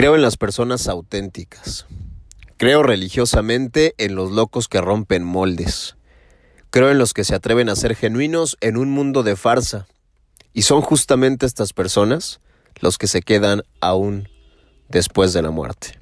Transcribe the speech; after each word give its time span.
Creo 0.00 0.14
en 0.14 0.22
las 0.22 0.38
personas 0.38 0.88
auténticas. 0.88 1.84
Creo 2.56 2.82
religiosamente 2.82 3.94
en 3.98 4.14
los 4.14 4.30
locos 4.30 4.66
que 4.66 4.80
rompen 4.80 5.22
moldes. 5.22 5.94
Creo 6.70 6.90
en 6.90 6.96
los 6.96 7.12
que 7.12 7.22
se 7.22 7.34
atreven 7.34 7.68
a 7.68 7.76
ser 7.76 7.94
genuinos 7.94 8.56
en 8.62 8.78
un 8.78 8.90
mundo 8.90 9.22
de 9.22 9.36
farsa. 9.36 9.86
Y 10.54 10.62
son 10.62 10.80
justamente 10.80 11.44
estas 11.44 11.74
personas 11.74 12.40
los 12.80 12.96
que 12.96 13.08
se 13.08 13.20
quedan 13.20 13.60
aún 13.82 14.26
después 14.88 15.34
de 15.34 15.42
la 15.42 15.50
muerte. 15.50 16.00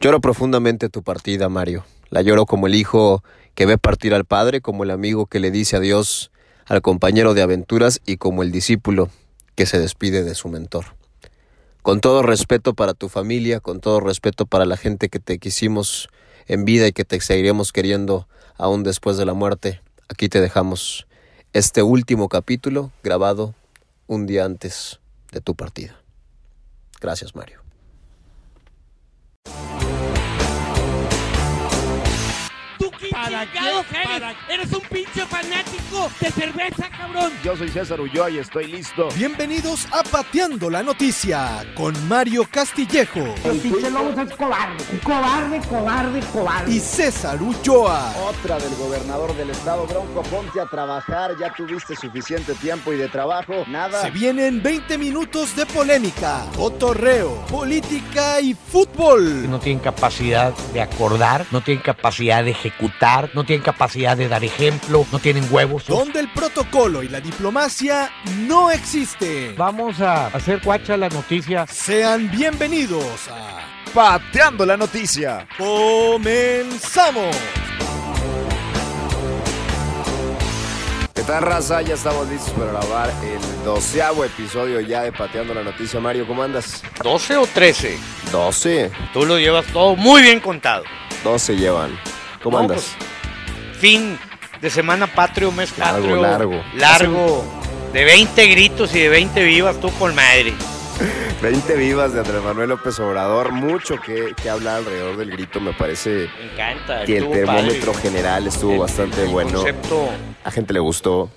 Lloro 0.00 0.22
profundamente 0.22 0.88
tu 0.88 1.02
partida, 1.02 1.50
Mario. 1.50 1.84
La 2.08 2.22
lloro 2.22 2.46
como 2.46 2.68
el 2.68 2.74
hijo 2.74 3.22
que 3.54 3.66
ve 3.66 3.76
partir 3.76 4.14
al 4.14 4.24
padre, 4.24 4.62
como 4.62 4.84
el 4.84 4.92
amigo 4.92 5.26
que 5.26 5.40
le 5.40 5.50
dice 5.50 5.76
adiós 5.76 6.30
al 6.64 6.80
compañero 6.80 7.34
de 7.34 7.42
aventuras 7.42 8.00
y 8.06 8.16
como 8.16 8.42
el 8.42 8.50
discípulo 8.50 9.10
que 9.56 9.66
se 9.66 9.78
despide 9.78 10.24
de 10.24 10.34
su 10.34 10.48
mentor. 10.48 10.97
Con 11.82 12.00
todo 12.00 12.22
respeto 12.22 12.74
para 12.74 12.94
tu 12.94 13.08
familia, 13.08 13.60
con 13.60 13.80
todo 13.80 14.00
respeto 14.00 14.46
para 14.46 14.66
la 14.66 14.76
gente 14.76 15.08
que 15.08 15.20
te 15.20 15.38
quisimos 15.38 16.08
en 16.46 16.64
vida 16.64 16.86
y 16.86 16.92
que 16.92 17.04
te 17.04 17.20
seguiremos 17.20 17.72
queriendo 17.72 18.28
aún 18.56 18.82
después 18.82 19.16
de 19.16 19.24
la 19.24 19.34
muerte, 19.34 19.80
aquí 20.08 20.28
te 20.28 20.40
dejamos 20.40 21.06
este 21.52 21.82
último 21.82 22.28
capítulo 22.28 22.92
grabado 23.02 23.54
un 24.06 24.26
día 24.26 24.44
antes 24.44 25.00
de 25.32 25.40
tu 25.40 25.54
partida. 25.54 25.96
Gracias, 27.00 27.34
Mario. 27.34 27.60
¿Para 33.10 33.50
qué? 33.50 33.58
¿Para 33.92 34.34
Eres 34.48 34.72
un 34.72 34.80
pinche 34.80 35.24
fanático 35.26 36.10
de 36.20 36.30
cerveza, 36.30 36.88
cabrón. 36.90 37.32
Yo 37.44 37.56
soy 37.56 37.68
César 37.68 38.00
Ulloa 38.00 38.30
y 38.30 38.38
estoy 38.38 38.66
listo. 38.66 39.08
Bienvenidos 39.16 39.86
a 39.92 40.02
Pateando 40.02 40.68
la 40.70 40.82
Noticia 40.82 41.66
con 41.74 41.94
Mario 42.08 42.46
Castillejo. 42.50 43.34
El 43.44 43.58
pinche 43.58 43.90
Lobos 43.90 44.18
es 44.18 44.34
cobarde. 44.34 44.84
Cobarde, 45.02 45.60
cobarde, 45.68 46.20
cobarde. 46.32 46.72
Y 46.72 46.80
César 46.80 47.40
Ulloa. 47.42 48.12
Otra 48.28 48.58
del 48.58 48.74
gobernador 48.76 49.34
del 49.36 49.50
estado, 49.50 49.86
Bronco. 49.86 50.22
Ponte 50.22 50.60
a 50.60 50.66
trabajar. 50.66 51.36
Ya 51.38 51.52
tuviste 51.52 51.96
suficiente 51.96 52.54
tiempo 52.54 52.92
y 52.92 52.96
de 52.96 53.08
trabajo. 53.08 53.64
Nada. 53.68 54.02
Se 54.02 54.10
vienen 54.10 54.62
20 54.62 54.98
minutos 54.98 55.56
de 55.56 55.66
polémica, 55.66 56.46
cotorreo, 56.56 57.46
política 57.46 58.40
y 58.40 58.54
fútbol. 58.54 59.48
No 59.48 59.58
tienen 59.58 59.82
capacidad 59.82 60.52
de 60.72 60.80
acordar, 60.80 61.46
no 61.50 61.60
tienen 61.60 61.82
capacidad 61.82 62.44
de 62.44 62.50
ejecutar, 62.50 62.97
no 63.34 63.44
tienen 63.44 63.62
capacidad 63.62 64.16
de 64.16 64.28
dar 64.28 64.44
ejemplo, 64.44 65.06
no 65.12 65.18
tienen 65.18 65.46
huevos. 65.50 65.86
Donde 65.86 66.20
el 66.20 66.28
protocolo 66.28 67.02
y 67.02 67.08
la 67.08 67.20
diplomacia 67.20 68.10
no 68.46 68.70
existen. 68.70 69.54
Vamos 69.56 70.00
a 70.00 70.26
hacer 70.26 70.60
cuacha 70.60 70.96
la 70.96 71.08
noticia. 71.08 71.66
Sean 71.66 72.30
bienvenidos 72.30 73.28
a 73.30 73.60
Pateando 73.94 74.66
la 74.66 74.76
noticia. 74.76 75.46
Comenzamos. 75.56 77.36
¿Qué 81.14 81.22
tal, 81.22 81.42
raza? 81.42 81.82
Ya 81.82 81.94
estamos 81.94 82.28
listos 82.28 82.50
para 82.50 82.72
grabar 82.72 83.10
el 83.24 83.64
doceavo 83.64 84.24
episodio 84.24 84.80
ya 84.80 85.02
de 85.02 85.12
Pateando 85.12 85.54
la 85.54 85.62
Noticia. 85.62 86.00
Mario, 86.00 86.26
¿cómo 86.26 86.42
andas? 86.42 86.82
¿12 87.00 87.36
o 87.36 87.46
13? 87.46 87.98
12. 88.32 88.90
Tú 89.12 89.26
lo 89.26 89.38
llevas 89.38 89.66
todo 89.66 89.96
muy 89.96 90.22
bien 90.22 90.40
contado. 90.40 90.84
12 91.24 91.56
llevan. 91.56 92.17
¿Cómo 92.42 92.56
No, 92.58 92.62
andas? 92.64 92.94
pues, 92.98 93.78
fin 93.80 94.18
de 94.60 94.70
semana 94.70 95.06
patrio, 95.06 95.50
mes 95.52 95.76
Largo, 95.78 95.98
patrio. 95.98 96.22
largo. 96.22 96.62
Largo. 96.76 97.44
De 97.92 98.04
20 98.04 98.46
gritos 98.48 98.94
y 98.94 99.00
de 99.00 99.08
20 99.08 99.42
vivas 99.44 99.80
tú 99.80 99.90
con 99.98 100.14
madre. 100.14 100.52
20 101.42 101.76
vivas 101.76 102.12
de 102.12 102.20
Andrés 102.20 102.42
Manuel 102.42 102.68
López 102.70 102.98
Obrador. 103.00 103.52
Mucho 103.52 104.00
que, 104.00 104.34
que 104.40 104.50
hablar 104.50 104.76
alrededor 104.78 105.16
del 105.16 105.30
grito. 105.30 105.60
Me 105.60 105.72
parece 105.72 106.28
Me 106.38 106.52
encanta. 106.52 107.04
que 107.04 107.16
el 107.18 107.30
termómetro 107.30 107.92
padre. 107.92 108.02
general 108.08 108.46
estuvo 108.46 108.72
El- 108.72 108.78
bastante 108.80 109.22
el 109.22 109.28
bueno. 109.28 109.52
concepto 109.54 110.08
A 110.44 110.50
gente 110.50 110.72
le 110.74 110.80
gustó. 110.80 111.30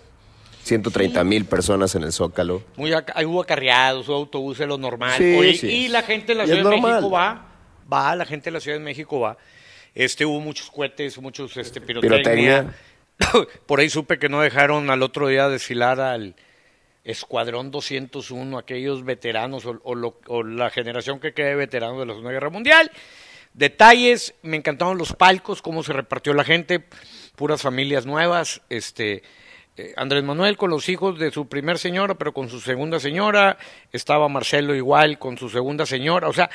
130 0.64 1.24
mil 1.24 1.46
personas 1.46 1.96
en 1.96 2.04
el 2.04 2.12
Zócalo. 2.12 2.62
Muy 2.78 2.92
hubo 2.94 3.42
acarreados, 3.42 4.08
hubo 4.10 4.16
autobuses, 4.18 4.68
lo 4.68 4.78
normal. 4.78 5.14
Sí, 5.18 5.36
Oye, 5.38 5.56
sí. 5.56 5.68
Y 5.68 5.88
la 5.88 6.04
gente 6.04 6.28
de 6.34 6.36
la 6.36 6.44
Y 6.44 6.48
Ciudad 6.48 6.64
de. 6.70 6.82
México 6.82 7.10
va, 7.10 7.46
va, 7.92 8.16
la 8.16 8.26
gente 8.26 8.46
de 8.46 8.52
la 8.52 8.60
Ciudad 8.60 8.78
de 8.78 8.84
México 8.84 9.20
va. 9.20 9.38
Este, 9.94 10.26
hubo 10.26 10.40
muchos 10.40 10.70
cohetes, 10.72 11.18
muchos 11.20 11.58
este, 11.58 11.82
pirotecnia. 11.82 12.74
Por 13.66 13.80
ahí 13.80 13.90
supe 13.90 14.18
que 14.20 14.30
no 14.30 14.42
dejaron 14.42 14.90
al 14.90 15.04
otro 15.04 15.28
día 15.28 15.50
desfilar 15.50 16.00
al 16.00 16.36
Escuadrón 17.04 17.72
201, 17.72 18.58
aquellos 18.58 19.04
veteranos 19.04 19.66
o, 19.66 19.80
o 19.84 19.96
lo- 19.96 20.20
o 20.28 20.44
la 20.44 20.70
generación 20.70 21.20
que 21.20 21.34
quede 21.34 21.56
veteranos 21.56 22.00
de 22.00 22.06
la 22.06 22.14
Segunda 22.14 22.32
Guerra 22.32 22.50
Mundial. 22.50 22.92
Detalles, 23.54 24.34
me 24.44 24.56
encantaron 24.58 24.98
los 24.98 25.14
palcos, 25.14 25.62
cómo 25.62 25.84
se 25.84 25.92
repartió 25.94 26.34
la 26.34 26.44
gente, 26.46 26.84
puras 27.36 27.62
familias 27.62 28.06
nuevas, 28.06 28.62
este 28.70 29.24
eh, 29.78 29.94
Andrés 29.98 30.24
Manuel 30.24 30.58
con 30.58 30.70
los 30.70 30.88
hijos 30.90 31.20
de 31.20 31.32
su 31.32 31.48
primer 31.50 31.78
señora, 31.78 32.16
pero 32.16 32.34
con 32.34 32.50
su 32.50 32.62
segunda 32.62 33.00
señora, 33.00 33.58
estaba 33.92 34.30
Marcelo 34.30 34.74
igual 34.76 35.20
con 35.20 35.38
su 35.38 35.50
segunda 35.50 35.86
señora, 35.86 36.30
o 36.30 36.34
sea, 36.34 36.50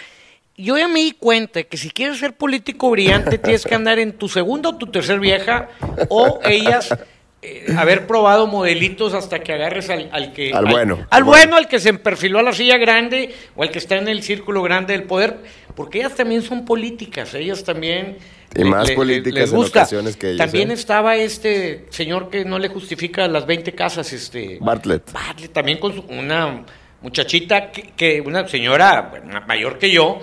yo 0.56 0.78
ya 0.78 0.88
me 0.88 1.00
di 1.00 1.12
cuenta 1.12 1.62
que 1.64 1.76
si 1.76 1.90
quieres 1.90 2.18
ser 2.18 2.34
político 2.34 2.90
brillante 2.90 3.38
tienes 3.42 3.64
que 3.64 3.74
andar 3.74 3.98
en 3.98 4.12
tu 4.12 4.28
segunda 4.28 4.70
o 4.70 4.76
tu 4.76 4.86
tercer 4.86 5.20
vieja 5.20 5.68
o 6.08 6.40
ellas 6.44 6.94
eh, 7.42 7.66
haber 7.76 8.06
probado 8.06 8.46
modelitos 8.46 9.12
hasta 9.14 9.40
que 9.40 9.52
agarres 9.52 9.90
al, 9.90 10.08
al 10.12 10.32
que 10.32 10.52
Al 10.52 10.64
bueno, 10.66 10.94
al, 10.96 11.06
al 11.10 11.24
bueno, 11.24 11.40
bueno. 11.42 11.56
al 11.56 11.68
que 11.68 11.78
se 11.78 11.92
perfiló 11.94 12.38
a 12.38 12.42
la 12.42 12.52
silla 12.52 12.78
grande 12.78 13.34
o 13.54 13.62
al 13.62 13.70
que 13.70 13.78
está 13.78 13.96
en 13.96 14.08
el 14.08 14.22
círculo 14.22 14.62
grande 14.62 14.94
del 14.94 15.04
poder, 15.04 15.36
porque 15.74 15.98
ellas 15.98 16.14
también 16.14 16.42
son 16.42 16.64
políticas, 16.64 17.34
ellas 17.34 17.62
también 17.62 18.16
Y 18.54 18.64
más 18.64 18.90
políticas 18.92 19.52
en 19.52 19.58
ocasiones 19.58 20.16
que 20.16 20.28
ellos, 20.30 20.38
También 20.38 20.70
¿eh? 20.70 20.74
estaba 20.74 21.16
este 21.16 21.84
señor 21.90 22.30
que 22.30 22.44
no 22.46 22.58
le 22.58 22.68
justifica 22.68 23.28
las 23.28 23.44
20 23.46 23.72
casas, 23.74 24.10
este 24.14 24.56
Bartlett. 24.60 25.12
Bartlett, 25.12 25.52
también 25.52 25.78
con 25.78 25.94
su- 25.94 26.04
una 26.08 26.64
muchachita, 27.02 27.70
que, 27.70 27.92
que 27.94 28.20
una 28.22 28.48
señora 28.48 29.12
mayor 29.46 29.78
que 29.78 29.90
yo, 29.90 30.18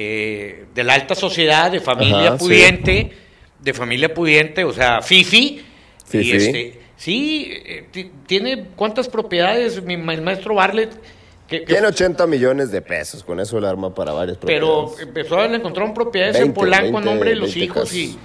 eh, 0.00 0.66
de 0.74 0.84
la 0.84 0.94
alta 0.94 1.16
sociedad, 1.16 1.72
de 1.72 1.80
familia 1.80 2.28
Ajá, 2.28 2.38
sí. 2.38 2.44
pudiente, 2.44 3.10
de 3.58 3.74
familia 3.74 4.14
pudiente, 4.14 4.62
o 4.62 4.72
sea, 4.72 5.02
Fifi. 5.02 5.38
Y 5.38 5.64
Fifi. 6.04 6.36
este, 6.36 6.80
sí, 6.96 7.50
eh, 7.66 7.84
ti- 7.90 8.10
tiene 8.26 8.66
cuántas 8.76 9.08
propiedades 9.08 9.82
mi 9.82 9.96
ma- 9.96 10.14
el 10.14 10.22
maestro 10.22 10.54
Bartlett. 10.54 10.92
Que, 11.48 11.60
que- 11.60 11.66
Tiene 11.66 11.88
80 11.88 12.26
millones 12.28 12.70
de 12.70 12.80
pesos. 12.80 13.24
Con 13.24 13.40
eso 13.40 13.58
le 13.58 13.66
arma 13.66 13.92
para 13.92 14.12
varias 14.12 14.38
pero 14.38 14.84
propiedades. 14.86 15.08
empezó 15.08 15.40
a 15.40 15.46
encontrar 15.46 15.92
propiedades 15.94 16.36
en 16.36 16.42
20, 16.42 16.54
Polanco 16.60 16.86
a 16.98 17.00
20, 17.00 17.10
nombre 17.10 17.30
de 17.30 17.36
los 17.36 17.54
20 17.54 17.64
hijos 17.64 17.92
y, 17.94 18.16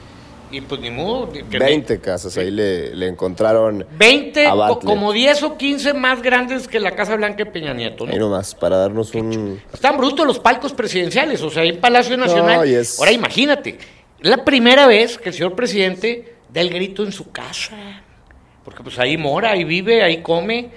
y 0.54 0.62
pues 0.62 0.80
ni 0.80 0.90
modo. 0.92 1.30
que- 1.32 1.42
20 1.44 2.00
casas. 2.00 2.38
Ahí 2.38 2.52
le, 2.52 2.96
le 2.96 3.08
encontraron 3.08 3.86
20, 3.98 4.46
a 4.48 4.52
co- 4.52 4.58
Bartlett. 4.58 4.84
como 4.86 5.12
10 5.12 5.44
o 5.44 5.58
15 5.58 5.94
más 5.94 6.22
grandes 6.22 6.68
que 6.68 6.80
la 6.80 6.92
Casa 6.92 7.16
Blanca 7.16 7.44
de 7.44 7.48
Peña 7.48 7.74
Nieto. 7.74 8.06
¿no? 8.06 8.14
Ahí 8.14 8.20
nomás, 8.20 8.54
para 8.56 8.78
darnos 8.78 9.14
un... 9.16 9.60
Están 9.74 9.98
brutos 9.98 10.26
los 10.28 10.40
palcos 10.40 10.74
presidenciales, 10.74 11.42
o 11.42 11.50
sea, 11.50 11.64
hay 11.64 11.74
Palacio 11.74 12.16
Nacional. 12.18 12.68
es- 12.68 13.00
Ahora 13.00 13.12
imagínate, 13.12 13.78
es 14.22 14.30
la 14.30 14.46
primera 14.46 14.86
vez 14.88 15.18
que 15.18 15.30
el 15.30 15.36
señor 15.36 15.56
presidente 15.56 16.36
da 16.50 16.62
el 16.62 16.70
grito 16.70 17.04
en 17.04 17.12
su 17.12 17.32
casa. 17.32 17.76
Porque 18.64 18.82
pues 18.84 18.98
ahí 19.00 19.18
mora, 19.18 19.52
ahí 19.52 19.64
vive, 19.64 20.04
ahí 20.04 20.22
come. 20.22 20.70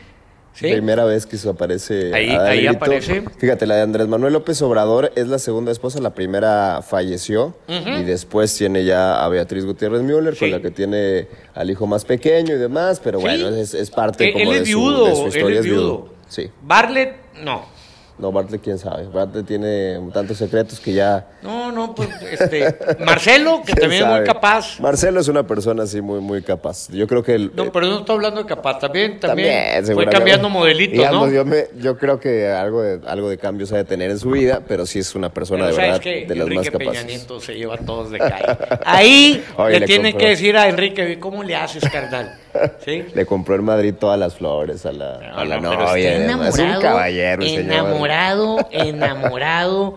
¿Sí? 0.57 0.71
Primera 0.73 1.05
vez 1.05 1.27
que 1.27 1.37
se 1.37 1.49
aparece. 1.49 2.13
Ahí- 2.15 2.31
ahí 2.31 2.67
aparece. 2.67 3.23
Fíjate, 3.39 3.67
la 3.67 3.77
de 3.77 3.83
Andrés 3.83 4.09
Manuel 4.09 4.33
López 4.33 4.61
Obrador 4.63 5.13
es 5.15 5.29
la 5.29 5.39
segunda 5.39 5.71
esposa. 5.71 6.01
La 6.01 6.15
primera 6.15 6.83
falleció. 6.83 7.55
Y 7.69 8.03
después 8.05 8.55
tiene 8.57 8.85
ya 8.85 9.25
a 9.25 9.29
Beatriz 9.29 9.65
Gutiérrez 9.65 10.03
Müller, 10.03 10.35
Sí. 10.35 10.41
con 10.41 10.51
la 10.53 10.61
que 10.61 10.71
tiene 10.71 11.29
al 11.55 11.71
hijo 11.71 11.87
más 11.87 12.05
pequeño 12.05 12.55
y 12.55 12.59
demás. 12.59 13.01
Pero 13.05 13.19
Sí. 13.19 13.25
bueno, 13.27 13.49
es, 13.51 13.75
es 13.75 13.91
parte 13.91 14.27
Él- 14.29 14.33
como 14.33 14.45
él 14.53 14.57
de, 14.59 14.63
es 14.65 14.71
su, 14.71 14.79
viudo, 14.81 15.05
de 15.07 15.15
su 15.15 15.23
él 15.23 15.29
historia. 15.29 15.59
es 15.61 15.65
viudo. 15.67 16.09
Sí. 16.29 16.51
Bartlett, 16.63 17.15
no. 17.45 17.76
No, 18.19 18.33
Bartlett, 18.33 18.63
quién 18.63 18.79
sabe. 18.79 19.07
Bartlett 19.09 19.47
tiene 19.47 19.99
tantos 20.13 20.39
secretos 20.39 20.81
que 20.81 20.95
ya. 20.95 21.27
No, 21.43 21.71
no, 21.71 21.95
pues 21.95 22.09
este. 22.23 22.75
Marcelo, 23.05 23.63
que 23.65 23.75
también 23.75 24.05
es 24.05 24.09
muy 24.09 24.25
capaz. 24.25 24.81
Marcelo 24.81 25.21
es 25.21 25.29
una 25.29 25.47
persona 25.47 25.83
así 25.83 26.01
muy, 26.01 26.21
muy 26.21 26.43
capaz. 26.43 26.89
Yo 26.91 27.07
creo 27.07 27.23
que. 27.23 27.35
El, 27.35 27.53
No, 27.55 27.71
pero 27.71 27.87
no 27.87 27.99
estoy 27.99 28.17
hablando 28.17 28.43
de 28.43 28.47
capaz, 28.49 28.79
también, 28.79 29.21
también, 29.21 29.85
fue 29.85 30.07
cambiando 30.07 30.49
modelitos, 30.49 30.95
Digamos, 30.97 31.29
¿no? 31.29 31.35
Yo, 31.35 31.45
me- 31.45 31.67
yo 31.79 31.99
creo 31.99 32.19
que 32.19 32.49
algo 32.49 32.81
de, 32.83 33.01
algo 33.07 33.29
de 33.29 33.37
cambios 33.37 33.71
ha 33.73 33.77
de 33.77 33.85
tener 33.85 34.11
en 34.11 34.19
su 34.19 34.31
vida, 34.31 34.63
pero 34.67 34.87
sí 34.87 34.99
es 34.99 35.15
una 35.15 35.29
persona 35.29 35.65
Pero 35.67 35.77
de 35.77 35.83
verdad 35.83 36.01
que 36.01 36.27
de 36.27 36.35
las 36.35 36.47
Enrique 36.47 36.55
más 36.71 36.71
Peña 36.71 36.93
capaces. 36.93 37.07
Nieto 37.07 37.41
se 37.41 37.55
lleva 37.55 37.75
a 37.75 37.79
todos 37.79 38.11
de 38.11 38.19
calle. 38.19 38.59
Ahí 38.85 39.45
Oye, 39.59 39.73
le, 39.75 39.81
le 39.81 39.87
tienen 39.87 40.17
que 40.17 40.29
decir 40.29 40.57
a 40.57 40.69
Enrique, 40.69 41.19
¿cómo 41.21 41.43
le 41.43 41.55
haces, 41.55 41.85
carnal? 41.91 42.39
¿Sí? 42.85 43.05
Le 43.15 43.27
compró 43.27 43.55
en 43.55 43.65
Madrid 43.65 43.95
todas 43.99 44.19
las 44.19 44.35
flores 44.37 44.85
a 44.87 44.93
la, 44.93 45.17
a 45.35 45.45
la 45.45 45.59
No, 45.61 45.75
novia. 45.75 46.19
demás. 46.19 46.59
es 46.59 46.61
un 46.77 46.81
caballero, 46.81 47.43
señor. 47.43 47.61
enamorado, 47.63 48.69
enamorado. 48.71 49.97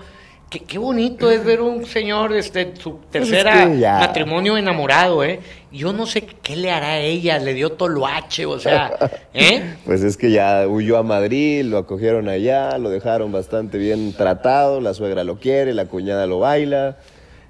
Qué, 0.50 0.80
bonito 0.80 1.30
es 1.30 1.46
ver 1.46 1.62
un 1.62 1.86
señor, 1.86 2.34
este, 2.34 2.74
su 2.76 2.98
tercera 3.12 3.68
matrimonio 4.00 4.58
enamorado, 4.58 5.24
¿eh? 5.24 5.42
Yo 5.72 5.94
no 5.94 6.08
sé 6.08 6.22
qué 6.24 6.56
le 6.56 6.72
hará 6.72 6.94
a 6.94 7.00
ella, 7.02 7.38
le 7.38 7.54
dio 7.54 7.74
toloache, 7.74 8.48
o 8.48 8.58
sea, 8.60 8.92
¿eh? 9.36 9.76
Pues 9.86 10.02
es 10.02 10.18
que 10.18 10.32
ya 10.32 10.68
huyó 10.68 10.98
a 10.98 11.04
Madrid, 11.04 11.64
lo 11.66 11.78
acogieron 11.78 12.28
allá, 12.30 12.80
lo 12.80 12.90
dejaron 12.90 13.32
bastante 13.32 13.78
bien 13.78 14.12
tratado, 14.14 14.82
la 14.82 14.96
suegra 14.96 15.24
lo 15.24 15.38
quiere, 15.40 15.76
la 15.76 15.86
cuñada 15.86 16.26
lo 16.26 16.40
baila 16.40 16.98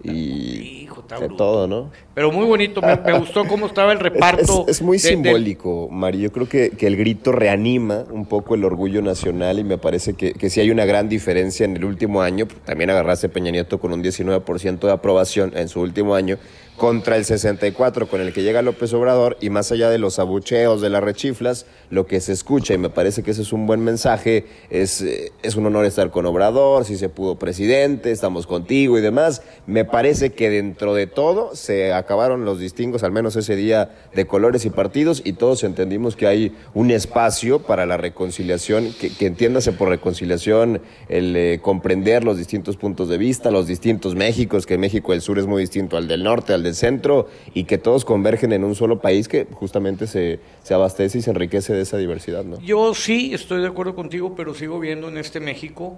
y 0.03 0.78
de 1.17 1.29
todo, 1.29 1.67
¿no? 1.67 1.91
Pero 2.13 2.31
muy 2.31 2.45
bonito, 2.45 2.81
me, 2.81 3.17
gustó 3.17 3.45
cómo 3.45 3.65
estaba 3.65 3.91
el 3.91 3.99
reparto. 3.99 4.65
Es, 4.67 4.81
muy 4.81 4.99
simbólico, 4.99 5.89
Mari. 5.89 6.19
Yo 6.19 6.31
creo 6.31 6.47
que, 6.47 6.71
que, 6.71 6.85
el 6.87 6.97
grito 6.97 7.31
reanima 7.31 8.03
un 8.11 8.25
poco 8.25 8.55
el 8.55 8.63
orgullo 8.63 9.01
nacional 9.01 9.59
y 9.59 9.63
me 9.63 9.77
parece 9.77 10.13
que, 10.13 10.33
que 10.33 10.49
sí 10.49 10.59
hay 10.59 10.69
una 10.69 10.85
gran 10.85 11.09
diferencia 11.09 11.65
en 11.65 11.75
el 11.75 11.85
último 11.85 12.21
año. 12.21 12.47
También 12.65 12.89
agarraste 12.89 13.29
Peña 13.29 13.51
Nieto 13.51 13.79
con 13.79 13.93
un 13.93 14.03
19% 14.03 14.79
de 14.79 14.91
aprobación 14.91 15.53
en 15.55 15.67
su 15.69 15.81
último 15.81 16.15
año 16.15 16.37
contra 16.79 17.17
el 17.17 17.25
64 17.25 18.07
con 18.07 18.21
el 18.21 18.33
que 18.33 18.41
llega 18.41 18.63
López 18.63 18.91
Obrador 18.93 19.37
y 19.39 19.51
más 19.51 19.71
allá 19.71 19.91
de 19.91 19.99
los 19.99 20.17
abucheos, 20.17 20.81
de 20.81 20.89
las 20.89 21.03
rechiflas, 21.03 21.67
lo 21.91 22.07
que 22.07 22.21
se 22.21 22.31
escucha, 22.31 22.73
y 22.73 22.79
me 22.79 22.89
parece 22.89 23.21
que 23.21 23.31
ese 23.31 23.43
es 23.43 23.53
un 23.53 23.67
buen 23.67 23.81
mensaje, 23.81 24.45
es, 24.71 25.01
eh, 25.01 25.31
es 25.43 25.55
un 25.55 25.65
honor 25.67 25.85
estar 25.85 26.09
con 26.09 26.25
Obrador, 26.25 26.85
si 26.85 26.97
se 26.97 27.09
pudo 27.09 27.37
presidente, 27.37 28.11
estamos 28.11 28.47
contigo 28.47 28.97
y 28.97 29.01
demás. 29.01 29.43
Me 29.67 29.85
parece 29.85 30.31
que 30.31 30.49
dentro 30.49 30.95
de 30.95 31.05
todo 31.05 31.55
se 31.55 31.93
acabaron 31.93 32.45
los 32.45 32.59
distingos, 32.59 33.03
al 33.03 33.11
menos 33.11 33.35
ese 33.35 33.55
día, 33.55 33.91
de 34.15 34.25
colores 34.25 34.65
y 34.65 34.69
partidos 34.69 35.21
y 35.23 35.33
todos 35.33 35.63
entendimos 35.63 36.15
que 36.15 36.27
hay 36.27 36.55
un 36.73 36.91
espacio 36.91 37.59
para 37.59 37.85
la 37.85 37.97
reconciliación, 37.97 38.93
que, 38.99 39.25
entiéndase 39.25 39.73
por 39.73 39.89
reconciliación 39.89 40.81
el 41.09 41.35
eh, 41.35 41.59
comprender 41.61 42.23
los 42.23 42.37
distintos 42.37 42.77
puntos 42.77 43.09
de 43.09 43.17
vista, 43.17 43.51
los 43.51 43.67
distintos 43.67 44.15
Méxicos, 44.15 44.65
que 44.65 44.77
México 44.77 45.11
del 45.11 45.21
Sur 45.21 45.39
es 45.39 45.45
muy 45.45 45.61
distinto 45.61 45.97
al 45.97 46.07
del 46.07 46.23
norte, 46.23 46.53
al 46.53 46.63
del 46.63 46.68
centro 46.75 47.27
y 47.53 47.65
que 47.65 47.77
todos 47.77 48.05
convergen 48.05 48.53
en 48.53 48.63
un 48.63 48.75
solo 48.75 48.99
país 48.99 49.27
que 49.27 49.47
justamente 49.51 50.07
se, 50.07 50.39
se 50.63 50.73
abastece 50.73 51.19
y 51.19 51.21
se 51.21 51.29
enriquece 51.29 51.73
de 51.73 51.81
esa 51.81 51.97
diversidad. 51.97 52.43
¿no? 52.43 52.59
Yo 52.61 52.93
sí 52.93 53.33
estoy 53.33 53.61
de 53.61 53.67
acuerdo 53.67 53.95
contigo, 53.95 54.35
pero 54.35 54.53
sigo 54.53 54.79
viendo 54.79 55.09
en 55.09 55.17
este 55.17 55.39
México 55.39 55.97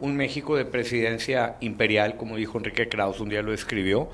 un 0.00 0.16
México 0.16 0.56
de 0.56 0.64
presidencia 0.64 1.56
imperial, 1.60 2.16
como 2.16 2.36
dijo 2.36 2.58
Enrique 2.58 2.88
Kraus, 2.88 3.20
un 3.20 3.28
día 3.28 3.42
lo 3.42 3.52
escribió, 3.52 4.08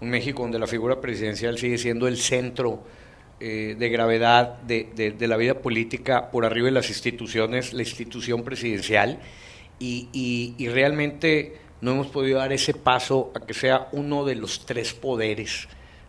un 0.00 0.10
México 0.10 0.42
donde 0.42 0.58
la 0.58 0.66
figura 0.66 1.00
presidencial 1.00 1.58
sigue 1.58 1.78
siendo 1.78 2.06
el 2.06 2.16
centro 2.16 2.82
eh, 3.40 3.74
de 3.78 3.88
gravedad 3.88 4.60
de, 4.62 4.84
de, 4.94 5.28
la 5.28 5.36
vida 5.36 5.54
política 5.54 6.30
por 6.30 6.44
arriba 6.44 6.66
de 6.66 6.72
las 6.72 6.88
instituciones, 6.88 7.72
la 7.72 7.82
institución 7.82 8.44
presidencial, 8.44 9.18
y, 9.78 10.08
y, 10.12 10.54
y 10.56 10.68
realmente 10.68 11.56
no 11.80 11.92
hemos 11.92 12.06
podido 12.08 12.38
dar 12.38 12.52
ese 12.52 12.74
paso 12.74 13.32
a 13.34 13.40
que 13.40 13.54
sea 13.54 13.88
uno 13.92 14.24
de 14.24 14.36
los 14.36 14.66
tres 14.66 14.94
poderes, 14.94 15.68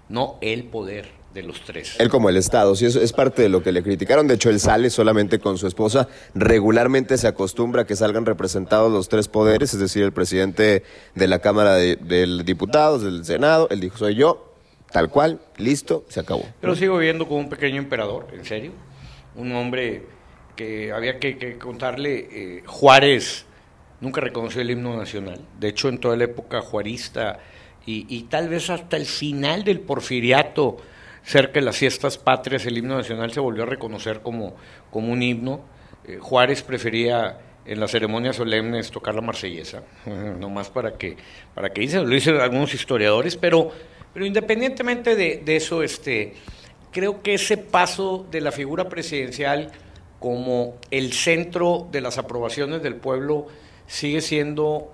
no 0.09 0.37
el 0.41 0.63
poder 0.65 1.07
de 1.35 1.43
los 1.43 1.61
tres. 1.61 1.97
Él 1.99 2.09
como 2.09 2.29
el 2.29 2.37
Estado, 2.37 2.75
sí, 2.75 2.85
eso 2.85 3.01
es 3.01 3.11
parte 3.11 3.41
de 3.41 3.49
lo 3.49 3.61
que 3.61 3.73
le 3.73 3.83
criticaron. 3.83 4.27
De 4.27 4.35
hecho, 4.35 4.49
él 4.49 4.59
sale 4.59 4.89
solamente 4.89 5.37
con 5.37 5.57
su 5.57 5.67
esposa. 5.67 6.07
Regularmente 6.33 7.17
se 7.17 7.27
acostumbra 7.27 7.81
a 7.81 7.85
que 7.85 7.95
salgan 7.95 8.25
representados 8.25 8.91
los 8.91 9.09
tres 9.09 9.27
poderes, 9.27 9.73
es 9.73 9.79
decir, 9.79 10.03
el 10.03 10.13
presidente 10.13 10.83
de 11.13 11.27
la 11.27 11.39
Cámara 11.39 11.75
de, 11.75 12.43
Diputados, 12.45 13.03
del 13.03 13.25
Senado. 13.25 13.67
Él 13.69 13.81
dijo, 13.81 13.97
soy 13.97 14.15
yo, 14.15 14.53
tal 14.91 15.09
cual, 15.09 15.41
listo, 15.57 16.05
se 16.07 16.21
acabó. 16.21 16.45
Pero 16.61 16.75
sigo 16.75 16.97
viendo 16.97 17.27
como 17.27 17.41
un 17.41 17.49
pequeño 17.49 17.77
emperador, 17.77 18.27
en 18.33 18.45
serio. 18.45 18.71
Un 19.35 19.51
hombre 19.51 20.03
que 20.55 20.93
había 20.93 21.19
que, 21.19 21.57
contarle, 21.57 22.29
eh, 22.31 22.63
Juárez 22.65 23.45
nunca 24.01 24.21
reconoció 24.21 24.61
el 24.61 24.71
himno 24.71 24.95
nacional. 24.95 25.39
De 25.59 25.69
hecho, 25.69 25.89
en 25.89 25.97
toda 25.97 26.15
la 26.15 26.25
época 26.25 26.61
juarista 26.61 27.39
y, 27.87 28.23
tal 28.23 28.49
vez 28.49 28.69
hasta 28.71 28.97
el 28.97 29.05
final 29.05 29.63
del 29.63 29.79
porfiriato, 29.79 30.77
cerca 31.23 31.59
de 31.59 31.61
las 31.61 31.77
fiestas 31.77 32.17
patrias, 32.17 32.65
el 32.65 32.77
himno 32.77 32.97
nacional 32.97 33.31
se 33.31 33.39
volvió 33.39 33.63
a 33.63 33.67
reconocer 33.67 34.21
como, 34.21 34.55
como 34.89 35.11
un 35.11 35.21
himno. 35.21 35.61
Eh, 36.07 36.17
Juárez 36.19 36.63
prefería 36.63 37.37
en 37.63 37.79
las 37.79 37.91
ceremonias 37.91 38.37
solemnes 38.37 38.89
tocar 38.89 39.13
la 39.13 39.21
marsellesa, 39.21 39.83
nomás 40.39 40.69
para 40.69 40.97
que, 40.97 41.15
para 41.53 41.69
que 41.71 41.81
dicen, 41.81 42.03
lo 42.03 42.09
dicen 42.09 42.37
algunos 42.37 42.73
historiadores, 42.73 43.37
pero, 43.37 43.71
pero 44.13 44.25
independientemente 44.25 45.15
de, 45.15 45.43
de 45.45 45.55
eso, 45.55 45.83
este, 45.83 46.33
creo 46.91 47.21
que 47.21 47.35
ese 47.35 47.57
paso 47.57 48.25
de 48.31 48.41
la 48.41 48.51
figura 48.51 48.89
presidencial 48.89 49.71
como 50.19 50.75
el 50.89 51.13
centro 51.13 51.87
de 51.91 52.01
las 52.01 52.17
aprobaciones 52.17 52.81
del 52.81 52.95
pueblo 52.95 53.47
sigue 53.87 54.21
siendo 54.21 54.91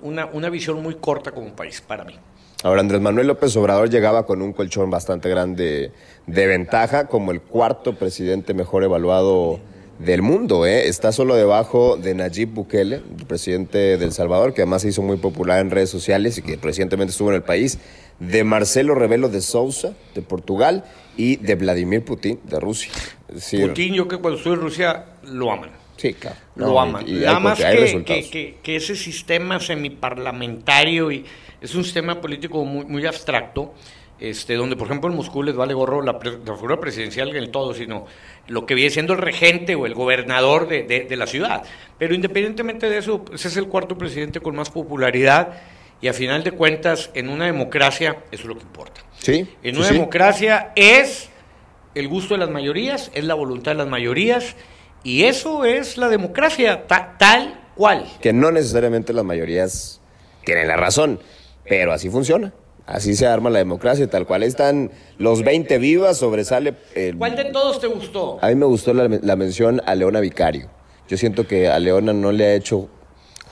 una, 0.00 0.26
una 0.26 0.50
visión 0.50 0.82
muy 0.82 0.94
corta 0.96 1.32
como 1.32 1.54
país 1.54 1.80
para 1.80 2.04
mí. 2.04 2.14
Ahora, 2.62 2.80
Andrés 2.80 3.02
Manuel 3.02 3.26
López 3.26 3.54
Obrador 3.56 3.90
llegaba 3.90 4.24
con 4.24 4.40
un 4.40 4.54
colchón 4.54 4.90
bastante 4.90 5.28
grande 5.28 5.92
de 6.26 6.46
ventaja, 6.46 7.08
como 7.08 7.30
el 7.30 7.42
cuarto 7.42 7.94
presidente 7.94 8.54
mejor 8.54 8.84
evaluado 8.84 9.60
del 9.98 10.22
mundo. 10.22 10.64
¿eh? 10.64 10.88
Está 10.88 11.12
solo 11.12 11.34
debajo 11.34 11.98
de 11.98 12.14
Nayib 12.14 12.54
Bukele, 12.54 13.02
el 13.18 13.26
presidente 13.26 13.98
de 13.98 14.04
El 14.04 14.12
Salvador, 14.12 14.54
que 14.54 14.62
además 14.62 14.80
se 14.80 14.88
hizo 14.88 15.02
muy 15.02 15.18
popular 15.18 15.60
en 15.60 15.70
redes 15.70 15.90
sociales 15.90 16.38
y 16.38 16.42
que 16.42 16.56
recientemente 16.56 17.10
estuvo 17.10 17.28
en 17.28 17.36
el 17.36 17.42
país, 17.42 17.78
de 18.18 18.44
Marcelo 18.44 18.94
Rebelo 18.94 19.28
de 19.28 19.40
Sousa, 19.40 19.92
de 20.14 20.22
Portugal, 20.22 20.84
y 21.16 21.36
de 21.36 21.54
Vladimir 21.54 22.04
Putin, 22.04 22.40
de 22.44 22.58
Rusia. 22.60 22.92
Putin, 23.28 23.94
yo 23.94 24.08
que 24.08 24.16
cuando 24.16 24.38
estuve 24.38 24.54
en 24.54 24.60
Rusia 24.60 25.04
lo 25.24 25.52
aman. 25.52 25.83
Sí, 25.96 26.14
claro. 26.14 26.36
lo 26.56 26.80
aman. 26.80 27.04
Nada 27.06 27.38
más 27.38 27.58
que, 27.58 28.58
que, 28.62 28.76
ese 28.76 28.96
sistema 28.96 29.60
semiparlamentario 29.60 31.10
y 31.10 31.24
es 31.60 31.74
un 31.74 31.84
sistema 31.84 32.20
político 32.20 32.64
muy, 32.64 32.84
muy 32.84 33.06
abstracto, 33.06 33.74
este, 34.18 34.54
donde 34.54 34.76
por 34.76 34.86
ejemplo 34.86 35.10
en 35.10 35.16
Moscú 35.16 35.42
les 35.42 35.54
vale 35.54 35.74
gorro 35.74 36.02
la, 36.02 36.18
figura 36.18 36.78
presidencial 36.78 37.34
en 37.34 37.50
todo, 37.50 37.74
sino 37.74 38.06
lo 38.48 38.66
que 38.66 38.74
viene 38.74 38.90
siendo 38.90 39.12
el 39.14 39.20
regente 39.20 39.74
o 39.74 39.86
el 39.86 39.94
gobernador 39.94 40.68
de, 40.68 40.82
de, 40.82 41.16
la 41.16 41.26
ciudad. 41.26 41.62
Pero 41.98 42.14
independientemente 42.14 42.88
de 42.90 42.98
eso, 42.98 43.24
ese 43.32 43.48
es 43.48 43.56
el 43.56 43.68
cuarto 43.68 43.96
presidente 43.96 44.40
con 44.40 44.56
más 44.56 44.70
popularidad 44.70 45.60
y 46.00 46.08
a 46.08 46.12
final 46.12 46.44
de 46.44 46.52
cuentas 46.52 47.10
en 47.14 47.28
una 47.28 47.46
democracia 47.46 48.18
eso 48.30 48.42
es 48.42 48.48
lo 48.48 48.56
que 48.56 48.62
importa. 48.62 49.00
Sí. 49.18 49.48
En 49.62 49.78
una 49.78 49.88
democracia 49.88 50.72
es 50.76 51.30
el 51.94 52.08
gusto 52.08 52.34
de 52.34 52.40
las 52.40 52.50
mayorías, 52.50 53.10
es 53.14 53.24
la 53.24 53.34
voluntad 53.34 53.72
de 53.72 53.78
las 53.78 53.88
mayorías 53.88 54.56
y 55.04 55.24
eso 55.24 55.64
es 55.64 55.96
la 55.96 56.08
democracia, 56.08 56.86
tal 56.86 57.60
cual. 57.76 58.04
Que 58.20 58.32
no 58.32 58.50
necesariamente 58.50 59.12
las 59.12 59.24
mayorías 59.24 60.00
tienen 60.44 60.66
la 60.66 60.76
razón, 60.76 61.20
pero 61.68 61.92
así 61.92 62.10
funciona. 62.10 62.52
Así 62.86 63.14
se 63.14 63.26
arma 63.26 63.48
la 63.48 63.60
democracia, 63.60 64.08
tal 64.10 64.26
cual 64.26 64.42
están 64.42 64.90
los 65.16 65.42
20 65.42 65.78
vivas, 65.78 66.18
sobresale... 66.18 66.74
¿Cuál 67.16 67.36
de 67.36 67.44
todos 67.46 67.80
te 67.80 67.86
gustó? 67.86 68.38
A 68.42 68.48
mí 68.48 68.56
me 68.56 68.66
gustó 68.66 68.92
la, 68.92 69.08
la 69.08 69.36
mención 69.36 69.80
a 69.86 69.94
Leona 69.94 70.20
Vicario. 70.20 70.68
Yo 71.08 71.16
siento 71.16 71.46
que 71.46 71.68
a 71.68 71.78
Leona 71.78 72.12
no 72.12 72.32
le 72.32 72.44
ha 72.44 72.54
hecho 72.54 72.88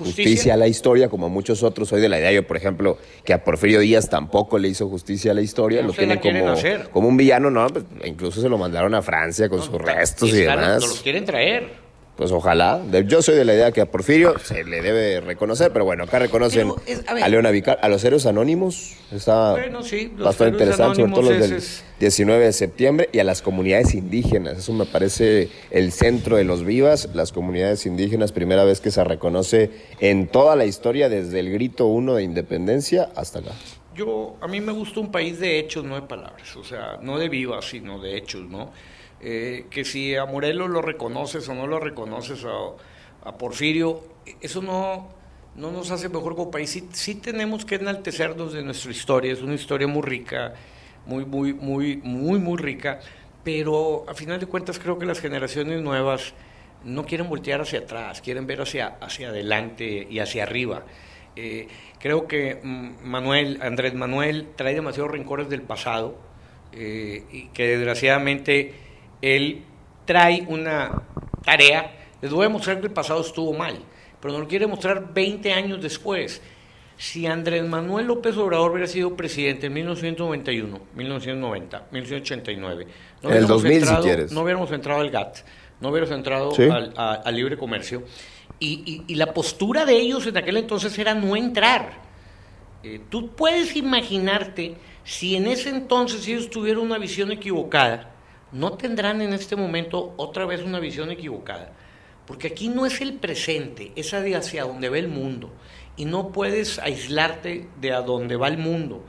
justicia. 0.03 0.55
a 0.55 0.57
la 0.57 0.69
historia, 0.69 1.09
como 1.09 1.29
muchos 1.29 1.63
otros. 1.63 1.89
Soy 1.89 2.01
de 2.01 2.09
la 2.09 2.19
idea, 2.19 2.33
yo, 2.33 2.47
por 2.47 2.57
ejemplo, 2.57 2.99
que 3.25 3.33
a 3.33 3.45
Porfirio 3.45 3.81
Díaz 3.81 4.09
tampoco 4.09 4.59
le 4.59 4.69
hizo 4.69 4.89
justicia 4.89 5.33
a 5.33 5.35
la 5.35 5.43
historia. 5.43 5.83
lo 5.83 5.93
tienen 5.93 6.19
como, 6.19 6.55
como 6.93 7.09
un 7.09 7.17
villano, 7.17 7.51
¿no? 7.51 7.67
Pues, 7.69 7.85
incluso 8.05 8.41
se 8.41 8.49
lo 8.49 8.59
mandaron 8.59 8.95
a 8.95 9.03
Francia 9.03 9.49
con 9.49 9.63
sus 9.63 9.81
restos 9.81 10.29
y, 10.31 10.33
demás. 10.33 10.81
No 10.81 10.89
los 10.89 11.03
quieren 11.03 11.25
traer. 11.25 11.82
Pues 12.23 12.31
ojalá. 12.31 12.81
Yo 13.05 13.21
soy 13.21 13.35
de 13.35 13.45
la 13.45 13.53
idea 13.53 13.73
que 13.73 13.81
a 13.81 13.87
Porfirio 13.87 14.39
se 14.39 14.63
le 14.63 14.81
debe 14.81 15.21
reconocer, 15.21 15.73
pero 15.73 15.85
bueno, 15.85 16.05
acá 16.05 16.21
reconocen 16.21 16.73
a, 17.09 17.29
Leona 17.29 17.51
Vicar, 17.51 17.81
a 17.83 17.89
los 17.89 18.05
héroes 18.05 18.27
anónimos. 18.27 18.95
Está 19.11 19.57
bastante 20.19 20.53
interesante, 20.53 21.01
sobre 21.01 21.13
todo 21.13 21.23
los 21.23 21.41
del 21.41 21.61
19 21.99 22.45
de 22.45 22.53
septiembre, 22.53 23.09
y 23.13 23.19
a 23.19 23.25
las 23.25 23.43
comunidades 23.43 23.95
indígenas. 23.95 24.59
Eso 24.59 24.73
me 24.73 24.87
parece 24.87 25.49
el 25.73 25.91
centro 25.91 26.37
de 26.37 26.45
los 26.45 26.65
vivas, 26.65 27.09
las 27.13 27.33
comunidades 27.33 27.87
indígenas, 27.87 28.31
primera 28.31 28.63
vez 28.63 28.81
que 28.81 28.93
se 28.93 29.03
reconoce 29.03 29.73
en 29.99 30.29
toda 30.29 30.55
la 30.55 30.65
historia, 30.65 31.09
desde 31.09 31.41
el 31.41 31.51
grito 31.51 31.87
uno 31.87 32.15
de 32.15 32.23
independencia 32.23 33.11
hasta 33.17 33.41
acá. 33.41 33.51
Yo, 33.97 34.37
a 34.41 34.47
mí 34.47 34.61
me 34.61 34.71
gusta 34.71 35.01
un 35.01 35.11
país 35.11 35.41
de 35.41 35.59
hechos, 35.59 35.85
no 35.85 35.97
de 35.97 36.03
palabras, 36.03 36.55
o 36.55 36.63
sea, 36.63 36.99
no 37.03 37.19
de 37.19 37.29
vivas, 37.29 37.65
sino 37.65 37.99
de 37.99 38.17
hechos, 38.17 38.49
¿no? 38.49 38.71
Eh, 39.23 39.67
que 39.71 39.85
si 39.85 40.17
a 40.17 40.27
Morelos 40.27 40.69
lo 40.69 40.83
reconoces 40.83 41.49
o 41.49 41.55
no 41.55 41.67
lo 41.67 41.79
reconoces, 41.79 42.45
a, 42.45 43.29
a 43.29 43.39
Porfirio, 43.39 44.03
eso 44.41 44.61
no, 44.63 45.09
no 45.55 45.71
nos 45.71 45.91
hace 45.91 46.09
mejor 46.09 46.35
como 46.35 46.51
país. 46.51 46.83
Sí, 46.93 47.15
tenemos 47.17 47.65
que 47.65 47.77
enaltecernos 47.77 48.53
de 48.53 48.63
nuestra 48.63 48.91
historia, 48.91 49.33
es 49.33 49.43
una 49.43 49.55
historia 49.55 49.87
muy 49.87 50.03
rica, 50.03 50.55
muy, 51.07 51.25
muy, 51.25 51.55
muy, 51.55 51.99
muy, 51.99 52.39
muy 52.39 52.59
rica, 52.59 53.01
pero 53.45 54.05
a 54.09 54.15
final 54.15 54.41
de 54.41 54.47
cuentas 54.47 54.79
creo 54.79 54.99
que 54.99 55.07
las 55.07 55.21
generaciones 55.21 55.81
nuevas 55.83 56.35
no 56.85 57.05
quieren 57.05 57.29
voltear 57.29 57.61
hacia 57.61 57.81
atrás, 57.81 58.21
quieren 58.21 58.47
ver 58.47 58.61
hacia, 58.63 58.97
hacia 59.01 59.29
adelante 59.29 60.07
y 60.11 60.19
hacia 60.19 60.43
arriba. 60.43 60.85
Eh, 61.37 61.69
creo 61.99 62.27
que 62.27 62.61
mm, 62.63 63.05
Manuel, 63.05 63.59
Andrés 63.63 63.95
Manuel 63.95 64.49
trae 64.57 64.75
demasiados 64.75 65.11
rencores 65.11 65.49
del 65.49 65.63
pasado 65.63 66.17
eh, 66.73 67.25
y 67.31 67.49
que 67.49 67.69
desgraciadamente 67.69 68.75
él 69.23 69.63
trae 70.05 70.45
una 70.49 71.03
tarea, 71.45 71.91
les 72.21 72.31
voy 72.33 72.47
a 72.47 72.49
mostrar 72.49 72.81
que 72.81 72.87
el 72.89 72.93
pasado 72.93 73.21
estuvo 73.23 73.53
mal, 73.55 73.79
pero 74.21 74.33
nos 74.35 74.43
lo 74.43 74.49
quiere 74.49 74.67
mostrar 74.67 75.13
20 75.15 75.53
años 75.53 75.81
después. 75.81 76.43
Si 76.99 77.27
Andrés 77.27 77.65
Manuel 77.65 78.07
López 78.07 78.37
Obrador 78.37 78.71
hubiera 78.73 78.87
sido 78.87 79.17
presidente 79.17 79.67
en 79.67 79.73
1991, 79.73 80.79
1990, 80.95 81.87
1989, 81.91 82.87
no 83.23 83.31
el 83.31 83.47
2000 83.47 83.73
entrado, 83.73 84.03
si 84.03 84.09
quieres. 84.09 84.33
no 84.33 84.43
hubiéramos 84.43 84.71
entrado 84.71 85.01
al 85.01 85.11
GATT, 85.11 85.39
no 85.81 85.89
hubiéramos 85.89 86.15
entrado 86.17 86.53
¿Sí? 86.53 86.63
al, 86.65 86.93
a- 86.97 87.15
al 87.15 87.35
libre 87.35 87.57
comercio, 87.57 88.05
y, 88.61 88.83
y- 88.87 89.13
y 89.13 89.15
la 89.17 89.33
postura 89.35 89.85
de 89.85 89.97
ellos 89.97 90.25
en 90.29 90.37
aquel 90.37 90.57
entonces 90.59 90.97
era 90.99 91.15
no 91.15 91.35
entrar. 91.35 91.95
Eh, 92.85 93.01
Tú 93.09 93.31
puedes 93.35 93.75
imaginarte 93.75 94.75
si 95.03 95.35
en 95.35 95.47
ese 95.49 95.71
entonces 95.71 96.27
ellos 96.29 96.51
tuvieran 96.51 96.83
una 96.83 96.99
visión 96.99 97.33
equivocada, 97.33 98.12
no 98.53 98.73
tendrán 98.73 99.21
en 99.21 99.33
este 99.33 99.57
momento 99.57 100.15
otra 100.17 100.47
vez 100.47 100.63
una 100.63 100.79
visión 100.79 101.11
equivocada. 101.11 101.73
Porque 102.27 102.49
aquí 102.49 102.69
no 102.69 102.87
es 102.87 103.01
el 103.01 103.15
presente, 103.15 103.93
es 103.97 104.15
hacia 104.15 104.65
donde 104.65 104.89
va 104.89 104.99
el 104.99 105.09
mundo. 105.09 105.51
Y 105.97 106.05
no 106.05 106.31
puedes 106.33 106.79
aislarte 106.79 107.69
de 107.81 107.93
a 107.93 108.03
dónde 108.03 108.37
va 108.37 108.49
el 108.49 108.59
mundo. 108.59 109.05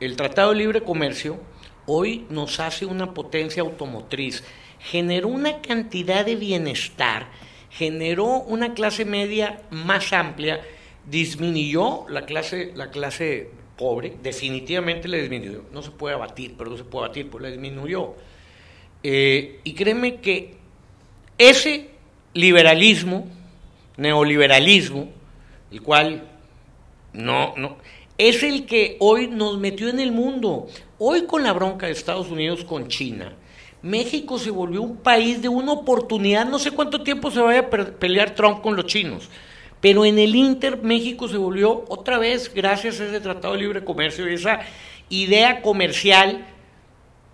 El 0.00 0.16
Tratado 0.16 0.50
de 0.50 0.56
Libre 0.56 0.82
Comercio 0.82 1.40
hoy 1.86 2.26
nos 2.28 2.60
hace 2.60 2.86
una 2.86 3.14
potencia 3.14 3.62
automotriz, 3.62 4.44
generó 4.78 5.28
una 5.28 5.60
cantidad 5.60 6.24
de 6.26 6.36
bienestar, 6.36 7.28
generó 7.70 8.40
una 8.40 8.74
clase 8.74 9.04
media 9.04 9.62
más 9.70 10.12
amplia, 10.12 10.60
disminuyó 11.06 12.06
la 12.08 12.26
clase, 12.26 12.72
la 12.74 12.90
clase 12.90 13.50
pobre, 13.76 14.16
definitivamente 14.22 15.08
le 15.08 15.20
disminuyó. 15.20 15.64
No 15.72 15.82
se 15.82 15.90
puede 15.90 16.14
abatir, 16.14 16.54
pero 16.56 16.70
no 16.70 16.76
se 16.76 16.84
puede 16.84 17.06
abatir, 17.06 17.30
pues 17.30 17.42
le 17.42 17.50
disminuyó. 17.50 18.14
Eh, 19.02 19.60
y 19.64 19.74
créeme 19.74 20.16
que 20.16 20.54
ese 21.38 21.90
liberalismo, 22.34 23.26
neoliberalismo, 23.96 25.08
el 25.70 25.82
cual 25.82 26.28
no, 27.12 27.54
no, 27.56 27.76
es 28.18 28.42
el 28.42 28.66
que 28.66 28.96
hoy 29.00 29.28
nos 29.28 29.58
metió 29.58 29.88
en 29.88 30.00
el 30.00 30.12
mundo. 30.12 30.68
Hoy 30.98 31.26
con 31.26 31.42
la 31.42 31.52
bronca 31.52 31.86
de 31.86 31.92
Estados 31.92 32.30
Unidos 32.30 32.64
con 32.64 32.88
China, 32.88 33.32
México 33.82 34.38
se 34.38 34.50
volvió 34.50 34.82
un 34.82 34.98
país 34.98 35.42
de 35.42 35.48
una 35.48 35.72
oportunidad, 35.72 36.46
no 36.46 36.60
sé 36.60 36.70
cuánto 36.70 37.02
tiempo 37.02 37.30
se 37.30 37.40
vaya 37.40 37.60
a 37.60 37.70
pelear 37.70 38.34
Trump 38.34 38.62
con 38.62 38.76
los 38.76 38.86
chinos, 38.86 39.28
pero 39.80 40.04
en 40.04 40.20
el 40.20 40.36
Inter 40.36 40.80
México 40.80 41.26
se 41.26 41.36
volvió 41.36 41.84
otra 41.88 42.18
vez, 42.18 42.52
gracias 42.54 43.00
a 43.00 43.06
ese 43.06 43.20
Tratado 43.20 43.54
de 43.54 43.60
Libre 43.60 43.82
Comercio 43.82 44.30
y 44.30 44.34
esa 44.34 44.60
idea 45.08 45.60
comercial 45.62 46.46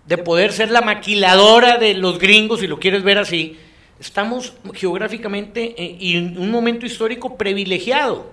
de 0.09 0.17
poder 0.17 0.51
ser 0.51 0.71
la 0.71 0.81
maquiladora 0.81 1.77
de 1.77 1.93
los 1.93 2.17
gringos, 2.17 2.61
si 2.61 2.67
lo 2.67 2.79
quieres 2.79 3.03
ver 3.03 3.19
así, 3.19 3.57
estamos 3.99 4.55
geográficamente 4.73 5.75
eh, 5.77 5.97
y 5.99 6.17
en 6.17 6.35
un 6.39 6.49
momento 6.49 6.87
histórico 6.87 7.37
privilegiado. 7.37 8.31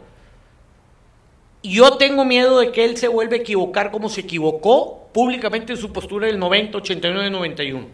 Yo 1.63 1.99
tengo 1.99 2.25
miedo 2.25 2.61
de 2.61 2.73
que 2.73 2.85
él 2.87 2.97
se 2.97 3.09
vuelva 3.09 3.35
a 3.35 3.41
equivocar 3.41 3.91
como 3.91 4.09
se 4.09 4.23
equivocó 4.23 5.11
públicamente 5.13 5.75
en 5.75 5.79
su 5.79 5.93
postura 5.93 6.29
del 6.29 6.39
90, 6.39 6.79
89, 6.79 7.31
91. 7.31 7.87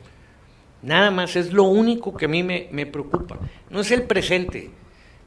Nada 0.82 1.10
más, 1.10 1.34
es 1.34 1.52
lo 1.52 1.64
único 1.64 2.16
que 2.16 2.26
a 2.26 2.28
mí 2.28 2.44
me, 2.44 2.68
me 2.70 2.86
preocupa. 2.86 3.38
No 3.68 3.80
es 3.80 3.90
el 3.90 4.02
presente, 4.04 4.70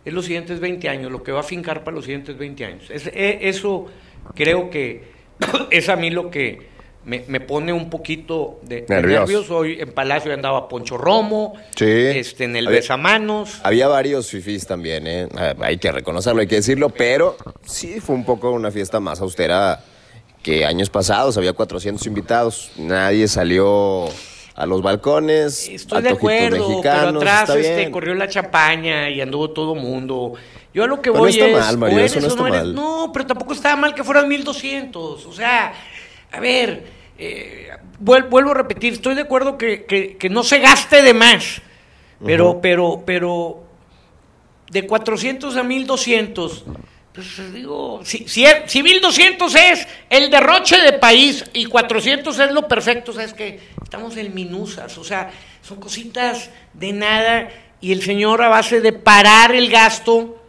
es 0.05 0.13
los 0.13 0.23
siguientes 0.25 0.61
20 0.61 0.87
años, 0.87 1.11
lo 1.11 1.23
que 1.23 1.33
va 1.33 1.41
a 1.41 1.43
fincar 1.43 1.83
para 1.83 1.95
los 1.95 2.05
siguientes 2.05 2.37
20 2.37 2.63
años. 2.65 2.89
Es- 2.89 3.07
eh, 3.07 3.39
eso 3.41 3.87
creo 4.33 4.69
que 4.69 5.03
es 5.71 5.89
a 5.89 5.97
mí 5.97 6.09
lo 6.09 6.29
que 6.29 6.73
me, 7.05 7.23
me 7.27 7.39
pone 7.39 7.71
un 7.71 7.89
poquito 7.89 8.59
de, 8.63 8.85
nervios. 8.89 9.49
Hoy 9.51 9.77
en 9.79 9.91
Palacio 9.91 10.33
andaba 10.33 10.67
Poncho 10.67 10.97
Romo, 10.97 11.53
Sí. 11.75 11.85
este, 11.85 12.45
en 12.45 12.55
el 12.55 12.67
Había- 12.67 12.79
Besamanos. 12.79 13.59
Había 13.63 13.87
varios 13.87 14.27
fifís 14.29 14.65
también, 14.65 15.05
¿eh? 15.07 15.27
Hay 15.61 15.77
que 15.77 15.91
reconocerlo, 15.91 16.41
hay 16.41 16.47
que 16.47 16.55
decirlo, 16.55 16.89
pero 16.89 17.37
sí 17.65 17.99
fue 17.99 18.15
un 18.15 18.25
poco 18.25 18.51
una 18.51 18.71
fiesta 18.71 18.99
más 18.99 19.21
austera 19.21 19.81
que 20.41 20.65
años 20.65 20.89
pasados. 20.89 21.37
Había 21.37 21.53
400 21.53 22.05
invitados, 22.07 22.71
nadie 22.77 23.27
salió 23.27 24.05
a 24.55 24.65
los 24.65 24.81
balcones. 24.81 25.67
Estoy 25.69 26.01
de 26.01 26.09
acuerdo, 26.09 26.69
mexicanos, 26.69 27.23
pero 27.23 27.31
atrás 27.31 27.49
este, 27.57 27.91
corrió 27.91 28.15
la 28.15 28.27
champaña 28.29 29.09
y 29.09 29.21
anduvo 29.21 29.51
todo 29.51 29.75
mundo. 29.75 30.33
Yo 30.73 30.83
a 30.83 30.87
lo 30.87 30.97
que 31.01 31.11
Pero 31.11 31.19
voy 31.23 31.31
no 31.37 31.45
está 31.45 31.47
es, 31.59 31.65
mal, 31.65 31.77
Mario, 31.77 31.99
eso 31.99 32.19
no 32.19 32.27
está 32.27 32.41
mal. 32.43 32.73
No, 32.75 33.11
pero 33.13 33.25
tampoco 33.27 33.53
estaba 33.53 33.75
mal 33.75 33.93
que 33.95 34.03
fueran 34.03 34.27
1200. 34.27 35.25
O 35.25 35.31
sea, 35.31 35.73
a 36.31 36.39
ver, 36.39 36.94
eh, 37.17 37.69
vuel- 38.03 38.29
vuelvo 38.29 38.51
a 38.51 38.55
repetir, 38.55 38.93
estoy 38.93 39.15
de 39.15 39.21
acuerdo 39.21 39.57
que, 39.57 39.85
que- 39.85 40.17
que 40.17 40.29
no 40.29 40.43
se 40.43 40.59
gaste 40.59 41.01
de 41.01 41.13
más, 41.13 41.61
pero, 42.25 42.59
pero, 42.61 43.03
pero 43.05 43.63
de 44.69 44.85
400 44.87 45.55
a 45.57 45.63
1200, 45.63 46.65
pues 47.13 47.53
digo, 47.53 48.01
si, 48.03 48.27
si, 48.27 48.45
es- 48.45 48.69
si 48.71 48.83
1200 48.83 49.55
es 49.55 49.87
el 50.09 50.29
derroche 50.29 50.79
de 50.81 50.93
país 50.93 51.45
y 51.53 51.65
400 51.65 52.37
es 52.39 52.51
lo 52.51 52.67
perfecto, 52.67 53.13
¿sabes 53.13 53.33
que 53.33 53.75
Estamos 53.85 54.17
en 54.17 54.33
minusas, 54.33 54.97
o 54.97 55.03
sea, 55.03 55.31
son 55.61 55.79
cositas 55.79 56.49
de 56.73 56.91
nada 56.91 57.47
y 57.79 57.91
el 57.93 58.01
señor 58.01 58.41
a 58.41 58.49
base 58.49 58.81
de 58.81 58.91
parar 58.93 59.53
el 59.53 59.69
gasto 59.69 60.41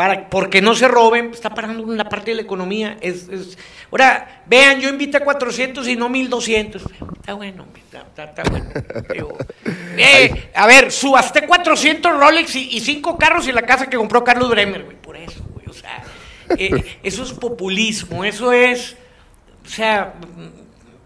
para 0.00 0.30
porque 0.30 0.62
no 0.62 0.74
se 0.74 0.88
roben, 0.88 1.30
está 1.30 1.50
parando 1.50 1.82
en 1.92 1.98
la 1.98 2.08
parte 2.08 2.30
de 2.30 2.36
la 2.36 2.40
economía. 2.42 2.96
Es, 3.02 3.28
es- 3.28 3.58
Ahora, 3.90 4.44
vean, 4.46 4.80
yo 4.80 4.88
invito 4.88 5.18
a 5.18 5.20
400 5.20 5.86
y 5.88 5.94
no 5.94 6.08
1200. 6.08 6.82
Está 7.18 7.34
bueno, 7.34 7.66
está, 7.76 8.00
está- 8.24 8.24
está 8.24 8.42
bueno. 8.50 8.70
Eh, 9.98 10.50
a 10.54 10.66
ver, 10.66 10.90
subasté 10.90 11.46
400 11.46 12.18
Rolex 12.18 12.54
y, 12.56 12.76
y 12.76 12.80
cinco 12.80 13.18
carros 13.18 13.46
y 13.46 13.52
la 13.52 13.60
casa 13.62 13.90
que 13.90 13.98
compró 13.98 14.24
Carlos 14.24 14.48
Bremer, 14.48 14.84
güey, 14.84 14.96
por 14.96 15.16
eso, 15.18 15.42
güey. 15.52 15.66
O 15.68 15.74
sea, 15.74 16.02
eh, 16.56 16.98
eso 17.02 17.22
es 17.24 17.32
populismo, 17.32 18.24
eso 18.24 18.52
es, 18.52 18.96
o 19.66 19.68
sea, 19.68 20.14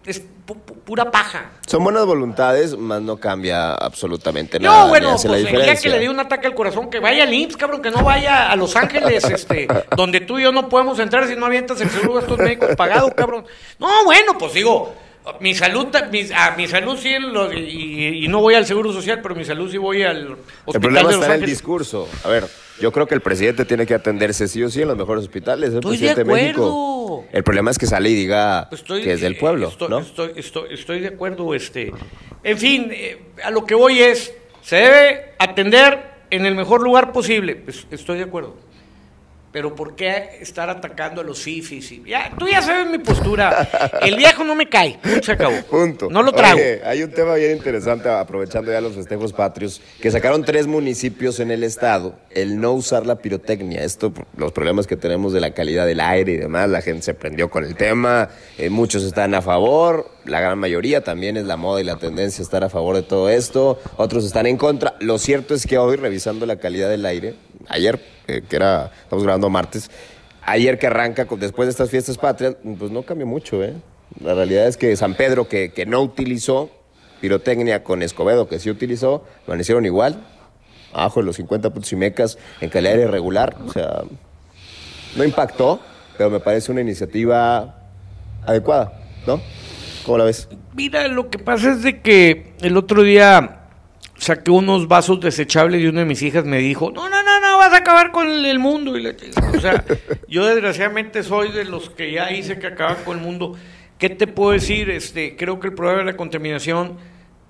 es 0.05 0.23
pu- 0.45 0.55
pu- 0.55 0.75
pura 0.85 1.09
paja. 1.11 1.51
Son 1.67 1.83
buenas 1.83 2.05
voluntades, 2.05 2.77
más 2.77 3.01
no 3.01 3.17
cambia 3.17 3.73
absolutamente 3.73 4.59
nada. 4.59 4.83
No, 4.83 4.87
bueno, 4.89 5.11
pues 5.11 5.25
el 5.25 5.45
día 5.47 5.75
que 5.75 5.89
le 5.89 5.99
dio 5.99 6.11
un 6.11 6.19
ataque 6.19 6.47
al 6.47 6.55
corazón, 6.55 6.89
que 6.89 6.99
vaya 6.99 7.23
al 7.23 7.33
IMSS, 7.33 7.57
cabrón, 7.57 7.81
que 7.81 7.91
no 7.91 8.03
vaya 8.03 8.51
a 8.51 8.55
Los 8.55 8.75
Ángeles, 8.75 9.23
este, 9.29 9.67
donde 9.95 10.21
tú 10.21 10.39
y 10.39 10.43
yo 10.43 10.51
no 10.51 10.69
podemos 10.69 10.99
entrar 10.99 11.27
si 11.27 11.35
no 11.35 11.45
avientas 11.45 11.79
el 11.81 11.89
seguro 11.89 12.15
de 12.15 12.21
estos 12.21 12.37
médicos 12.37 12.75
pagado, 12.75 13.13
cabrón. 13.15 13.45
No, 13.79 13.87
bueno, 14.05 14.37
pues 14.37 14.53
digo, 14.53 14.93
mi 15.39 15.53
salud, 15.55 15.87
mi, 16.11 16.21
a 16.35 16.55
mi 16.55 16.67
salud 16.67 16.97
sí, 16.97 17.13
lo- 17.19 17.51
y, 17.51 18.25
y 18.25 18.27
no 18.27 18.41
voy 18.41 18.53
al 18.55 18.65
seguro 18.65 18.91
social, 18.93 19.21
pero 19.21 19.35
mi 19.35 19.43
salud 19.45 19.69
sí 19.71 19.77
voy 19.77 20.03
al 20.03 20.17
El 20.17 20.31
hospital 20.65 20.81
problema 20.81 21.09
de 21.09 21.15
Los 21.15 21.21
está 21.23 21.35
en 21.35 21.43
el 21.43 21.49
discurso. 21.49 22.07
A 22.23 22.29
ver, 22.29 22.45
yo 22.79 22.91
creo 22.91 23.07
que 23.07 23.15
el 23.15 23.21
presidente 23.21 23.65
tiene 23.65 23.85
que 23.85 23.93
atenderse 23.93 24.47
sí 24.47 24.63
o 24.63 24.69
sí 24.69 24.81
en 24.81 24.87
los 24.89 24.97
mejores 24.97 25.23
hospitales. 25.23 25.69
Es 25.69 25.73
el 25.75 25.79
Estoy 25.79 25.97
de 25.97 25.97
presidente 26.13 26.23
de 26.23 26.33
México. 26.43 26.65
acuerdo. 26.65 27.29
El 27.31 27.43
problema 27.43 27.71
es 27.71 27.77
que 27.77 27.85
sale 27.85 28.09
y 28.09 28.15
diga 28.15 28.67
Pues 28.69 28.81
estoy, 28.81 29.01
que 29.03 29.13
es 29.13 29.21
del 29.21 29.33
eh, 29.33 29.37
pueblo, 29.39 29.67
estoy, 29.69 29.89
¿no? 29.89 29.99
Estoy, 29.99 30.31
estoy- 30.35 30.73
estoy 30.73 30.99
de 30.99 31.07
acuerdo. 31.07 31.53
Este, 31.53 31.91
en 32.43 32.57
fin, 32.57 32.89
eh, 32.91 33.19
a 33.43 33.51
lo 33.51 33.65
que 33.65 33.75
voy 33.75 33.99
es, 34.01 34.33
se 34.61 34.75
debe 34.77 35.33
atender 35.39 36.15
en 36.29 36.45
el 36.45 36.55
mejor 36.55 36.81
lugar 36.81 37.11
posible. 37.13 37.55
Pues, 37.55 37.87
estoy 37.91 38.17
de 38.17 38.23
acuerdo. 38.23 38.55
Pero 39.55 39.73
¿por 39.73 39.95
qué 39.95 40.31
estar 40.41 40.69
atacando 40.69 41.21
a 41.21 41.23
los 41.23 41.41
fifis? 41.41 41.89
Y- 41.89 42.03
Ya, 42.05 42.29
tú 42.37 42.45
ya 42.45 42.61
sabes 42.61 42.91
mi 42.91 42.97
postura. 42.97 43.65
El 44.01 44.17
viejo 44.17 44.43
no 44.43 44.53
me 44.53 44.67
cae. 44.67 44.99
Se 45.23 45.31
acabó. 45.31 45.55
Punto. 45.69 46.09
No 46.09 46.23
lo 46.23 46.33
trago. 46.33 46.57
Oye, 46.57 46.81
hay 46.83 47.01
un 47.03 47.11
tema 47.11 47.35
bien 47.35 47.55
interesante, 47.55 48.09
aprovechando 48.09 48.69
ya 48.73 48.81
los 48.81 48.95
festejos 48.95 49.31
patrios, 49.31 49.81
que 50.01 50.11
sacaron 50.11 50.43
tres 50.43 50.67
municipios 50.67 51.39
en 51.39 51.51
el 51.51 51.63
estado 51.63 52.15
el 52.31 52.59
no 52.59 52.73
usar 52.73 53.05
la 53.05 53.15
pirotecnia. 53.19 53.81
Esto, 53.81 54.11
los 54.35 54.51
problemas 54.51 54.87
que 54.87 54.97
tenemos 54.97 55.31
de 55.31 55.39
la 55.39 55.51
calidad 55.53 55.85
del 55.85 56.01
aire 56.01 56.33
y 56.33 56.37
demás, 56.37 56.67
la 56.69 56.81
gente 56.81 57.03
se 57.03 57.13
prendió 57.13 57.49
con 57.49 57.63
el 57.63 57.75
tema, 57.77 58.27
eh, 58.57 58.69
muchos 58.69 59.03
están 59.03 59.33
a 59.35 59.41
favor, 59.41 60.11
la 60.25 60.41
gran 60.41 60.59
mayoría 60.59 61.01
también 61.01 61.37
es 61.37 61.45
la 61.45 61.55
moda 61.55 61.79
y 61.79 61.85
la 61.85 61.95
tendencia 61.95 62.41
a 62.41 62.43
estar 62.43 62.65
a 62.65 62.69
favor 62.69 62.97
de 62.97 63.03
todo 63.03 63.29
esto, 63.29 63.79
otros 63.95 64.25
están 64.25 64.47
en 64.47 64.57
contra. 64.57 64.95
Lo 64.99 65.17
cierto 65.17 65.53
es 65.53 65.65
que 65.65 65.77
hoy, 65.77 65.95
revisando 65.95 66.45
la 66.45 66.57
calidad 66.57 66.89
del 66.89 67.05
aire, 67.05 67.35
ayer, 67.69 68.14
que 68.25 68.43
era, 68.55 68.91
estamos 69.03 69.23
grabando 69.23 69.49
martes, 69.49 69.89
ayer 70.43 70.77
que 70.77 70.87
arranca 70.87 71.25
después 71.37 71.67
de 71.67 71.71
estas 71.71 71.89
fiestas 71.89 72.17
patrias, 72.17 72.55
pues 72.77 72.91
no 72.91 73.03
cambió 73.03 73.27
mucho, 73.27 73.63
¿eh? 73.63 73.73
La 74.21 74.33
realidad 74.33 74.67
es 74.67 74.77
que 74.77 74.95
San 74.95 75.15
Pedro, 75.15 75.47
que, 75.47 75.71
que 75.71 75.85
no 75.85 76.01
utilizó 76.01 76.69
pirotecnia 77.21 77.83
con 77.83 78.03
Escobedo, 78.03 78.47
que 78.47 78.59
sí 78.59 78.69
utilizó, 78.69 79.25
amanecieron 79.47 79.85
igual, 79.85 80.23
abajo 80.93 81.19
de 81.19 81.25
los 81.25 81.35
50 81.37 81.71
puntos 81.71 81.91
y 81.91 81.95
mecas, 81.95 82.37
en 82.61 82.69
calidad 82.69 82.97
irregular, 82.97 83.57
o 83.65 83.71
sea, 83.71 84.03
no 85.15 85.23
impactó, 85.23 85.79
pero 86.17 86.29
me 86.29 86.39
parece 86.39 86.71
una 86.71 86.81
iniciativa 86.81 87.75
adecuada, 88.45 88.93
¿no? 89.25 89.41
¿Cómo 90.05 90.19
la 90.19 90.25
ves? 90.25 90.47
Mira, 90.75 91.07
lo 91.07 91.29
que 91.29 91.39
pasa 91.39 91.71
es 91.71 91.81
de 91.81 92.01
que 92.01 92.53
el 92.61 92.77
otro 92.77 93.01
día 93.01 93.69
saqué 94.17 94.51
unos 94.51 94.87
vasos 94.87 95.19
desechables 95.19 95.81
y 95.81 95.87
una 95.87 96.01
de 96.01 96.05
mis 96.05 96.21
hijas 96.21 96.45
me 96.45 96.59
dijo, 96.59 96.91
no, 96.91 97.09
no, 97.09 97.14
vas 97.65 97.73
a 97.73 97.77
acabar 97.77 98.11
con 98.11 98.27
el, 98.27 98.59
mundo. 98.59 98.93
O 98.93 99.59
sea, 99.59 99.83
yo 100.27 100.45
desgraciadamente 100.45 101.23
soy 101.23 101.51
de 101.51 101.65
los 101.65 101.89
que 101.89 102.11
ya 102.11 102.31
hice 102.31 102.59
que 102.59 102.67
acaban 102.67 102.97
con 103.03 103.17
el 103.17 103.23
mundo. 103.23 103.55
¿Qué 103.97 104.09
te 104.09 104.27
puedo 104.27 104.51
decir? 104.51 104.89
Este, 104.89 105.35
creo 105.35 105.59
que 105.59 105.67
el 105.67 105.73
problema 105.73 105.99
de 105.99 106.05
la 106.05 106.17
contaminación 106.17 106.97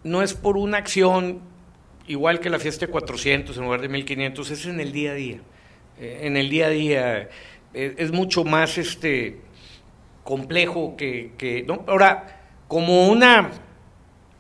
no 0.04 0.22
es 0.22 0.34
por 0.34 0.58
una 0.58 0.78
acción 0.78 1.42
igual 2.08 2.40
que 2.40 2.50
la 2.50 2.60
fiesta 2.60 2.86
de 2.86 2.92
400 2.92 3.58
en 3.58 3.64
lugar 3.64 3.82
de 3.82 3.90
1500, 3.90 4.52
es 4.52 4.66
en 4.66 4.80
el 4.80 4.92
día 4.92 5.12
a 5.12 5.16
día. 5.16 5.40
eh, 6.00 6.20
en 6.24 6.38
el 6.38 6.50
día 6.50 6.68
a 6.68 6.70
día. 6.70 7.30
Eh, 7.74 7.96
es 7.98 8.12
mucho 8.12 8.44
más 8.44 8.78
este 8.78 9.40
complejo 10.24 10.96
que, 10.98 11.66
ahora 11.88 12.42
como 12.68 13.08
una 13.08 13.52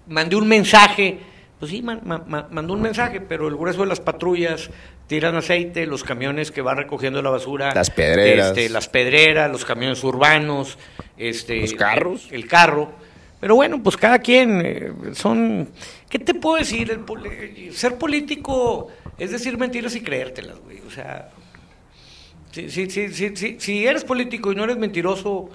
mandé 0.07 0.35
un 0.35 0.47
mensaje 0.47 1.19
pues 1.59 1.71
sí 1.71 1.81
mandó 1.81 2.73
un 2.73 2.81
mensaje 2.81 3.21
pero 3.21 3.47
el 3.47 3.55
grueso 3.55 3.81
de 3.81 3.87
las 3.87 3.99
patrullas 3.99 4.69
tiran 5.07 5.35
aceite 5.35 5.85
los 5.85 6.03
camiones 6.03 6.51
que 6.51 6.61
van 6.61 6.77
recogiendo 6.77 7.21
la 7.21 7.29
basura 7.29 7.73
las 7.73 7.89
pedreras. 7.89 8.49
este, 8.49 8.69
las 8.69 8.89
pedreras 8.89 9.51
los 9.51 9.63
camiones 9.65 10.03
urbanos 10.03 10.77
este 11.17 11.61
los 11.61 11.73
carros 11.73 12.27
el 12.31 12.47
carro. 12.47 12.91
Pero 13.39 13.55
bueno 13.55 13.81
pues 13.83 13.95
cada 13.97 14.19
quien 14.19 14.61
eh, 14.65 14.91
son 15.13 15.69
qué 16.09 16.19
te 16.19 16.33
puedo 16.33 16.57
decir 16.57 16.99
ser 17.73 17.95
político 17.95 18.87
es 19.17 19.31
decir 19.31 19.57
mentiras 19.57 19.95
y 19.95 20.01
creértelas 20.01 20.57
güey 20.59 20.81
o 20.85 20.89
sea 20.89 21.29
si, 22.55 22.89
si, 22.89 23.09
si, 23.09 23.59
si, 23.59 23.85
eres 23.85 24.05
político 24.05 24.51
y 24.51 24.55
no 24.55 24.63
eres 24.63 24.77
mentiroso 24.77 25.49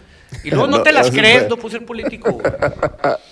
y 0.45 0.51
luego 0.51 0.67
no, 0.69 0.83
te 0.83 0.93
las 0.93 1.11
crees, 1.11 1.49
no 1.49 1.57
puedes 1.57 1.79
ser 1.79 1.87
político. 1.87 2.39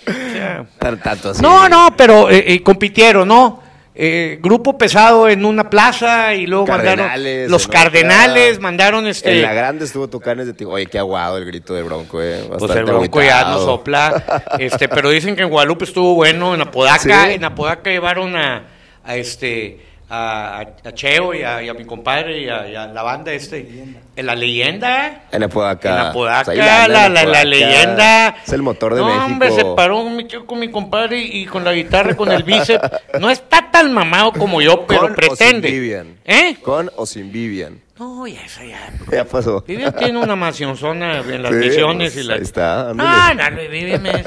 O 0.09 0.31
sea, 0.31 0.65
Tanto 1.01 1.29
así. 1.29 1.41
No, 1.41 1.67
no, 1.69 1.93
pero 1.95 2.29
eh, 2.29 2.43
eh, 2.47 2.63
compitieron, 2.63 3.27
¿no? 3.27 3.61
Eh, 3.93 4.39
grupo 4.41 4.77
pesado 4.77 5.27
en 5.27 5.43
una 5.43 5.69
plaza 5.69 6.33
y 6.33 6.47
luego 6.47 6.65
mandaron 6.65 7.09
los 7.49 7.67
cardenales, 7.67 8.59
mandaron 8.59 9.05
este. 9.07 9.35
En 9.35 9.41
la 9.41 9.53
grande 9.53 9.85
estuvo 9.85 10.07
Tucanes 10.07 10.55
de 10.55 10.65
Oye, 10.65 10.85
qué 10.85 10.97
aguado 10.97 11.37
el 11.37 11.45
grito 11.45 11.73
de 11.73 11.83
Bronco, 11.83 12.21
eh. 12.21 12.45
pues 12.57 12.75
el 12.75 12.85
Bronco 12.85 13.21
ya 13.21 13.43
no 13.49 13.59
sopla. 13.59 14.43
Este, 14.57 14.87
pero 14.87 15.09
dicen 15.09 15.35
que 15.35 15.41
en 15.41 15.49
Guadalupe 15.49 15.83
estuvo 15.83 16.15
bueno, 16.15 16.55
en 16.55 16.61
Apodaca, 16.61 17.31
en 17.31 17.43
Apodaca 17.43 17.89
llevaron 17.89 18.35
a, 18.35 18.67
a 19.03 19.15
este 19.15 19.88
a, 20.09 20.65
a 20.83 20.91
Cheo 20.93 21.33
y 21.33 21.43
a, 21.43 21.73
mi 21.73 21.85
compadre 21.85 22.41
y 22.41 22.49
a, 22.49 22.87
la 22.87 23.03
banda 23.03 23.31
este. 23.31 23.85
En 24.15 24.25
la 24.25 24.35
leyenda. 24.35 25.23
En 25.31 25.43
Apodaca. 25.43 25.89
En 25.89 26.07
Apodaca, 26.07 26.45
pues 26.45 26.57
la, 26.57 26.87
la, 26.87 27.09
la, 27.09 27.43
leyenda. 27.45 28.35
Es 28.45 28.51
el 28.51 28.61
motor 28.61 28.95
de 28.95 29.01
no, 29.01 29.07
México. 29.07 29.25
hombre, 29.25 29.51
se 29.51 29.65
paró 29.75 30.03
con 30.45 30.59
mi 30.59 30.69
compadre 30.69 31.19
y 31.19 31.45
con 31.45 31.63
la 31.63 31.73
guitarra, 31.73 32.15
con 32.15 32.31
el 32.31 32.43
bíceps. 32.43 32.89
No 33.19 33.29
está 33.29 33.69
tan 33.71 33.93
mamado 33.93 34.33
como 34.33 34.61
yo, 34.61 34.85
pero 34.85 35.13
pretende. 35.13 35.67
O 35.67 35.71
sin 35.71 35.81
Vivian. 35.81 36.17
¿Eh? 36.25 36.57
Con 36.61 36.91
o 36.95 37.05
sin 37.05 37.31
Vivian. 37.31 37.79
No, 37.99 38.25
ya 38.25 38.45
eso 38.45 38.63
ya. 38.63 38.93
Ya 39.11 39.25
pasó. 39.25 39.61
Vivian 39.67 39.93
tiene 39.93 40.17
una 40.17 40.35
mansionzona 40.35 41.19
en 41.19 41.43
las 41.43 41.51
misiones 41.51 42.13
y 42.13 42.15
pues, 42.15 42.25
la. 42.27 42.33
Ahí 42.35 42.41
está. 42.41 42.93
No, 42.93 43.33
no, 43.33 43.57
Vivian 43.69 44.05
es. 44.05 44.25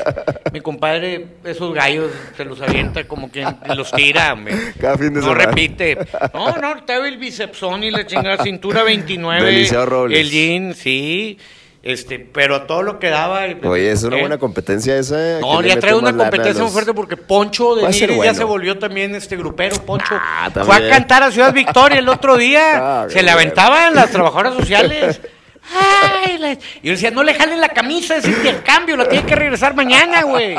Mi 0.52 0.60
compadre, 0.60 1.26
esos 1.42 1.72
gallos 1.72 2.12
se 2.36 2.44
los 2.44 2.60
avienta 2.60 3.04
como 3.04 3.30
quien 3.30 3.48
los 3.74 3.90
tira, 3.92 4.34
hombre. 4.34 4.54
Cada 4.78 4.98
fin 4.98 5.14
de 5.14 5.20
no 5.20 5.28
semana. 5.28 5.46
repite. 5.46 5.96
No, 6.34 6.54
no, 6.58 6.84
te 6.84 6.96
el 6.96 7.16
bicepsón 7.16 7.82
y 7.82 7.90
la 7.90 8.06
chingada 8.06 8.42
cintura 8.44 8.82
29. 8.82 9.42
Deliceo 9.42 9.86
Robles. 9.86 10.20
El 10.20 10.30
jean, 10.30 10.74
sí. 10.74 11.38
Este, 11.82 12.20
pero 12.20 12.62
todo 12.62 12.82
lo 12.82 13.00
que 13.00 13.10
daba. 13.10 13.44
Oye, 13.64 13.90
es 13.90 14.04
una 14.04 14.16
¿eh? 14.16 14.20
buena 14.20 14.38
competencia 14.38 14.96
esa. 14.96 15.40
No, 15.40 15.50
¿Quién 15.50 15.62
le 15.62 15.68
ya 15.68 15.80
trae 15.80 15.94
una 15.94 16.16
competencia 16.16 16.62
muy 16.62 16.70
fuerte 16.72 16.94
porque 16.94 17.16
Poncho 17.16 17.74
de 17.74 17.88
Nigris 17.88 18.22
ya 18.22 18.34
se 18.34 18.44
volvió 18.44 18.78
también 18.78 19.14
este 19.16 19.36
grupero. 19.36 19.76
Poncho 19.84 20.14
Ah, 20.14 20.48
fue 20.64 20.76
a 20.76 20.88
cantar 20.88 21.24
a 21.24 21.32
Ciudad 21.32 21.52
Victoria 21.54 21.98
el 21.98 22.08
otro 22.08 22.36
día. 22.36 23.02
Ah, 23.02 23.06
se 23.08 23.22
le 23.22 23.30
aventaban 23.32 23.94
las 23.94 24.10
trabajadoras 24.10 24.54
sociales. 24.54 25.20
Ay, 25.70 26.38
la- 26.38 26.52
Y 26.52 26.58
yo 26.82 26.92
decía, 26.92 27.10
no 27.10 27.22
le 27.22 27.34
jalen 27.34 27.60
la 27.60 27.68
camisa, 27.68 28.16
es 28.16 28.26
intercambio, 28.26 28.96
la 28.96 29.08
tiene 29.08 29.24
que 29.26 29.34
regresar 29.36 29.74
mañana, 29.74 30.22
güey. 30.22 30.56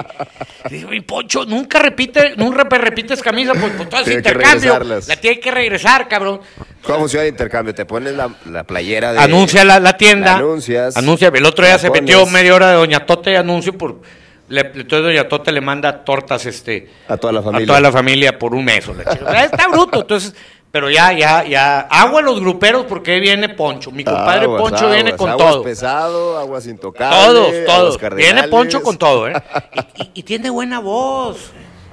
Y 0.69 0.73
digo, 0.75 0.93
y 0.93 1.01
Poncho, 1.01 1.45
nunca 1.45 1.79
repite, 1.79 2.35
nunca 2.37 2.63
repites 2.63 3.21
camisa, 3.21 3.53
pues, 3.53 3.73
pues 3.75 3.89
todo 3.89 4.01
es 4.01 4.07
intercambio. 4.07 4.79
La 5.07 5.15
tiene 5.17 5.39
que 5.39 5.51
regresar, 5.51 6.07
cabrón. 6.07 6.41
¿Cómo 6.83 6.99
funciona 6.99 7.23
el 7.25 7.29
intercambio? 7.31 7.73
Te 7.75 7.85
pones 7.85 8.13
la, 8.13 8.29
la 8.45 8.63
playera 8.63 9.13
de. 9.13 9.19
Anuncia 9.19 9.63
la, 9.63 9.79
la 9.79 9.97
tienda. 9.97 10.35
anuncias. 10.35 10.95
Anuncia. 10.97 11.31
El 11.33 11.45
otro 11.45 11.65
día 11.65 11.77
se 11.77 11.87
pones. 11.89 12.03
metió 12.03 12.25
media 12.27 12.55
hora 12.55 12.69
de 12.69 12.75
Doña 12.75 13.05
Tote 13.05 13.31
de 13.31 13.37
anuncio 13.37 13.77
por. 13.77 14.01
Le, 14.49 14.59
entonces 14.61 15.01
Doña 15.03 15.27
Tote 15.29 15.51
le 15.53 15.61
manda 15.61 16.03
tortas 16.03 16.45
este, 16.45 16.89
A 17.07 17.15
toda 17.17 17.31
la 17.33 17.41
familia. 17.41 17.63
a 17.63 17.67
toda 17.67 17.79
la 17.81 17.91
familia 17.91 18.37
por 18.39 18.53
un 18.53 18.65
mes. 18.65 18.87
o. 18.87 18.93
Está 18.99 19.67
bruto. 19.69 20.01
Entonces, 20.01 20.35
pero 20.73 20.89
ya, 20.89 21.11
ya, 21.13 21.43
ya. 21.43 21.81
Agua 21.81 22.19
a 22.21 22.23
los 22.23 22.39
gruperos 22.41 22.85
porque 22.89 23.19
viene 23.19 23.47
Poncho. 23.49 23.91
Mi 23.91 24.03
compadre 24.03 24.45
Aguas, 24.45 24.61
Poncho 24.63 24.89
viene 24.89 25.15
con 25.15 25.29
aguas 25.29 25.51
todo. 25.51 25.61
pesado, 25.63 26.37
aguas 26.39 26.65
intocables. 26.65 27.65
Todos, 27.67 27.97
todos. 27.99 28.15
Viene 28.15 28.47
Poncho 28.47 28.81
con 28.81 28.97
todo, 28.97 29.27
¿eh? 29.27 29.33
Y, 29.95 30.01
y- 30.01 30.11
y 30.15 30.23
tiene 30.23 30.49
buena 30.49 30.79
voz. 30.79 31.51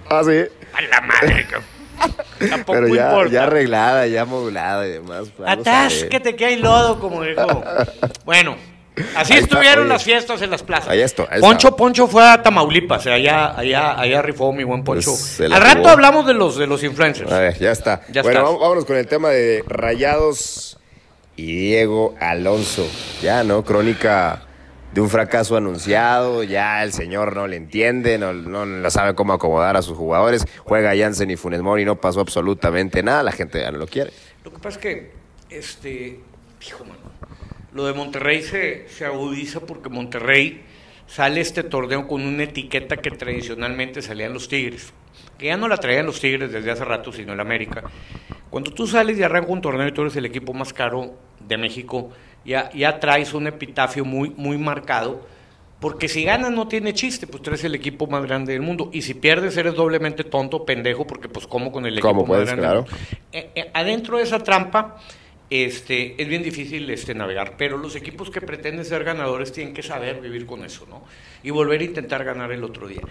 Ah, 0.09 0.23
sí. 0.25 0.45
A 0.73 0.81
la 0.81 1.01
madre. 1.03 1.47
Tampoco 2.49 2.73
Pero 2.81 2.89
ya, 2.95 3.09
importa. 3.11 3.31
ya 3.33 3.43
arreglada, 3.43 4.07
ya 4.07 4.25
modulada 4.25 4.87
y 4.87 4.93
demás. 4.93 5.27
Vamos 5.37 5.41
a 5.41 5.43
ver. 5.45 5.61
Atásquete 5.61 6.35
que 6.35 6.47
hay 6.47 6.57
lodo, 6.57 6.99
como 6.99 7.23
dijo. 7.23 7.63
Bueno, 8.25 8.57
así 9.17 9.33
Ahí 9.33 9.39
estuvieron 9.41 9.89
las 9.89 10.03
fiestas 10.05 10.43
en 10.43 10.51
las 10.51 10.63
plazas. 10.63 10.89
Ahí 10.89 11.01
ahí 11.01 11.41
Poncho, 11.41 11.69
está. 11.69 11.77
Poncho 11.77 12.07
fue 12.07 12.29
a 12.29 12.43
Tamaulipas, 12.43 13.07
allá, 13.07 13.59
allá, 13.59 13.99
allá 13.99 14.23
rifó 14.23 14.53
mi 14.53 14.65
buen 14.65 14.85
Poncho. 14.85 15.11
Pues, 15.11 15.41
la 15.41 15.57
Al 15.57 15.63
rato 15.63 15.79
jugó. 15.79 15.89
hablamos 15.91 16.27
de 16.27 16.35
los 16.35 16.57
de 16.57 16.67
los 16.67 16.83
influencers. 16.83 17.31
A 17.31 17.39
ver, 17.39 17.59
ya 17.59 17.73
está. 17.73 18.03
Ya 18.11 18.23
bueno, 18.23 18.41
estás. 18.41 18.59
vámonos 18.61 18.85
con 18.85 18.97
el 18.97 19.07
tema 19.07 19.31
de 19.31 19.65
Rayados 19.67 20.79
y 21.37 21.55
Diego 21.69 22.15
Alonso. 22.21 22.87
Ya, 23.23 23.45
¿no? 23.45 23.65
Crónica 23.65 24.43
de 24.93 25.01
un 25.01 25.09
fracaso 25.09 25.57
anunciado. 25.57 26.43
Ya 26.43 26.83
el 26.83 26.93
señor 26.93 27.35
no 27.35 27.47
le 27.47 27.57
entiende, 27.57 28.19
no, 28.19 28.33
no, 28.33 28.67
no 28.67 28.91
sabe 28.91 29.15
cómo 29.15 29.33
acomodar 29.33 29.77
a 29.77 29.83
sus 29.83 29.97
jugadores. 29.97 30.47
Juega 30.65 30.97
Jansen 30.97 31.31
y 31.31 31.37
Funes 31.37 31.63
Mori, 31.63 31.85
no 31.85 32.01
pasó 32.01 32.21
absolutamente 32.21 33.03
nada. 33.03 33.23
La 33.23 33.33
gente 33.33 33.61
ya 33.61 33.71
no 33.71 33.79
lo 33.79 33.87
quiere. 33.87 34.13
Lo 34.45 34.53
que 34.53 34.59
pasa 34.59 34.77
es 34.77 34.79
que, 34.79 35.13
este, 35.51 36.21
hijo, 36.67 36.85
mano, 36.85 37.10
lo 37.73 37.87
de 37.87 37.93
Monterrey 37.93 38.43
se, 38.43 38.89
se 38.89 39.05
agudiza 39.05 39.61
porque 39.61 39.89
Monterrey 39.89 40.63
sale 41.07 41.41
este 41.41 41.63
torneo 41.63 42.07
con 42.07 42.23
una 42.23 42.45
etiqueta 42.45 42.97
que 42.97 43.11
tradicionalmente 43.11 44.03
salían 44.03 44.33
los 44.33 44.49
Tigres, 44.49 44.93
que 45.39 45.47
ya 45.47 45.57
no 45.57 45.69
la 45.69 45.77
traían 45.77 46.07
los 46.07 46.21
Tigres 46.21 46.53
desde 46.53 46.71
hace 46.71 46.85
rato, 46.85 47.13
sino 47.13 47.33
el 47.33 47.41
América. 47.41 47.83
Cuando 48.49 48.73
tú 48.73 48.87
sales 48.87 49.19
y 49.19 49.23
arranca 49.23 49.51
un 49.53 49.61
torneo 49.61 49.87
y 49.89 49.93
tú 49.93 50.03
eres 50.03 50.17
el 50.17 50.25
equipo 50.27 50.53
más 50.53 50.73
caro 50.73 51.15
de 51.47 51.57
México, 51.57 52.11
ya, 52.45 52.71
ya 52.73 52.99
traes 53.01 53.35
un 53.35 53.47
epitafio 53.47 54.05
muy, 54.05 54.31
muy 54.31 54.59
marcado. 54.59 55.27
Porque 55.81 56.09
si 56.09 56.25
ganas 56.25 56.51
no 56.51 56.69
tiene 56.69 56.93
chiste, 56.93 57.27
pues 57.27 57.43
tú 57.43 57.49
eres 57.51 57.65
el 57.65 57.75
equipo 57.75 58.07
más 58.07 58.23
grande 58.25 58.53
del 58.53 58.61
mundo. 58.61 58.91
Y 58.93 59.01
si 59.01 59.15
pierdes 59.15 59.57
eres 59.57 59.75
doblemente 59.75 60.25
tonto, 60.25 60.67
pendejo, 60.67 61.07
porque 61.07 61.29
pues 61.31 61.47
como 61.47 61.73
con 61.73 61.87
el 61.87 61.95
equipo 61.95 62.09
¿Cómo 62.09 62.21
más 62.23 62.29
puedes? 62.29 62.47
grande 62.49 62.63
Claro. 62.67 62.83
del 62.83 62.91
mundo. 62.91 63.07
Eh, 63.33 63.51
eh, 63.55 63.71
adentro 63.73 64.19
de 64.19 64.25
esa 64.25 64.41
trampa 64.41 64.97
este, 65.51 66.15
es 66.23 66.29
bien 66.29 66.45
difícil 66.45 66.89
este, 66.91 67.13
navegar, 67.13 67.55
pero 67.59 67.77
los 67.77 67.97
equipos 67.97 68.31
que 68.31 68.41
pretenden 68.41 68.85
ser 68.85 69.03
ganadores 69.03 69.53
tienen 69.53 69.75
que 69.75 69.83
saber 69.83 70.21
vivir 70.21 70.47
con 70.47 70.65
eso, 70.65 70.87
¿no? 70.89 71.03
Y 71.43 71.51
volver 71.51 71.81
a 71.81 71.85
intentar 71.85 72.25
ganar 72.25 72.53
el 72.53 72.63
otro 72.63 72.87
día. 72.87 73.03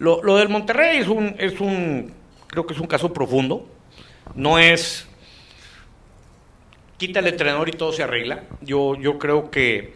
Lo, 0.00 0.36
del 0.36 0.48
Monterrey 0.48 0.98
es 0.98 1.06
un, 1.06 1.36
es 1.38 1.60
un, 1.60 2.12
creo 2.48 2.66
que 2.66 2.74
es 2.74 2.80
un 2.80 2.88
caso 2.88 3.12
profundo. 3.12 3.68
No 4.34 4.58
es, 4.58 5.06
quita 6.98 7.20
el 7.20 7.28
entrenador 7.28 7.68
y 7.68 7.72
todo 7.72 7.92
se 7.92 8.02
arregla. 8.02 8.42
Yo, 8.60 8.96
yo 8.96 9.18
creo 9.18 9.50
que 9.50 9.94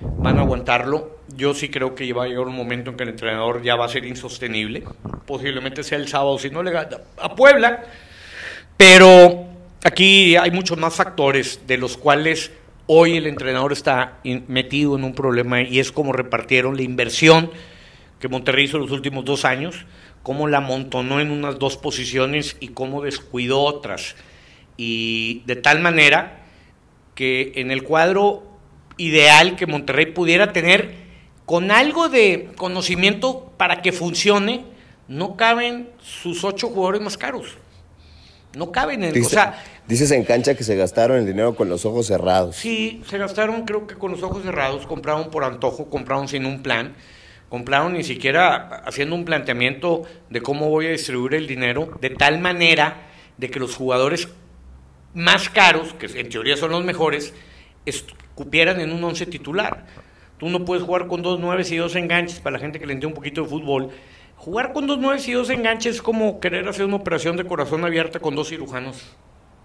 van 0.00 0.38
a 0.38 0.40
aguantarlo. 0.40 1.16
Yo 1.36 1.52
sí 1.52 1.68
creo 1.68 1.94
que 1.94 2.10
va 2.14 2.24
a 2.24 2.28
llegar 2.28 2.46
un 2.46 2.56
momento 2.56 2.90
en 2.90 2.96
que 2.96 3.02
el 3.02 3.10
entrenador 3.10 3.62
ya 3.62 3.76
va 3.76 3.84
a 3.84 3.88
ser 3.90 4.06
insostenible. 4.06 4.84
Posiblemente 5.26 5.84
sea 5.84 5.98
el 5.98 6.08
sábado, 6.08 6.38
si 6.38 6.48
no 6.48 6.62
le 6.62 6.70
gana 6.70 6.98
a 7.18 7.34
Puebla. 7.34 7.84
Pero 8.76 9.55
aquí 9.84 10.36
hay 10.36 10.50
muchos 10.50 10.78
más 10.78 10.94
factores 10.94 11.60
de 11.66 11.78
los 11.78 11.96
cuales 11.96 12.50
hoy 12.86 13.16
el 13.16 13.26
entrenador 13.26 13.72
está 13.72 14.18
metido 14.46 14.96
en 14.96 15.04
un 15.04 15.14
problema 15.14 15.62
y 15.62 15.80
es 15.80 15.92
como 15.92 16.12
repartieron 16.12 16.76
la 16.76 16.82
inversión 16.82 17.50
que 18.20 18.28
Monterrey 18.28 18.64
hizo 18.64 18.78
los 18.78 18.90
últimos 18.90 19.24
dos 19.24 19.44
años, 19.44 19.84
cómo 20.22 20.48
la 20.48 20.58
amontonó 20.58 21.20
en 21.20 21.30
unas 21.30 21.58
dos 21.58 21.76
posiciones 21.76 22.56
y 22.60 22.68
cómo 22.68 23.02
descuidó 23.02 23.60
otras. 23.60 24.16
Y 24.76 25.42
de 25.46 25.56
tal 25.56 25.80
manera 25.80 26.44
que 27.14 27.52
en 27.56 27.70
el 27.70 27.82
cuadro 27.82 28.42
ideal 28.96 29.56
que 29.56 29.66
Monterrey 29.66 30.06
pudiera 30.06 30.52
tener 30.52 31.06
con 31.44 31.70
algo 31.70 32.08
de 32.08 32.50
conocimiento 32.56 33.52
para 33.56 33.82
que 33.82 33.92
funcione, 33.92 34.64
no 35.08 35.36
caben 35.36 35.88
sus 36.02 36.42
ocho 36.44 36.68
jugadores 36.68 37.02
más 37.02 37.16
caros. 37.16 37.56
No 38.56 38.72
caben 38.72 39.04
en... 39.04 39.10
O 39.10 39.12
Dice- 39.12 39.30
sea, 39.30 39.62
dices 39.86 40.10
en 40.12 40.24
cancha 40.24 40.54
que 40.54 40.64
se 40.64 40.74
gastaron 40.76 41.18
el 41.18 41.26
dinero 41.26 41.54
con 41.54 41.68
los 41.68 41.84
ojos 41.84 42.06
cerrados. 42.06 42.56
Sí, 42.56 43.02
se 43.06 43.18
gastaron 43.18 43.64
creo 43.66 43.86
que 43.86 43.94
con 43.96 44.10
los 44.10 44.22
ojos 44.22 44.42
cerrados, 44.42 44.86
compraron 44.86 45.30
por 45.30 45.44
antojo, 45.44 45.90
compraron 45.90 46.26
sin 46.26 46.46
un 46.46 46.62
plan, 46.62 46.94
compraron 47.50 47.92
ni 47.92 48.02
siquiera 48.02 48.82
haciendo 48.86 49.14
un 49.14 49.26
planteamiento 49.26 50.04
de 50.30 50.40
cómo 50.40 50.70
voy 50.70 50.86
a 50.86 50.90
distribuir 50.90 51.34
el 51.34 51.46
dinero, 51.46 51.98
de 52.00 52.10
tal 52.10 52.38
manera 52.40 53.02
de 53.36 53.50
que 53.50 53.60
los 53.60 53.76
jugadores 53.76 54.28
más 55.12 55.50
caros, 55.50 55.92
que 55.92 56.06
en 56.18 56.28
teoría 56.30 56.56
son 56.56 56.70
los 56.70 56.82
mejores, 56.82 57.34
escupieran 57.84 58.80
en 58.80 58.90
un 58.92 59.04
once 59.04 59.26
titular. 59.26 59.84
Tú 60.38 60.48
no 60.48 60.64
puedes 60.64 60.82
jugar 60.84 61.06
con 61.06 61.22
dos 61.22 61.38
nueves 61.40 61.70
y 61.72 61.76
dos 61.76 61.94
enganches, 61.94 62.40
para 62.40 62.54
la 62.54 62.58
gente 62.60 62.78
que 62.78 62.86
le 62.86 62.94
entiende 62.94 63.08
un 63.08 63.14
poquito 63.14 63.42
de 63.42 63.48
fútbol. 63.48 63.90
Jugar 64.36 64.72
con 64.72 64.86
dos 64.86 64.98
nueves 64.98 65.26
y 65.28 65.32
dos 65.32 65.50
enganches 65.50 65.96
es 65.96 66.02
como 66.02 66.40
querer 66.40 66.68
hacer 66.68 66.84
una 66.84 66.96
operación 66.96 67.36
de 67.36 67.44
corazón 67.44 67.84
abierta 67.84 68.20
con 68.20 68.34
dos 68.34 68.48
cirujanos. 68.48 69.02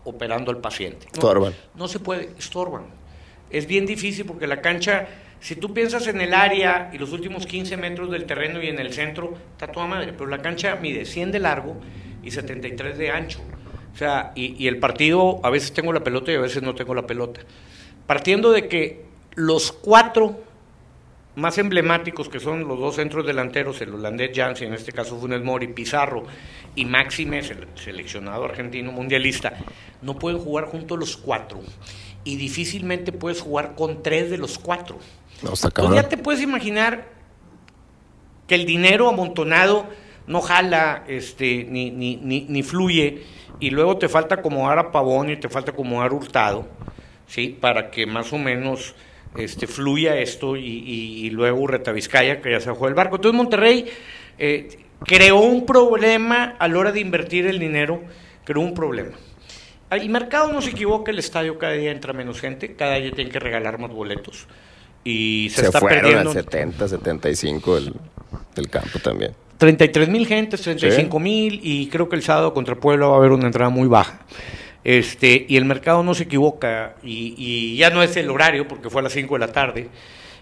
operando 0.03 0.49
al 0.49 0.57
paciente. 0.57 1.05
No, 1.13 1.19
estorban. 1.19 1.53
No 1.75 1.88
se 1.88 1.99
puede, 1.99 2.31
estorban. 2.39 2.86
Es 3.51 3.67
bien 3.67 3.86
difícil 3.86 4.25
porque 4.25 4.47
la 4.47 4.60
cancha, 4.62 5.07
si 5.39 5.55
tú 5.55 5.73
piensas 5.75 6.07
en 6.07 6.21
el 6.21 6.34
área 6.34 6.89
y 6.91 6.97
los 6.97 7.12
últimos 7.12 7.45
15 7.45 7.77
metros 7.77 8.10
del 8.10 8.25
terreno 8.25 8.63
y 8.63 8.67
en 8.67 8.79
el 8.79 8.93
centro, 8.93 9.36
está 9.51 9.67
toda 9.67 9.86
madre, 9.86 10.13
pero 10.13 10.27
la 10.27 10.41
cancha 10.41 10.75
mide 10.81 11.05
100 11.05 11.31
de 11.34 11.39
largo 11.39 11.75
y 12.23 12.31
73 12.31 12.97
de 12.97 13.12
ancho. 13.12 13.41
O 13.93 13.97
sea, 13.97 14.31
y, 14.34 14.55
y 14.57 14.67
el 14.67 14.79
partido, 14.79 15.39
a 15.43 15.51
veces 15.51 15.71
tengo 15.73 15.93
la 15.93 16.03
pelota 16.03 16.31
y 16.31 16.36
a 16.36 16.39
veces 16.41 16.63
no 16.63 16.73
tengo 16.73 16.95
la 16.95 17.05
pelota. 17.05 17.41
Partiendo 18.07 18.51
de 18.51 18.67
que 18.67 19.05
los 19.36 19.71
cuatro 19.71 20.39
más 21.36 21.58
emblemáticos, 21.58 22.30
que 22.30 22.39
son 22.39 22.67
los 22.67 22.80
dos 22.80 22.96
centros 22.96 23.26
delanteros, 23.26 23.82
el 23.82 23.94
holandés 23.94 24.32
Janssen, 24.36 24.70
en 24.70 24.74
este 24.74 24.91
caso 24.91 25.17
Funes 25.20 25.41
Mori, 25.41 25.67
Pizarro 25.67 26.24
y 26.76 26.86
Máxime, 26.86 27.39
el 27.39 27.67
seleccionado 27.76 28.46
argentino 28.46 28.91
mundialista, 28.91 29.54
no 30.02 30.20
pueden 30.20 30.39
jugar 30.39 30.65
juntos 30.65 31.00
los 31.00 31.17
cuatro. 31.17 31.62
Y 32.24 32.36
difícilmente 32.36 33.12
puedes 33.12 33.41
jugar 33.41 33.76
con 33.76 34.04
tres 34.04 34.30
de 34.30 34.38
los 34.38 34.60
cuatro. 34.60 35.00
No, 35.41 35.54
está 35.54 35.72
ya 35.94 36.08
te 36.08 36.17
puedes 36.17 36.41
imaginar 36.41 37.08
que 38.48 38.56
el 38.56 38.65
dinero 38.65 39.10
amontonado 39.10 39.88
no 40.28 40.41
jala 40.41 41.04
este, 41.08 41.63
ni, 41.63 41.89
ni, 41.89 42.17
ni, 42.17 42.41
ni 42.48 42.63
fluye 42.63 43.24
y 43.60 43.70
luego 43.70 43.98
te 43.98 44.10
falta 44.10 44.36
acomodar 44.36 44.78
a 44.80 44.91
Pavón 44.91 45.30
y 45.30 45.38
te 45.38 45.50
falta 45.50 45.72
acomodar 45.72 46.13
Hurtado, 46.13 46.67
¿sí? 47.28 47.58
Para 47.60 47.89
que 47.89 48.06
más 48.06 48.32
o 48.34 48.38
menos 48.38 48.94
este, 49.38 49.67
fluya 49.67 50.17
esto 50.17 50.56
y, 50.58 50.62
y- 50.65 51.26
y 51.26 51.30
luego 51.30 51.60
Urreta 51.60 51.91
Vizcaya, 51.91 52.41
que 52.41 52.52
ya 52.52 52.60
se 52.60 52.70
bajó 52.70 52.86
del 52.86 52.94
barco. 52.96 53.15
Entonces 53.15 53.38
Monterrey 53.38 53.86
eh, 54.38 54.67
creó 55.06 55.38
un 55.39 55.65
problema 55.65 56.56
a 56.60 56.67
la 56.67 56.78
hora 56.80 56.91
de 56.91 57.00
invertir 57.00 57.46
el 57.48 57.60
dinero, 57.60 58.02
creó 58.44 58.62
un 58.62 58.74
problema. 58.74 59.12
El 59.89 60.10
mercado 60.10 60.52
no 60.54 60.62
se 60.62 60.70
equivoca, 60.72 61.12
el 61.12 61.20
estadio 61.20 61.58
cada 61.58 61.74
día 61.74 61.91
entra 61.91 62.13
menos 62.13 62.39
gente, 62.39 62.76
cada 62.76 62.96
día 62.96 63.12
tienen 63.12 63.32
que 63.32 63.39
regalar 63.39 63.78
más 63.78 63.91
boletos 63.91 64.48
y 65.04 65.50
se, 65.50 65.62
Se, 65.62 65.65
está 65.67 65.80
fueron 65.80 66.02
perdiendo. 66.02 66.30
al 66.30 66.36
70, 66.36 66.88
75 66.88 67.76
del, 67.76 67.94
del 68.56 68.70
campo 68.70 69.00
también. 69.00 69.32
33 69.58 70.08
mil 70.10 70.26
gentes, 70.26 70.62
35 70.62 71.20
mil 71.20 71.60
y 71.62 71.88
creo 71.88 72.08
que 72.10 72.15
el 72.15 72.24
sábado 72.24 72.54
contra 72.54 72.76
Puebla 72.76 73.08
va 73.08 73.15
a 73.15 73.17
haber 73.17 73.32
una 73.32 73.48
entrada 73.48 73.70
muy 73.70 73.88
baja. 73.88 74.22
Este, 74.84 75.46
y 75.48 75.58
el 75.58 75.65
mercado 75.65 76.04
no 76.04 76.13
se 76.13 76.24
equivoca 76.24 76.96
y, 77.04 77.36
y 77.38 77.78
ya 77.78 77.89
no 77.91 78.02
es 78.02 78.17
el 78.17 78.30
horario 78.30 78.67
porque 78.67 78.89
fue 78.89 79.02
a 79.02 79.04
las 79.04 79.13
5 79.13 79.36
de 79.36 79.39
la 79.39 79.52
tarde. 79.52 79.89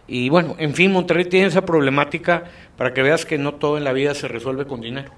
Y 0.08 0.30
bueno, 0.30 0.56
en 0.58 0.74
fin, 0.74 0.92
Monterrey 0.92 1.26
tiene 1.26 1.48
esa 1.48 1.62
problemática 1.66 2.46
para 2.78 2.94
que 2.94 3.04
veas 3.04 3.26
que 3.26 3.38
no 3.38 3.56
todo 3.56 3.78
en 3.78 3.84
la 3.84 3.94
vida 3.94 4.16
se 4.16 4.28
resuelve 4.28 4.66
con 4.66 4.82
dinero. 4.82 5.12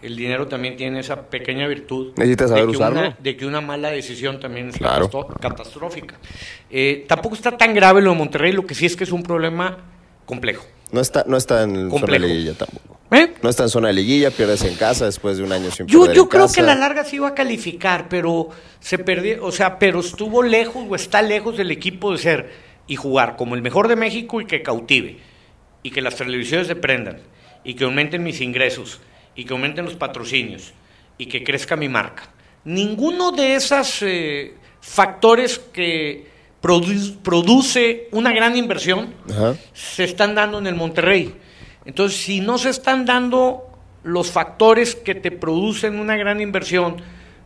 El 0.00 0.16
dinero 0.16 0.48
también 0.48 0.76
tiene 0.76 1.00
esa 1.00 1.28
pequeña 1.30 1.66
virtud 1.66 2.12
Necesitas 2.16 2.50
saber 2.50 2.66
de, 2.66 2.70
que 2.70 2.76
usarlo. 2.76 3.00
Una, 3.00 3.16
de 3.18 3.36
que 3.36 3.46
una 3.46 3.60
mala 3.60 3.90
decisión 3.90 4.38
también 4.38 4.68
es 4.68 4.76
Claro. 4.76 5.08
catastrófica. 5.40 6.16
Eh, 6.70 7.04
tampoco 7.08 7.34
está 7.34 7.56
tan 7.56 7.74
grave 7.74 8.02
lo 8.02 8.10
de 8.10 8.16
Monterrey, 8.16 8.52
lo 8.52 8.66
que 8.66 8.74
sí 8.74 8.86
es 8.86 8.96
que 8.96 9.04
es 9.04 9.12
un 9.12 9.22
problema 9.22 9.78
complejo. 10.26 10.64
No 10.92 11.00
está, 11.00 11.24
no 11.26 11.36
está 11.36 11.62
en 11.62 11.90
zona 11.90 12.06
de 12.12 12.18
liguilla 12.18 12.54
tampoco. 12.54 12.98
¿Eh? 13.10 13.34
No 13.42 13.48
está 13.48 13.64
en 13.64 13.68
zona 13.68 13.88
de 13.88 13.94
liguilla, 13.94 14.30
pierdes 14.30 14.62
en 14.64 14.74
casa 14.76 15.04
después 15.04 15.36
de 15.36 15.44
un 15.44 15.52
año 15.52 15.70
sin 15.70 15.86
Yo, 15.86 16.00
perder 16.00 16.16
yo 16.16 16.22
en 16.22 16.28
creo 16.28 16.42
casa. 16.44 16.54
que 16.54 16.60
a 16.62 16.64
la 16.64 16.74
larga 16.74 17.04
sí 17.04 17.16
iba 17.16 17.28
a 17.28 17.34
calificar, 17.34 18.08
pero 18.08 18.48
se 18.80 18.98
perdió, 18.98 19.44
o 19.44 19.52
sea, 19.52 19.78
pero 19.78 20.00
estuvo 20.00 20.42
lejos 20.42 20.84
o 20.88 20.94
está 20.96 21.22
lejos 21.22 21.56
del 21.56 21.70
equipo 21.70 22.12
de 22.12 22.18
ser 22.18 22.52
y 22.86 22.96
jugar 22.96 23.36
como 23.36 23.54
el 23.54 23.62
mejor 23.62 23.88
de 23.88 23.96
México 23.96 24.40
y 24.40 24.46
que 24.46 24.62
cautive 24.62 25.18
y 25.82 25.90
que 25.90 26.00
las 26.00 26.16
televisiones 26.16 26.66
se 26.66 26.76
prendan 26.76 27.20
y 27.62 27.74
que 27.74 27.84
aumenten 27.84 28.22
mis 28.22 28.40
ingresos 28.40 29.00
y 29.36 29.44
que 29.44 29.52
aumenten 29.52 29.84
los 29.84 29.94
patrocinios 29.94 30.72
y 31.18 31.26
que 31.26 31.44
crezca 31.44 31.76
mi 31.76 31.88
marca. 31.88 32.30
Ninguno 32.64 33.32
de 33.32 33.54
esos 33.56 34.02
factores 34.80 35.58
que 35.58 36.33
produ- 36.64 37.16
produce 37.22 38.08
una 38.10 38.32
gran 38.32 38.56
inversión 38.56 39.12
Ajá. 39.30 39.54
se 39.74 40.04
están 40.04 40.34
dando 40.34 40.58
en 40.58 40.66
el 40.66 40.74
Monterrey. 40.74 41.34
Entonces, 41.84 42.18
si 42.18 42.40
no 42.40 42.56
se 42.56 42.70
están 42.70 43.04
dando 43.04 43.68
los 44.02 44.30
factores 44.30 44.94
que 44.94 45.14
te 45.14 45.30
producen 45.30 45.98
una 45.98 46.16
gran 46.16 46.40
inversión, 46.40 46.96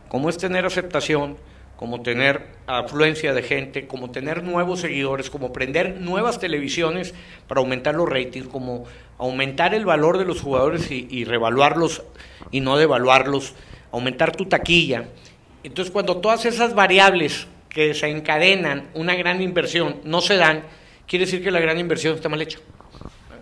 como 0.07 0.29
es 0.29 0.37
tener 0.37 0.65
aceptación, 0.65 1.37
como 1.75 2.01
tener 2.01 2.45
afluencia 2.67 3.33
de 3.33 3.43
gente, 3.43 3.87
como 3.87 4.11
tener 4.11 4.43
nuevos 4.43 4.79
seguidores, 4.81 5.29
como 5.29 5.51
prender 5.53 5.99
nuevas 6.01 6.39
televisiones 6.39 7.13
para 7.47 7.59
aumentar 7.61 7.95
los 7.95 8.07
ratings, 8.09 8.47
como 8.47 8.85
aumentar 9.17 9.73
el 9.73 9.85
valor 9.85 10.17
de 10.17 10.25
los 10.25 10.41
jugadores 10.41 10.91
y, 10.91 11.07
y 11.09 11.25
revaluarlos 11.25 12.03
y 12.51 12.59
no 12.61 12.77
devaluarlos, 12.77 13.53
aumentar 13.91 14.35
tu 14.35 14.45
taquilla. 14.45 15.05
Entonces, 15.63 15.91
cuando 15.91 16.17
todas 16.17 16.45
esas 16.45 16.73
variables 16.73 17.47
que 17.69 17.87
desencadenan 17.87 18.89
una 18.95 19.15
gran 19.15 19.41
inversión 19.41 19.97
no 20.03 20.21
se 20.21 20.35
dan, 20.35 20.63
quiere 21.07 21.25
decir 21.25 21.43
que 21.43 21.51
la 21.51 21.59
gran 21.59 21.79
inversión 21.79 22.15
está 22.15 22.27
mal 22.29 22.41
hecha. 22.41 22.59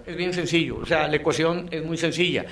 Es 0.06 0.16
bien 0.16 0.34
sencillo, 0.34 0.78
o 0.78 0.86
sea, 0.86 1.08
la 1.08 1.16
ecuación 1.16 1.68
es 1.72 1.84
muy 1.84 1.98
sencilla. 1.98 2.46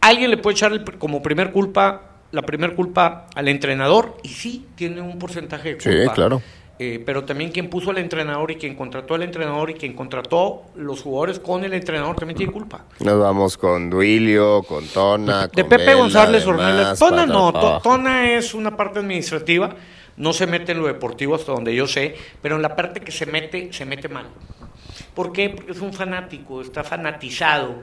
Alguien 0.00 0.30
le 0.30 0.38
puede 0.38 0.54
echar 0.54 0.98
como 0.98 1.22
primer 1.22 1.52
culpa, 1.52 2.18
la 2.32 2.42
primer 2.42 2.74
culpa 2.74 3.28
al 3.34 3.48
entrenador, 3.48 4.18
y 4.22 4.28
sí, 4.28 4.66
tiene 4.74 5.00
un 5.00 5.18
porcentaje 5.18 5.74
de 5.74 5.80
Sí, 5.80 6.10
claro. 6.14 6.42
Eh, 6.78 7.02
pero 7.04 7.24
también 7.24 7.50
quien 7.50 7.70
puso 7.70 7.90
al 7.90 7.96
entrenador 7.96 8.50
y 8.50 8.56
quien 8.56 8.74
contrató 8.74 9.14
al 9.14 9.22
entrenador 9.22 9.70
y 9.70 9.74
quien 9.74 9.94
contrató 9.94 10.64
los 10.74 11.00
jugadores 11.00 11.38
con 11.38 11.64
el 11.64 11.72
entrenador 11.72 12.16
también 12.16 12.36
tiene 12.36 12.52
culpa. 12.52 12.84
Nos 13.00 13.18
vamos 13.18 13.56
con 13.56 13.88
Duilio, 13.88 14.62
con 14.62 14.86
Tona, 14.88 15.46
De 15.48 15.62
con 15.62 15.70
Pepe 15.70 15.86
Vela, 15.86 15.94
González 15.94 16.46
Ornelas. 16.46 16.98
Tona 16.98 17.24
no, 17.24 17.50
To-. 17.50 17.80
Tona 17.82 18.30
es 18.32 18.52
una 18.52 18.76
parte 18.76 18.98
administrativa, 18.98 19.74
no 20.18 20.34
se 20.34 20.46
mete 20.46 20.72
en 20.72 20.80
lo 20.80 20.86
deportivo 20.86 21.34
hasta 21.34 21.52
donde 21.52 21.74
yo 21.74 21.86
sé, 21.86 22.14
pero 22.42 22.56
en 22.56 22.62
la 22.62 22.76
parte 22.76 23.00
que 23.00 23.10
se 23.10 23.24
mete, 23.24 23.72
se 23.72 23.86
mete 23.86 24.10
mal. 24.10 24.26
¿Por 25.14 25.32
qué? 25.32 25.48
Porque 25.48 25.72
es 25.72 25.80
un 25.80 25.94
fanático, 25.94 26.60
está 26.60 26.84
fanatizado, 26.84 27.74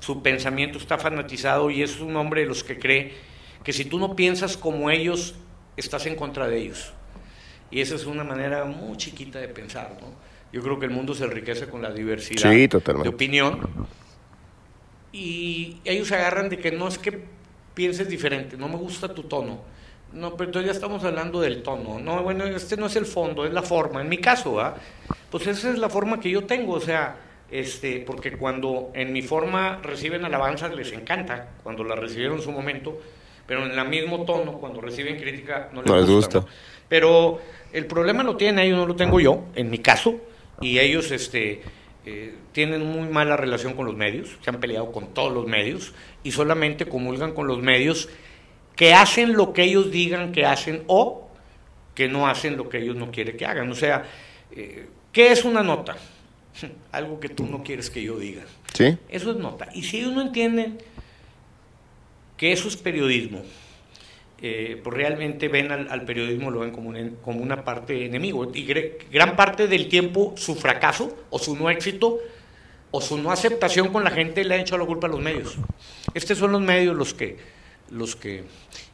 su 0.00 0.22
pensamiento 0.22 0.78
está 0.78 0.96
fanatizado 0.96 1.70
y 1.70 1.82
es 1.82 2.00
un 2.00 2.16
hombre 2.16 2.42
de 2.42 2.46
los 2.46 2.64
que 2.64 2.78
cree 2.78 3.12
que 3.62 3.74
si 3.74 3.84
tú 3.84 3.98
no 3.98 4.16
piensas 4.16 4.56
como 4.56 4.88
ellos, 4.88 5.34
estás 5.76 6.06
en 6.06 6.16
contra 6.16 6.48
de 6.48 6.56
ellos. 6.56 6.94
Y 7.70 7.80
esa 7.80 7.94
es 7.96 8.06
una 8.06 8.24
manera 8.24 8.64
muy 8.64 8.96
chiquita 8.96 9.38
de 9.38 9.48
pensar, 9.48 9.96
¿no? 10.00 10.08
Yo 10.52 10.62
creo 10.62 10.78
que 10.78 10.86
el 10.86 10.92
mundo 10.92 11.14
se 11.14 11.24
enriquece 11.24 11.66
con 11.68 11.82
la 11.82 11.90
diversidad 11.90 12.50
Sí, 12.50 12.66
de 12.66 13.08
opinión 13.08 13.60
y 15.12 15.76
ellos 15.84 16.08
se 16.08 16.14
agarran 16.16 16.48
de 16.48 16.58
que 16.58 16.70
no 16.72 16.88
es 16.88 16.98
que 16.98 17.22
pienses 17.74 18.08
diferente, 18.08 18.56
no 18.56 18.68
me 18.68 18.76
gusta 18.76 19.12
tu 19.14 19.24
tono. 19.24 19.60
No, 20.12 20.36
pero 20.36 20.48
entonces 20.48 20.66
ya 20.66 20.72
estamos 20.72 21.04
hablando 21.04 21.40
del 21.40 21.62
tono. 21.62 21.98
No, 21.98 22.22
bueno, 22.22 22.44
este 22.44 22.76
no 22.78 22.86
es 22.86 22.96
el 22.96 23.04
fondo, 23.04 23.44
es 23.44 23.52
la 23.52 23.62
forma. 23.62 24.00
En 24.00 24.08
mi 24.08 24.16
caso, 24.18 24.54
¿va? 24.54 24.74
Pues 25.30 25.46
esa 25.46 25.70
es 25.70 25.78
la 25.78 25.90
forma 25.90 26.18
que 26.18 26.30
yo 26.30 26.44
tengo, 26.44 26.74
o 26.74 26.80
sea, 26.80 27.16
este, 27.50 28.00
porque 28.06 28.32
cuando 28.32 28.90
en 28.94 29.12
mi 29.12 29.20
forma 29.20 29.80
reciben 29.82 30.24
alabanzas 30.24 30.74
les 30.74 30.92
encanta, 30.92 31.50
cuando 31.62 31.84
la 31.84 31.94
recibieron 31.94 32.38
en 32.38 32.42
su 32.42 32.50
momento, 32.52 32.98
pero 33.46 33.66
en 33.66 33.78
el 33.78 33.88
mismo 33.88 34.24
tono, 34.24 34.52
cuando 34.54 34.80
reciben 34.80 35.16
crítica, 35.18 35.68
no 35.74 35.82
les, 35.82 35.90
No 35.90 35.96
les 35.98 36.06
gusta. 36.08 36.38
gusta. 36.38 36.50
¿no? 36.52 36.56
Pero 36.88 37.40
el 37.72 37.86
problema 37.86 38.22
lo 38.22 38.36
tienen 38.36 38.64
ellos, 38.64 38.78
no 38.78 38.86
lo 38.86 38.96
tengo 38.96 39.20
yo, 39.20 39.44
en 39.54 39.70
mi 39.70 39.78
caso, 39.78 40.20
y 40.60 40.78
ellos 40.78 41.10
este, 41.10 41.62
eh, 42.06 42.34
tienen 42.52 42.86
muy 42.86 43.08
mala 43.08 43.36
relación 43.36 43.74
con 43.74 43.86
los 43.86 43.94
medios, 43.94 44.38
se 44.42 44.50
han 44.50 44.60
peleado 44.60 44.90
con 44.92 45.12
todos 45.12 45.32
los 45.32 45.46
medios 45.46 45.92
y 46.24 46.32
solamente 46.32 46.86
comulgan 46.86 47.32
con 47.32 47.46
los 47.46 47.60
medios 47.60 48.08
que 48.74 48.94
hacen 48.94 49.34
lo 49.34 49.52
que 49.52 49.64
ellos 49.64 49.90
digan 49.90 50.32
que 50.32 50.46
hacen 50.46 50.84
o 50.86 51.28
que 51.94 52.08
no 52.08 52.28
hacen 52.28 52.56
lo 52.56 52.68
que 52.68 52.78
ellos 52.78 52.96
no 52.96 53.10
quieren 53.10 53.36
que 53.36 53.44
hagan. 53.44 53.70
O 53.70 53.74
sea, 53.74 54.04
eh, 54.52 54.86
¿qué 55.12 55.32
es 55.32 55.44
una 55.44 55.62
nota? 55.62 55.96
Algo 56.92 57.18
que 57.18 57.28
tú 57.28 57.44
no 57.44 57.62
quieres 57.62 57.90
que 57.90 58.02
yo 58.02 58.18
diga. 58.18 58.44
¿Sí? 58.72 58.96
Eso 59.08 59.32
es 59.32 59.36
nota. 59.36 59.68
Y 59.74 59.82
si 59.82 59.98
ellos 59.98 60.12
no 60.12 60.22
entienden 60.22 60.78
que 62.36 62.52
eso 62.52 62.68
es 62.68 62.76
periodismo, 62.76 63.42
eh, 64.40 64.80
pues 64.82 64.96
realmente 64.96 65.48
ven 65.48 65.72
al, 65.72 65.88
al 65.90 66.04
periodismo, 66.04 66.50
lo 66.50 66.60
ven 66.60 66.70
como, 66.70 66.90
un- 66.90 67.16
como 67.22 67.40
una 67.40 67.64
parte 67.64 68.04
enemigo. 68.06 68.50
Y 68.54 68.64
gran 69.10 69.34
parte 69.36 69.66
del 69.66 69.88
tiempo 69.88 70.34
su 70.36 70.54
fracaso 70.54 71.16
o 71.30 71.38
su 71.38 71.56
no 71.56 71.68
éxito 71.70 72.18
o 72.90 73.00
su 73.00 73.18
no 73.18 73.30
aceptación 73.32 73.88
con 73.88 74.04
la 74.04 74.10
gente 74.10 74.44
le 74.44 74.54
ha 74.54 74.58
hecho 74.60 74.78
la 74.78 74.84
culpa 74.86 75.06
a 75.08 75.10
los 75.10 75.20
medios. 75.20 75.56
Estos 76.14 76.38
son 76.38 76.52
los 76.52 76.60
medios 76.60 76.96
los 76.96 77.14
que... 77.14 77.58
Los 77.90 78.16
que 78.16 78.44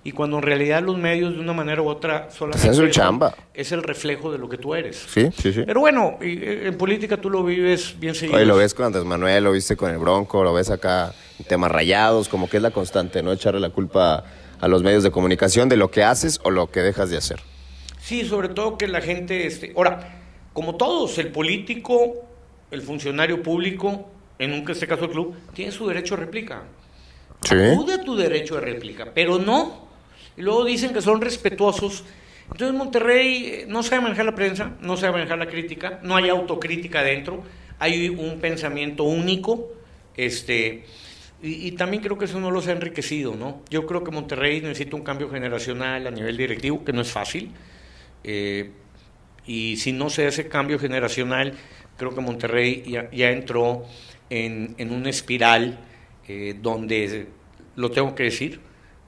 y 0.04 0.12
cuando 0.12 0.36
en 0.36 0.44
realidad 0.44 0.80
los 0.80 0.96
medios 0.96 1.34
de 1.34 1.40
una 1.40 1.52
manera 1.52 1.82
u 1.82 1.88
otra 1.88 2.28
solamente 2.30 2.68
su 2.74 2.82
son- 2.82 2.90
chamba. 2.92 3.34
es 3.52 3.72
el 3.72 3.82
reflejo 3.82 4.30
de 4.30 4.38
lo 4.38 4.48
que 4.48 4.56
tú 4.56 4.72
eres. 4.76 5.04
Sí, 5.08 5.30
sí, 5.36 5.52
sí. 5.52 5.62
Pero 5.66 5.80
bueno, 5.80 6.16
y, 6.20 6.34
eh, 6.40 6.68
en 6.68 6.78
política 6.78 7.16
tú 7.16 7.28
lo 7.28 7.42
vives 7.42 7.96
bien 7.98 8.14
seguido. 8.14 8.36
Oye, 8.36 8.46
lo 8.46 8.54
ves 8.56 8.72
con 8.72 8.86
Andrés 8.86 9.04
Manuel, 9.04 9.42
lo 9.42 9.50
viste 9.50 9.76
con 9.76 9.90
el 9.90 9.98
Bronco, 9.98 10.44
lo 10.44 10.52
ves 10.54 10.70
acá 10.70 11.12
en 11.40 11.44
temas 11.46 11.72
rayados, 11.72 12.28
como 12.28 12.48
que 12.48 12.58
es 12.58 12.62
la 12.62 12.70
constante, 12.70 13.20
¿no? 13.20 13.32
Echarle 13.32 13.58
la 13.58 13.70
culpa 13.70 14.14
a 14.18 14.24
los 14.60 14.82
medios 14.82 15.02
de 15.02 15.10
comunicación 15.10 15.68
de 15.68 15.76
lo 15.76 15.90
que 15.90 16.02
haces 16.02 16.40
o 16.42 16.50
lo 16.50 16.70
que 16.70 16.80
dejas 16.80 17.10
de 17.10 17.16
hacer. 17.16 17.40
Sí, 18.00 18.24
sobre 18.24 18.48
todo 18.48 18.76
que 18.76 18.86
la 18.86 19.00
gente, 19.00 19.46
este, 19.46 19.72
ahora, 19.76 20.20
como 20.52 20.76
todos, 20.76 21.16
el 21.18 21.28
político, 21.28 22.26
el 22.70 22.82
funcionario 22.82 23.42
público, 23.42 24.08
en 24.38 24.52
un 24.52 24.68
este 24.70 24.86
caso 24.86 25.04
el 25.04 25.10
club, 25.10 25.34
tiene 25.54 25.72
su 25.72 25.86
derecho 25.86 26.14
a 26.14 26.18
réplica. 26.18 26.62
Sí. 27.42 27.54
Acude 27.54 27.94
a 27.94 28.02
tu 28.02 28.16
derecho 28.16 28.56
de 28.56 28.60
réplica, 28.60 29.12
pero 29.14 29.38
no. 29.38 29.88
Y 30.36 30.42
luego 30.42 30.64
dicen 30.64 30.92
que 30.92 31.00
son 31.00 31.20
respetuosos, 31.20 32.04
Entonces 32.50 32.76
Monterrey 32.76 33.46
eh, 33.46 33.64
no 33.68 33.82
sabe 33.82 34.02
manejar 34.02 34.26
la 34.26 34.34
prensa, 34.34 34.72
no 34.80 34.96
sabe 34.96 35.12
manejar 35.12 35.38
la 35.38 35.46
crítica, 35.46 36.00
no 36.02 36.16
hay 36.16 36.28
autocrítica 36.28 37.02
dentro, 37.02 37.42
hay 37.78 38.08
un 38.08 38.38
pensamiento 38.40 39.04
único, 39.04 39.72
este, 40.16 40.84
y, 41.46 41.72
también 41.72 42.02
creo 42.02 42.16
que 42.16 42.24
eso 42.24 42.40
no 42.40 42.50
los 42.50 42.68
ha 42.68 42.72
enriquecido, 42.72 43.34
¿no? 43.34 43.60
Yo 43.68 43.84
creo 43.84 44.02
que 44.02 44.10
Monterrey 44.10 44.62
necesita 44.62 44.96
un 44.96 45.02
cambio 45.02 45.28
generacional 45.28 46.06
a 46.06 46.10
nivel 46.10 46.38
directivo, 46.38 46.82
que 46.84 46.92
no 46.94 47.02
es 47.02 47.12
fácil, 47.12 47.50
eh, 48.22 48.70
y 49.46 49.76
si 49.76 49.92
no 49.92 50.08
se 50.08 50.26
hace 50.26 50.48
cambio 50.48 50.78
generacional, 50.78 51.52
creo 51.98 52.14
que 52.14 52.22
Monterrey 52.22 52.82
ya, 53.12 53.30
entró 53.30 53.84
en, 54.30 54.74
una 54.90 55.10
espiral 55.10 55.80
eh, 56.28 56.56
donde, 56.62 57.26
lo 57.76 57.90
tengo 57.90 58.14
que 58.14 58.22
decir, 58.22 58.60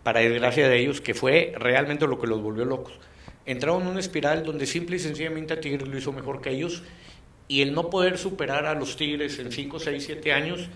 para 0.02 0.20
desgracia 0.20 0.68
de 0.68 0.78
ellos, 0.78 1.00
que 1.00 1.14
fue 1.14 1.54
realmente 1.56 2.06
lo 2.06 2.20
que 2.20 2.26
los 2.26 2.42
volvió 2.42 2.66
locos. 2.66 2.98
Entraron 3.46 3.82
en 3.82 3.88
una 3.88 4.00
espiral 4.00 4.44
donde 4.44 4.66
simple 4.66 4.96
y 4.96 4.98
sencillamente 4.98 5.54
a 5.54 5.60
Tigres 5.60 5.88
lo 5.88 5.96
hizo 5.96 6.12
mejor 6.12 6.42
que 6.42 6.50
ellos 6.50 6.82
y 7.48 7.62
el 7.62 7.72
no 7.72 7.88
poder 7.88 8.18
superar 8.18 8.66
a 8.66 8.74
los 8.74 8.96
Tigres 8.96 9.38
en 9.38 9.52
5, 9.52 9.78
6, 9.78 10.04
7 10.04 10.32
años 10.32 10.68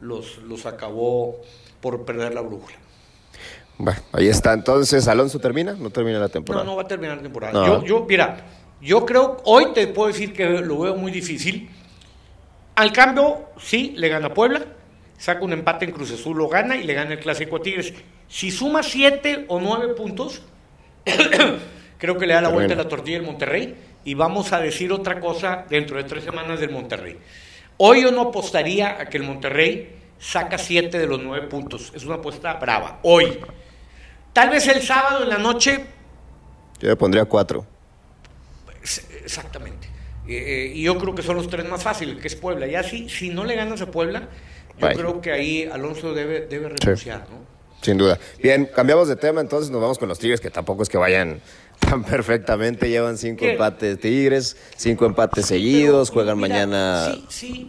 los, 0.00 0.38
los 0.38 0.66
acabó 0.66 1.40
por 1.80 2.04
perder 2.04 2.34
la 2.34 2.40
brújula. 2.40 2.76
Bueno, 3.78 4.00
ahí 4.12 4.28
está. 4.28 4.52
Entonces, 4.52 5.06
¿Alonso 5.08 5.38
termina? 5.38 5.74
¿No 5.74 5.90
termina 5.90 6.18
la 6.18 6.28
temporada? 6.28 6.64
No, 6.64 6.70
no 6.70 6.76
va 6.76 6.82
a 6.82 6.88
terminar 6.88 7.18
la 7.18 7.22
temporada. 7.22 7.66
Yo, 7.66 7.84
yo, 7.84 8.06
mira, 8.08 8.38
yo 8.80 9.04
creo, 9.04 9.38
hoy 9.44 9.72
te 9.74 9.86
puedo 9.88 10.08
decir 10.08 10.32
que 10.32 10.46
lo 10.46 10.80
veo 10.80 10.96
muy 10.96 11.12
difícil. 11.12 11.68
Al 12.74 12.92
cambio, 12.92 13.50
sí, 13.58 13.94
le 13.96 14.08
gana 14.08 14.34
Puebla, 14.34 14.62
saca 15.18 15.44
un 15.44 15.52
empate 15.52 15.86
en 15.86 15.92
Cruz 15.92 16.12
Azul, 16.12 16.36
lo 16.36 16.48
gana 16.48 16.76
y 16.76 16.84
le 16.84 16.94
gana 16.94 17.12
el 17.12 17.18
Clásico 17.18 17.56
a 17.56 17.62
Tigres. 17.62 17.92
Si 18.28 18.50
suma 18.50 18.82
siete 18.82 19.44
o 19.48 19.60
nueve 19.60 19.94
puntos, 19.94 20.42
creo 21.98 22.18
que 22.18 22.26
le 22.26 22.34
da 22.34 22.42
la 22.42 22.48
vuelta 22.48 22.74
a 22.74 22.76
la 22.76 22.88
tortilla 22.88 23.18
el 23.18 23.22
Monterrey 23.22 23.74
y 24.04 24.14
vamos 24.14 24.52
a 24.52 24.60
decir 24.60 24.92
otra 24.92 25.20
cosa 25.20 25.64
dentro 25.68 25.96
de 25.96 26.04
tres 26.04 26.24
semanas 26.24 26.60
del 26.60 26.70
Monterrey. 26.70 27.18
Hoy 27.78 28.02
yo 28.02 28.10
no 28.10 28.22
apostaría 28.22 29.00
a 29.00 29.06
que 29.06 29.18
el 29.18 29.24
Monterrey 29.24 29.96
saca 30.18 30.58
siete 30.58 30.98
de 30.98 31.06
los 31.06 31.22
nueve 31.22 31.46
puntos. 31.46 31.92
Es 31.94 32.04
una 32.04 32.16
apuesta 32.16 32.54
brava. 32.54 33.00
Hoy. 33.02 33.38
Tal 34.32 34.50
vez 34.50 34.66
el 34.68 34.82
sábado 34.82 35.22
en 35.22 35.28
la 35.28 35.38
noche. 35.38 35.84
Yo 36.80 36.88
le 36.88 36.96
pondría 36.96 37.24
cuatro. 37.24 37.66
Exactamente. 39.24 39.88
Eh, 40.28 40.72
y 40.74 40.82
yo 40.82 40.98
creo 40.98 41.14
que 41.14 41.22
son 41.22 41.36
los 41.36 41.48
tres 41.48 41.68
más 41.68 41.82
fáciles, 41.82 42.20
que 42.20 42.28
es 42.28 42.34
Puebla. 42.34 42.66
Ya 42.66 42.82
si, 42.82 43.08
si 43.08 43.28
no 43.28 43.44
le 43.44 43.54
ganas 43.54 43.80
a 43.80 43.90
Puebla, 43.90 44.28
yo 44.78 44.88
creo 44.88 45.20
que 45.20 45.32
ahí 45.32 45.64
Alonso 45.64 46.12
debe, 46.12 46.46
debe 46.46 46.70
renunciar, 46.70 47.26
¿no? 47.30 47.56
Sin 47.82 47.98
duda. 47.98 48.18
Bien, 48.42 48.68
cambiamos 48.74 49.06
de 49.06 49.16
tema, 49.16 49.40
entonces 49.40 49.70
nos 49.70 49.80
vamos 49.80 49.98
con 49.98 50.08
los 50.08 50.18
Tigres, 50.18 50.40
que 50.40 50.50
tampoco 50.50 50.82
es 50.82 50.88
que 50.88 50.98
vayan 50.98 51.40
tan 51.78 52.04
perfectamente. 52.04 52.88
Llevan 52.88 53.18
cinco 53.18 53.44
empates 53.44 53.98
Tigres, 54.00 54.56
cinco 54.76 55.06
empates 55.06 55.46
seguidos, 55.46 56.10
juegan 56.10 56.38
mañana 56.38 57.14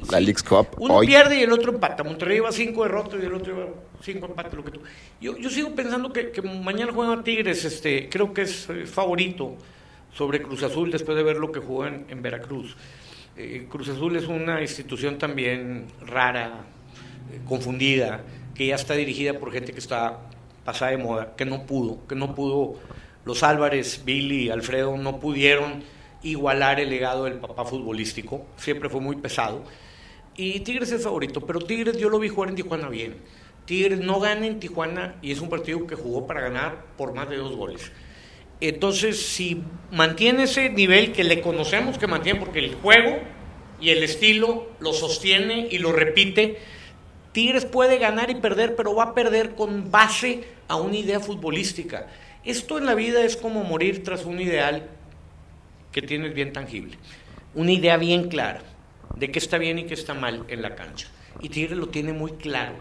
la 0.10 0.20
League's 0.20 0.44
Cup. 0.44 0.68
Uno 0.78 1.00
pierde 1.02 1.40
y 1.40 1.44
el 1.44 1.52
otro 1.52 1.74
empata. 1.74 2.04
Monterrey 2.04 2.38
lleva 2.38 2.52
cinco 2.52 2.84
derrotas 2.84 3.20
y 3.22 3.26
el 3.26 3.34
otro 3.34 3.54
lleva 3.54 3.70
cinco 4.02 4.26
empates, 4.28 4.54
lo 4.54 4.64
que 4.64 4.72
tú. 4.72 4.82
Yo, 5.22 5.38
yo 5.38 5.50
sigo 5.50 5.74
pensando 5.76 6.12
que, 6.12 6.32
mañana 6.42 6.92
juegan 6.92 7.24
Tigres, 7.24 7.66
este, 7.66 8.10
creo 8.10 8.34
que 8.34 8.44
es 8.44 8.70
eh, 8.70 8.86
favorito 8.86 9.56
sobre 10.14 10.42
Cruz 10.42 10.64
Azul 10.64 10.92
después 10.92 11.16
de 11.16 11.24
ver 11.24 11.38
lo 11.38 11.52
que 11.52 11.60
jugó 11.60 11.86
en, 11.86 12.22
Veracruz. 12.22 12.76
Eh, 13.36 13.68
Cruz 13.70 13.90
Azul 13.90 14.16
es 14.16 14.28
una 14.28 14.62
institución 14.62 15.18
también 15.18 15.86
rara, 16.06 16.66
eh, 17.32 17.40
confundida 17.48 18.22
que 18.56 18.66
ya 18.66 18.76
está 18.76 18.96
dirigida 18.96 19.34
por 19.34 19.52
gente 19.52 19.72
que 19.72 19.80
está 19.80 20.18
pasada 20.66 20.92
de 20.92 20.98
moda, 20.98 21.36
que 21.38 21.46
no 21.46 21.66
pudo, 21.68 22.00
que 22.08 22.16
no 22.16 22.34
pudo, 22.34 22.80
los 23.28 23.44
Álvarez, 23.44 24.04
Billy, 24.06 24.50
Alfredo 24.50 24.96
no 24.96 25.20
pudieron 25.20 25.84
igualar 26.24 26.80
el 26.80 26.90
legado 26.90 27.26
del 27.26 27.34
papá 27.34 27.66
futbolístico, 27.66 28.48
siempre 28.56 28.88
fue 28.90 29.02
muy 29.02 29.18
pesado. 29.18 29.66
Y 30.38 30.62
Tigres 30.62 30.94
es 30.94 31.04
favorito, 31.04 31.42
pero 31.42 31.60
Tigres 31.60 31.98
yo 31.98 32.10
lo 32.10 32.20
vi 32.20 32.30
jugar 32.30 32.52
en 32.52 32.56
Tijuana 32.56 32.88
bien. 32.88 33.18
Tigres 33.66 34.00
no 34.00 34.22
gana 34.22 34.48
en 34.48 34.62
Tijuana 34.62 35.16
y 35.22 35.34
es 35.34 35.42
un 35.42 35.50
partido 35.50 35.86
que 35.86 35.96
jugó 35.96 36.26
para 36.26 36.40
ganar 36.40 36.86
por 36.96 37.14
más 37.14 37.30
de 37.30 37.36
dos 37.36 37.54
goles. 37.54 37.92
Entonces, 38.62 39.22
si 39.22 39.62
mantiene 39.92 40.44
ese 40.44 40.70
nivel 40.70 41.12
que 41.12 41.26
le 41.26 41.42
conocemos 41.42 41.98
que 41.98 42.08
mantiene, 42.08 42.40
porque 42.40 42.60
el 42.60 42.76
juego 42.76 43.20
y 43.82 43.90
el 43.90 44.04
estilo 44.04 44.70
lo 44.80 44.94
sostiene 44.94 45.68
y 45.70 45.80
lo 45.80 45.92
repite, 45.92 46.60
Tigres 47.34 47.66
puede 47.66 47.98
ganar 47.98 48.30
y 48.30 48.36
perder, 48.36 48.78
pero 48.78 48.96
va 48.96 49.04
a 49.04 49.14
perder 49.14 49.54
con 49.54 49.92
base 49.92 50.46
a 50.70 50.78
una 50.78 50.96
idea 50.96 51.20
futbolística. 51.20 52.08
Esto 52.44 52.78
en 52.78 52.86
la 52.86 52.96
vida 52.96 53.24
es 53.24 53.38
como 53.38 53.64
morir 53.64 54.04
tras 54.04 54.26
un 54.26 54.40
ideal 54.40 54.90
que 55.92 56.02
tienes 56.02 56.34
bien 56.34 56.54
tangible, 56.54 56.98
una 57.56 57.72
idea 57.72 57.98
bien 57.98 58.30
clara 58.30 58.62
de 59.16 59.32
qué 59.32 59.40
está 59.40 59.58
bien 59.58 59.80
y 59.80 59.86
qué 59.86 59.94
está 59.94 60.14
mal 60.14 60.46
en 60.48 60.62
la 60.62 60.76
cancha. 60.76 61.08
Y 61.42 61.50
Tigres 61.50 61.78
lo 61.78 61.90
tiene 61.90 62.14
muy 62.14 62.32
claro. 62.34 62.76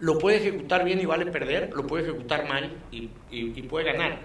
Lo 0.00 0.18
puede 0.18 0.38
ejecutar 0.38 0.84
bien 0.84 1.00
y 1.00 1.06
vale 1.06 1.26
perder, 1.26 1.70
lo 1.74 1.86
puede 1.86 2.04
ejecutar 2.04 2.48
mal 2.48 2.70
y, 2.90 3.10
y 3.30 3.62
puede 3.62 3.92
ganar, 3.92 4.18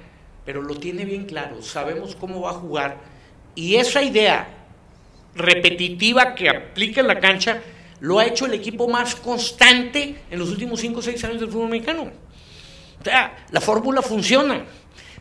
pero 0.45 0.61
lo 0.61 0.75
tiene 0.75 1.05
bien 1.05 1.25
claro, 1.25 1.61
sabemos 1.61 2.15
cómo 2.15 2.41
va 2.41 2.51
a 2.51 2.53
jugar 2.53 2.97
y 3.55 3.75
esa 3.75 4.01
idea 4.01 4.47
repetitiva 5.35 6.33
que 6.33 6.49
aplica 6.49 7.01
en 7.01 7.07
la 7.07 7.19
cancha 7.19 7.61
lo 7.99 8.19
ha 8.19 8.25
hecho 8.25 8.45
el 8.45 8.53
equipo 8.53 8.87
más 8.87 9.15
constante 9.15 10.15
en 10.29 10.39
los 10.39 10.49
últimos 10.49 10.79
5 10.79 10.99
o 10.99 11.01
6 11.01 11.23
años 11.25 11.41
del 11.41 11.49
fútbol 11.49 11.69
mexicano. 11.69 12.11
O 12.99 13.03
sea, 13.03 13.45
la 13.51 13.61
fórmula 13.61 14.01
funciona. 14.01 14.65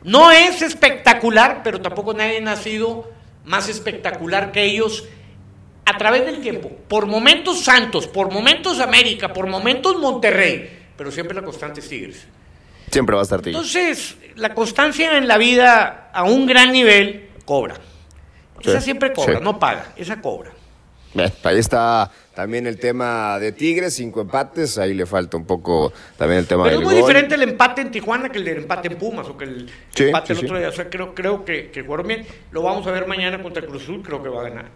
No 0.03 0.31
es 0.31 0.63
espectacular, 0.63 1.63
pero 1.63 1.81
tampoco 1.81 2.15
nadie 2.15 2.43
ha 2.47 2.57
sido 2.57 3.11
más 3.45 3.69
espectacular 3.69 4.53
que 4.53 4.65
ellos 4.65 5.05
a 5.85 5.97
través 5.97 6.25
del 6.27 6.41
tiempo. 6.41 6.71
Por 6.89 7.07
momentos 7.07 7.61
Santos, 7.61 8.07
por 8.07 8.31
momentos 8.31 8.79
América, 8.79 9.33
por 9.33 9.47
momentos 9.47 9.97
Monterrey, 9.99 10.87
pero 10.97 11.11
siempre 11.11 11.35
la 11.35 11.43
constante 11.43 11.81
es 11.81 11.89
Tigres. 11.89 12.27
Siempre 12.91 13.15
va 13.15 13.23
a 13.23 13.25
estar 13.25 13.41
Tigres. 13.41 13.57
Entonces, 13.57 14.17
la 14.37 14.55
constancia 14.55 15.17
en 15.17 15.27
la 15.27 15.39
vida 15.39 16.11
a 16.13 16.25
un 16.25 16.47
gran 16.47 16.73
nivel 16.73 17.31
cobra. 17.45 17.77
Esa 18.63 18.81
siempre 18.81 19.13
cobra, 19.13 19.41
no 19.41 19.59
paga, 19.59 19.93
esa 19.97 20.21
cobra. 20.21 20.53
ahí 21.45 21.59
está 21.59 22.11
también 22.39 22.69
el 22.69 22.79
tema 22.79 23.37
de 23.41 23.51
Tigres, 23.51 23.95
cinco 23.95 24.21
empates, 24.21 24.79
ahí 24.79 24.95
le 24.95 25.07
falta 25.07 25.37
un 25.37 25.45
poco 25.45 25.93
también 26.17 26.39
el 26.39 26.47
tema 26.47 26.63
Pero 26.63 26.79
es 26.79 26.85
muy 26.85 26.95
diferente 26.95 27.35
el 27.35 27.43
empate 27.43 27.81
en 27.81 27.91
Tijuana 27.91 28.29
que 28.29 28.39
el 28.39 28.47
empate 28.47 28.87
en 28.87 28.97
Pumas 28.97 29.27
o 29.27 29.37
que 29.37 29.43
el 29.43 29.69
empate 29.99 30.35
el 30.35 30.39
otro 30.39 30.57
día. 30.57 30.69
O 30.69 30.73
sea, 30.73 30.89
creo, 30.89 31.17
creo 31.17 31.45
que, 31.45 31.73
que 31.73 31.83
jugaron 31.83 32.07
bien. 32.07 32.25
Lo 32.53 32.63
vamos 32.63 32.87
a 32.87 32.93
ver 32.93 33.09
mañana 33.09 33.43
contra 33.43 33.67
Cruz 33.67 33.83
Azul, 33.83 34.03
creo 34.05 34.23
que 34.23 34.29
va 34.29 34.43
a 34.43 34.51
ganar. 34.51 34.67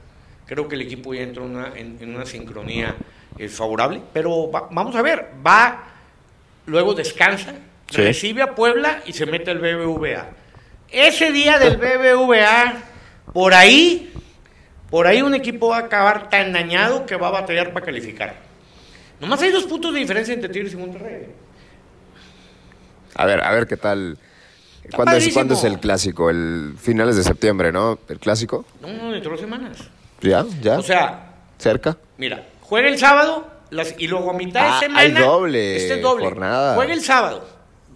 Creo 0.45 0.67
que 0.67 0.75
el 0.75 0.81
equipo 0.81 1.15
ya 1.15 1.21
entra 1.21 1.45
una, 1.45 1.73
en, 1.77 2.01
una 2.13 2.27
sincronía 2.27 2.97
eh, 3.39 3.49
favorable. 3.49 4.03
Pero 4.13 4.51
vamos 4.51 4.97
a 4.97 5.03
ver, 5.03 5.29
va, 5.47 5.85
luego 6.67 6.95
descansa, 6.95 7.55
recibe 7.93 8.43
a 8.43 8.57
Puebla 8.57 9.05
y 9.07 9.13
se 9.13 9.25
mete 9.25 9.53
al 9.53 9.61
BBVA. 9.61 10.31
Ese 10.91 11.31
día 11.31 11.61
del 11.61 11.77
BBVA, 11.77 12.83
por 13.33 13.55
ahí 13.55 14.13
por 14.93 15.07
ahí 15.07 15.23
un 15.23 15.35
equipo 15.35 15.69
va 15.69 15.79
a 15.79 15.81
acabar 15.81 16.29
tan 16.29 16.53
dañado 16.53 17.07
que 17.07 17.17
va 17.17 17.29
a 17.29 17.31
batallar 17.31 17.73
para 17.73 17.87
calificar. 17.87 18.35
Nomás 19.21 19.41
hay 19.41 19.51
dos 19.51 19.65
puntos 19.65 19.95
de 19.95 20.01
diferencia 20.01 20.35
entre 20.35 20.51
Tigres 20.51 20.75
y 20.75 20.77
Monterrey. 20.77 21.29
A 23.15 23.25
ver, 23.25 23.43
a 23.43 23.53
ver 23.53 23.67
qué 23.67 23.79
tal. 23.79 24.19
¿Cuándo 24.95 25.17
es, 25.17 25.33
¿Cuándo 25.33 25.55
es, 25.55 25.65
el 25.65 25.81
clásico? 25.81 26.29
El 26.29 26.75
finales 26.79 27.17
de 27.17 27.23
septiembre, 27.23 27.73
¿no? 27.73 28.01
¿El 28.07 28.19
clásico? 28.19 28.67
No, 28.83 28.89
no, 28.89 29.13
dentro 29.13 29.31
de 29.31 29.37
dos 29.37 29.41
semanas. 29.41 29.79
¿Ya? 30.21 30.45
¿Ya? 30.61 30.79
O 30.79 30.83
sea. 30.83 31.37
¿Cerca? 31.57 31.97
Mira, 32.19 32.45
juega 32.61 32.89
el 32.89 32.99
sábado 32.99 33.51
y 33.97 34.09
luego 34.09 34.33
a 34.33 34.35
mitad 34.35 34.61
de 34.61 34.69
ah, 34.69 34.81
semana. 34.81 35.01
Hay 35.01 35.13
doble. 35.13 35.77
Este 35.77 35.95
es 35.95 36.03
doble. 36.03 36.27
Jornada. 36.27 36.75
Juega 36.75 36.93
el 36.93 37.01
sábado. 37.01 37.49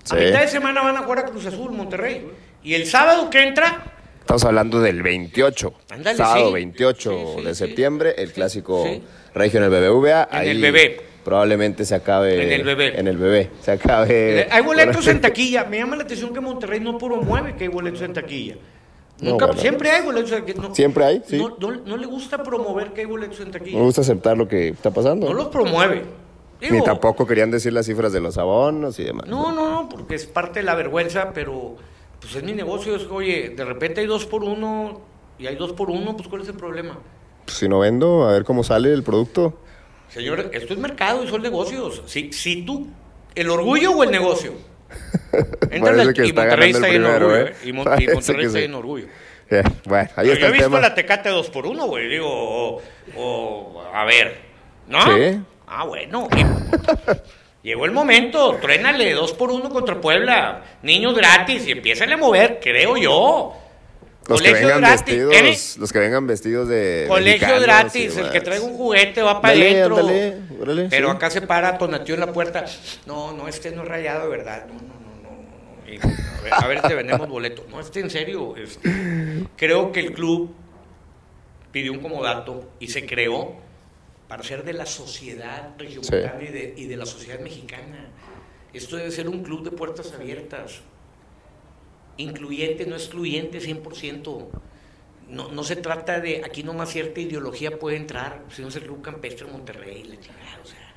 A 0.08 0.14
mitad 0.14 0.40
de 0.40 0.48
semana 0.48 0.80
van 0.80 0.96
a 0.96 1.02
jugar 1.02 1.18
a 1.18 1.24
Cruz 1.26 1.44
Azul, 1.44 1.72
Monterrey. 1.72 2.26
Y 2.62 2.72
el 2.72 2.86
sábado 2.86 3.28
que 3.28 3.42
entra 3.42 3.95
Estamos 4.26 4.44
hablando 4.44 4.80
del 4.80 5.04
28, 5.04 5.72
sábado 6.16 6.50
28 6.50 7.36
de 7.44 7.54
septiembre, 7.54 8.12
el 8.18 8.32
clásico 8.32 8.84
regio 9.32 9.64
en 9.64 9.64
el 9.64 9.70
BBVA. 9.70 10.28
En 10.32 10.48
el 10.48 10.60
bebé. 10.60 11.00
Probablemente 11.24 11.84
se 11.84 11.94
acabe. 11.94 12.42
En 12.42 12.50
el 12.50 12.64
bebé. 12.64 12.98
En 12.98 13.06
el 13.06 13.18
bebé. 13.18 13.50
Se 13.60 13.70
acabe. 13.70 14.48
Hay 14.50 14.64
boletos 14.64 15.06
en 15.06 15.20
taquilla. 15.20 15.66
Me 15.66 15.78
llama 15.78 15.94
la 15.94 16.02
atención 16.02 16.34
que 16.34 16.40
Monterrey 16.40 16.80
no 16.80 16.98
promueve 16.98 17.54
que 17.54 17.64
hay 17.64 17.68
boletos 17.68 18.02
en 18.02 18.14
taquilla. 18.14 18.56
Nunca, 19.20 19.52
siempre 19.52 19.92
hay 19.92 20.02
boletos 20.04 20.32
en 20.32 20.44
taquilla. 20.44 20.74
siempre 20.74 21.04
hay, 21.04 21.22
sí. 21.24 21.38
No, 21.38 21.96
le 21.96 22.06
gusta 22.06 22.42
promover 22.42 22.92
que 22.92 23.02
hay 23.02 23.06
boletos 23.06 23.38
en 23.38 23.52
taquilla. 23.52 23.78
No 23.78 23.84
gusta 23.84 24.00
aceptar 24.00 24.36
lo 24.36 24.48
que 24.48 24.70
está 24.70 24.90
pasando. 24.90 25.28
No 25.28 25.34
los 25.34 25.46
promueve. 25.46 26.02
Ni 26.68 26.82
tampoco 26.82 27.28
querían 27.28 27.52
decir 27.52 27.72
las 27.72 27.86
cifras 27.86 28.12
de 28.12 28.20
los 28.20 28.38
abonos 28.38 28.98
y 28.98 29.04
demás. 29.04 29.28
No, 29.28 29.52
no, 29.52 29.70
no, 29.70 29.88
porque 29.88 30.16
es 30.16 30.26
parte 30.26 30.58
de 30.58 30.64
la 30.64 30.74
vergüenza, 30.74 31.30
pero 31.32 31.76
pues 32.20 32.34
es 32.34 32.42
mi 32.42 32.52
negocio, 32.52 32.96
es 32.96 33.04
que, 33.04 33.12
oye, 33.12 33.48
de 33.50 33.64
repente 33.64 34.00
hay 34.00 34.06
dos 34.06 34.26
por 34.26 34.42
uno 34.42 35.00
y 35.38 35.46
hay 35.46 35.56
dos 35.56 35.72
por 35.72 35.90
uno, 35.90 36.16
pues 36.16 36.28
¿cuál 36.28 36.42
es 36.42 36.48
el 36.48 36.56
problema? 36.56 36.98
Pues 37.44 37.58
si 37.58 37.68
no 37.68 37.80
vendo, 37.80 38.28
a 38.28 38.32
ver 38.32 38.44
cómo 38.44 38.64
sale 38.64 38.92
el 38.92 39.02
producto. 39.02 39.60
Señor, 40.08 40.50
esto 40.52 40.74
es 40.74 40.78
mercado 40.78 41.24
y 41.24 41.28
son 41.28 41.42
negocios. 41.42 42.02
Si, 42.06 42.32
si 42.32 42.62
tú, 42.62 42.88
el 43.34 43.50
orgullo 43.50 43.92
o 43.92 44.04
el 44.04 44.10
negocio, 44.10 44.52
Entra 45.70 46.12
que 46.12 46.26
y 46.26 46.32
Monterrey 46.32 46.70
está 46.70 46.88
en 46.88 47.04
orgullo. 47.04 47.36
¿eh? 47.36 47.54
Y, 47.64 47.72
Monterrey 47.72 48.46
está 48.46 48.60
en 48.60 48.74
orgullo. 48.74 49.06
bueno, 49.84 50.10
ahí 50.16 50.30
está 50.30 50.40
yo 50.40 50.46
he 50.46 50.52
visto 50.52 50.80
la 50.80 50.94
Tecate 50.94 51.28
2 51.28 51.50
por 51.50 51.66
1 51.66 51.86
güey. 51.86 52.08
Digo, 52.08 52.82
o, 53.16 53.82
a 53.92 54.04
ver, 54.04 54.38
¿no? 54.88 55.00
Sí. 55.02 55.40
Ah, 55.66 55.84
bueno. 55.84 56.28
Llegó 57.66 57.84
el 57.84 57.90
momento, 57.90 58.58
truénale 58.60 59.12
2 59.12 59.32
por 59.32 59.50
1 59.50 59.70
contra 59.70 60.00
Puebla. 60.00 60.62
Niños 60.84 61.16
gratis 61.16 61.66
y 61.66 61.72
empiezan 61.72 62.12
a 62.12 62.16
mover, 62.16 62.60
creo 62.62 62.96
yo. 62.96 63.56
Los 64.28 64.40
que, 64.40 64.52
vengan 64.52 64.82
vestidos, 64.82 65.76
los 65.76 65.92
que 65.92 65.98
vengan 65.98 66.28
vestidos 66.28 66.68
de. 66.68 67.06
Colegio 67.08 67.60
gratis, 67.60 68.16
el 68.18 68.30
que 68.30 68.40
traiga 68.40 68.64
un 68.64 68.76
juguete 68.76 69.20
va 69.20 69.40
para 69.40 69.54
adentro. 69.54 69.98
Pero 70.88 71.10
acá 71.10 71.28
se 71.28 71.40
para 71.40 71.76
Tonatío 71.76 72.14
en 72.14 72.20
la 72.20 72.32
puerta. 72.32 72.66
No, 73.04 73.32
no, 73.32 73.48
este 73.48 73.72
no 73.72 73.82
es 73.82 73.88
rayado, 73.88 74.30
¿verdad? 74.30 74.66
No, 74.68 74.74
no, 74.74 74.84
no, 75.24 76.48
no. 76.48 76.54
a, 76.54 76.68
ver, 76.68 76.82
te 76.82 76.94
vendemos 76.94 77.28
boleto. 77.28 77.66
No, 77.68 77.80
este 77.80 77.98
en 77.98 78.10
serio. 78.10 78.54
Este, 78.56 78.88
creo 79.56 79.90
que 79.90 79.98
el 79.98 80.12
club 80.12 80.54
pidió 81.72 81.90
un 81.90 81.98
comodato 81.98 82.70
y 82.78 82.86
se 82.86 83.04
creó 83.04 83.65
para 84.28 84.42
ser 84.42 84.64
de 84.64 84.72
la 84.72 84.86
sociedad 84.86 85.74
regiomontana 85.78 86.42
y, 86.42 86.52
de, 86.52 86.74
y 86.76 86.86
de 86.86 86.96
la 86.96 87.06
sociedad 87.06 87.40
mexicana. 87.40 88.10
Esto 88.72 88.96
debe 88.96 89.10
ser 89.10 89.28
un 89.28 89.42
club 89.42 89.62
de 89.62 89.70
puertas 89.70 90.12
abiertas 90.12 90.82
incluyente, 92.16 92.86
no 92.86 92.96
excluyente, 92.96 93.58
100%. 93.60 94.48
No, 95.28 95.50
no 95.50 95.64
se 95.64 95.76
trata 95.76 96.20
de, 96.20 96.42
aquí 96.44 96.62
nomás 96.62 96.90
cierta 96.90 97.20
ideología 97.20 97.78
puede 97.78 97.96
entrar, 97.96 98.44
si 98.48 98.62
no 98.62 98.68
es 98.68 98.76
el 98.76 98.84
Club 98.84 99.02
Campestre 99.02 99.46
Monterrey, 99.46 100.18
o 100.62 100.66
sea, 100.66 100.94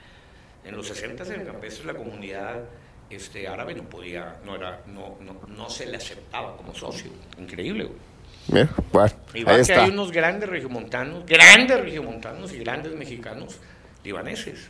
en 0.63 0.77
los 0.77 0.87
60 0.87 1.23
en 1.33 1.41
el 1.41 1.47
Campestre 1.47 1.85
la 1.85 1.95
comunidad 1.95 2.63
este, 3.09 3.47
árabe 3.47 3.73
no 3.73 3.89
podía, 3.89 4.39
no, 4.45 4.55
era, 4.55 4.83
no, 4.85 5.17
no, 5.21 5.41
no 5.47 5.69
se 5.69 5.87
le 5.87 5.97
aceptaba 5.97 6.55
como 6.55 6.75
socio, 6.75 7.09
increíble, 7.39 7.85
güey. 7.85 8.08
Bueno, 8.49 8.69
y 9.33 9.43
va 9.43 9.61
que 9.61 9.73
hay 9.73 9.89
unos 9.89 10.11
grandes 10.11 10.49
regiomontanos, 10.49 11.25
grandes 11.25 11.79
regiomontanos 11.79 12.53
y 12.53 12.59
grandes 12.59 12.93
mexicanos 12.95 13.57
libaneses. 14.03 14.69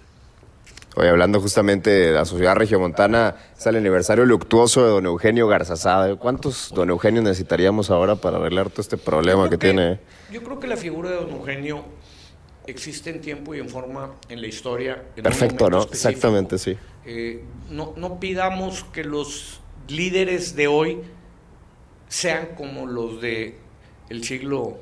Hoy 0.95 1.07
hablando 1.07 1.39
justamente 1.39 1.89
de 1.89 2.11
la 2.11 2.25
sociedad 2.25 2.55
regiomontana, 2.55 3.35
es 3.57 3.65
el 3.67 3.75
aniversario 3.75 4.25
luctuoso 4.25 4.83
de 4.83 4.89
don 4.89 5.05
Eugenio 5.05 5.47
Garzazada. 5.47 6.15
¿Cuántos 6.15 6.71
don 6.73 6.89
Eugenio 6.89 7.21
necesitaríamos 7.21 7.91
ahora 7.91 8.15
para 8.15 8.37
arreglar 8.37 8.69
todo 8.69 8.81
este 8.81 8.97
problema 8.97 9.49
que, 9.49 9.57
tiene? 9.57 9.99
Yo 10.31 10.43
creo 10.43 10.59
que 10.59 10.67
la 10.67 10.77
figura 10.77 11.11
de 11.11 11.15
don 11.17 11.29
Eugenio 11.29 11.85
existe 12.65 13.11
en 13.11 13.21
tiempo 13.21 13.53
y 13.53 13.59
en 13.59 13.69
forma 13.69 14.15
en 14.29 14.41
la 14.41 14.47
historia. 14.47 15.01
Perfecto, 15.15 15.69
¿no? 15.69 15.83
Exactamente, 15.83 16.57
sí. 16.57 16.75
Eh, 17.05 17.43
no, 17.69 17.93
no 17.95 18.19
pidamos 18.19 18.83
que 18.85 19.03
los 19.03 19.61
líderes 19.87 20.55
de 20.55 20.67
hoy 20.67 21.01
sean 22.07 22.49
como 22.57 22.87
los 22.87 23.21
de 23.21 23.57
el 24.09 24.23
siglo 24.23 24.79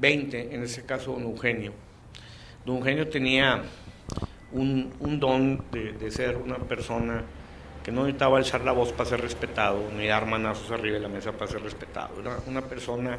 XX, 0.00 0.34
en 0.34 0.62
ese 0.62 0.84
caso 0.84 1.12
don 1.12 1.22
Eugenio. 1.22 1.72
Don 2.64 2.76
Eugenio 2.76 3.08
tenía 3.08 3.62
un, 4.52 4.92
un 5.00 5.20
don 5.20 5.64
de, 5.72 5.92
de, 5.92 6.10
ser 6.10 6.36
una 6.36 6.56
persona 6.56 7.22
que 7.82 7.92
no 7.92 8.02
necesitaba 8.02 8.38
alzar 8.38 8.62
la 8.62 8.72
voz 8.72 8.92
para 8.92 9.08
ser 9.08 9.20
respetado, 9.20 9.90
ni 9.96 10.06
dar 10.06 10.26
manazos 10.26 10.70
arriba 10.70 10.96
de 10.96 11.00
la 11.00 11.08
mesa 11.08 11.32
para 11.32 11.50
ser 11.50 11.62
respetado. 11.62 12.20
Era 12.20 12.38
una 12.46 12.62
persona 12.62 13.18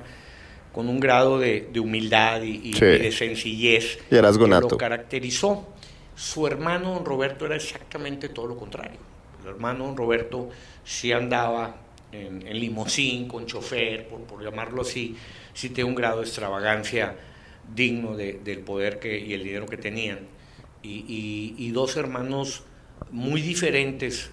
con 0.72 0.88
un 0.88 1.00
grado 1.00 1.40
de, 1.40 1.70
de 1.72 1.80
humildad 1.80 2.42
y, 2.44 2.72
de 2.80 3.12
sencillez 3.12 3.98
que 4.10 4.22
lo 4.22 4.78
caracterizó. 4.78 5.68
Su 6.16 6.46
hermano 6.48 6.96
don 6.96 7.06
Roberto 7.06 7.46
era 7.46 7.56
exactamente 7.56 8.30
todo 8.30 8.48
lo 8.48 8.58
contrario. 8.58 9.00
El 9.42 9.50
hermano 9.50 9.86
don 9.86 9.98
Roberto 9.98 10.50
sí 10.84 11.12
andaba 11.12 11.76
en, 12.12 12.46
en 12.48 12.60
limosín, 12.60 13.28
con 13.28 13.46
chofer, 13.46 14.08
por, 14.08 14.22
por, 14.22 14.44
llamarlo 14.44 14.82
así, 14.82 15.16
sí 15.54 15.70
tenía 15.70 15.86
un 15.86 15.96
grado 15.96 16.22
de 16.22 16.26
extravagancia 16.26 17.16
digno 17.74 18.16
de, 18.16 18.40
del 18.44 18.60
poder 18.60 19.00
que, 19.00 19.20
y 19.20 19.34
el 19.34 19.44
dinero 19.44 19.66
que 19.66 19.78
tenían 19.78 20.20
y, 20.82 21.72
dos 21.72 21.98
hermanos 21.98 22.64
muy 23.12 23.42
diferentes, 23.42 24.32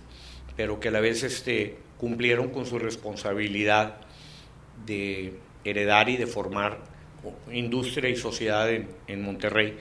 pero 0.57 0.81
que 0.81 0.89
a 0.89 0.91
la 0.91 1.01
vez 1.01 1.23
este, 1.23 1.77
cumplieron 1.99 2.51
con 2.51 2.67
su 2.67 2.79
responsabilidad 2.79 3.97
de 4.85 5.35
heredar 5.65 6.09
y 6.09 6.17
de 6.17 6.27
formar 6.27 6.79
industria 7.53 8.09
y 8.09 8.17
sociedad 8.17 8.69
en, 8.71 9.23
Monterrey. 9.23 9.77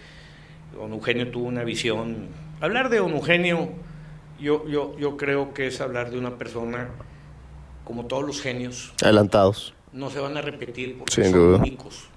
Don 0.74 0.94
Eugenio 0.94 1.30
tuvo 1.30 1.48
una 1.48 1.64
visión. 1.64 2.28
Hablar 2.60 2.90
de 2.90 2.98
Don 2.98 3.12
Eugenio, 3.14 3.70
yo, 4.40 4.68
yo, 4.68 4.98
yo 4.98 5.18
creo 5.18 5.54
que 5.54 5.68
es 5.68 5.80
hablar 5.82 6.10
de 6.10 6.18
una 6.18 6.38
persona 6.38 6.90
como 7.86 8.06
todos 8.06 8.26
los 8.26 8.42
genios. 8.42 8.94
Adelantados. 9.02 9.74
No 9.94 10.10
se 10.10 10.20
van 10.20 10.36
a 10.36 10.42
repetir 10.42 10.98
porque 10.98 11.14
son 11.14 11.36
únicos. 11.36 12.10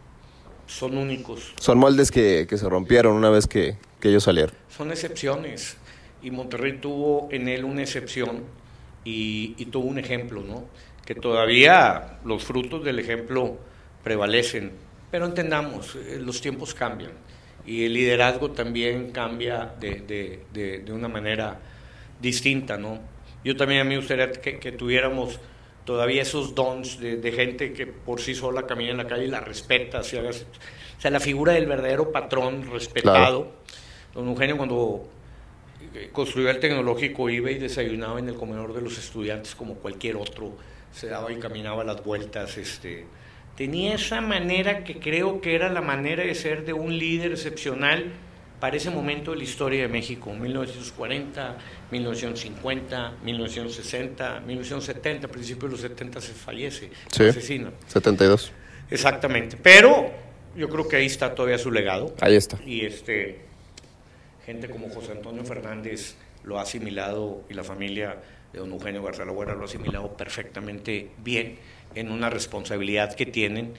Son 0.66 0.98
únicos. 0.98 1.54
Son 1.60 1.78
moldes 1.78 2.10
que, 2.10 2.46
que 2.48 2.58
se 2.58 2.68
rompieron 2.68 3.14
una 3.14 3.30
vez 3.30 3.46
que, 3.46 3.78
que 4.00 4.08
ellos 4.08 4.24
salieron. 4.24 4.54
Son 4.68 4.90
excepciones 4.90 5.76
y 6.22 6.30
Monterrey 6.30 6.78
tuvo 6.78 7.28
en 7.30 7.48
él 7.48 7.64
una 7.64 7.82
excepción 7.82 8.44
y, 9.04 9.64
tuvo 9.66 9.86
un 9.86 9.98
ejemplo, 9.98 10.42
¿no? 10.42 10.64
Que 11.06 11.14
todavía 11.14 12.18
los 12.24 12.44
frutos 12.44 12.84
del 12.84 12.98
ejemplo 12.98 13.56
prevalecen, 14.04 14.72
pero 15.10 15.24
entendamos, 15.26 15.96
eh, 15.96 16.18
los 16.20 16.40
tiempos 16.40 16.74
cambian 16.74 17.12
y 17.66 17.84
el 17.84 17.94
liderazgo 17.94 18.50
también 18.50 19.10
cambia 19.10 19.74
de, 19.80 20.00
de, 20.52 20.82
de, 20.84 20.92
una 20.92 21.08
manera 21.08 21.58
distinta, 22.20 22.76
¿no? 22.76 22.98
Yo 23.44 23.56
también 23.56 23.82
a 23.82 23.84
mí 23.84 23.90
me 23.90 23.98
gustaría 23.98 24.32
que, 24.32 24.72
tuviéramos 24.72 25.38
todavía 25.88 26.20
esos 26.20 26.54
dons 26.54 27.00
de, 27.00 27.32
gente 27.32 27.72
que 27.72 27.86
por 27.86 28.20
sí 28.20 28.34
sola 28.34 28.66
camina 28.66 28.90
en 28.90 28.98
la 28.98 29.06
calle 29.06 29.24
y 29.24 29.28
la 29.28 29.40
respeta, 29.40 30.00
o 30.00 30.02
sea, 30.02 31.10
la 31.10 31.18
figura 31.18 31.54
del 31.54 31.64
verdadero 31.64 32.12
patrón 32.12 32.70
respetado. 32.70 33.52
Don 34.12 34.28
Eugenio 34.28 34.58
cuando 34.58 35.08
eh, 35.94 36.10
construyó 36.12 36.50
el 36.50 36.60
tecnológico 36.60 37.30
iba 37.30 37.50
y 37.50 37.54
desayunaba 37.54 38.18
en 38.18 38.28
el 38.28 38.34
comedor 38.34 38.74
de 38.74 38.82
los 38.82 38.98
estudiantes 38.98 39.54
como 39.54 39.76
cualquier 39.76 40.16
otro, 40.16 40.58
se 40.92 41.06
daba 41.06 41.32
y 41.32 41.36
caminaba 41.36 41.84
las 41.84 42.04
vueltas, 42.04 42.58
este, 42.58 43.06
tenía 43.56 43.94
esa 43.94 44.20
manera 44.20 44.84
que 44.84 44.98
creo 44.98 45.40
que 45.40 45.54
era 45.54 45.70
la 45.70 45.80
manera 45.80 46.22
de 46.22 46.34
ser 46.34 46.66
de 46.66 46.74
un 46.74 46.98
líder 46.98 47.32
excepcional 47.32 48.12
para 48.60 48.76
ese 48.76 48.90
momento 48.90 49.30
de 49.30 49.38
la 49.38 49.44
historia 49.44 49.82
de 49.82 49.88
México, 49.88 50.32
1940, 50.32 51.56
1950, 51.90 53.12
1960, 53.22 54.40
1970, 54.40 55.26
a 55.26 55.30
principios 55.30 55.64
de 55.64 55.70
los 55.70 55.80
70 55.80 56.20
se 56.20 56.32
fallece, 56.32 56.90
se 57.10 57.28
asesina. 57.28 57.70
72. 57.86 58.52
Exactamente, 58.90 59.56
pero 59.62 60.10
yo 60.56 60.68
creo 60.68 60.88
que 60.88 60.96
ahí 60.96 61.06
está 61.06 61.34
todavía 61.34 61.58
su 61.58 61.70
legado. 61.70 62.14
Ahí 62.20 62.34
está. 62.34 62.58
Y 62.64 62.84
este 62.84 63.48
gente 64.44 64.70
como 64.70 64.88
José 64.88 65.12
Antonio 65.12 65.44
Fernández 65.44 66.14
lo 66.42 66.58
ha 66.58 66.62
asimilado 66.62 67.44
y 67.50 67.54
la 67.54 67.64
familia 67.64 68.16
de 68.52 68.60
don 68.60 68.72
Eugenio 68.72 69.02
García 69.02 69.26
lo 69.26 69.40
ha 69.42 69.64
asimilado 69.64 70.16
perfectamente 70.16 71.10
bien 71.22 71.58
en 71.94 72.10
una 72.10 72.30
responsabilidad 72.30 73.14
que 73.14 73.26
tienen 73.26 73.74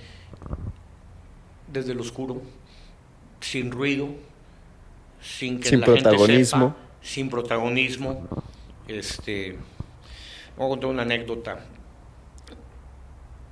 desde 1.71 1.93
el 1.93 1.99
oscuro, 1.99 2.41
sin 3.41 3.71
ruido, 3.71 4.09
sin 5.21 5.59
que 5.59 5.77
la 5.77 5.85
protagonismo. 5.85 6.27
Gente 6.27 6.45
sepa, 6.45 6.75
sin 7.01 7.29
protagonismo. 7.29 8.27
Este, 8.87 9.57
voy 10.57 10.65
a 10.65 10.69
contar 10.69 10.89
una 10.89 11.01
anécdota. 11.03 11.59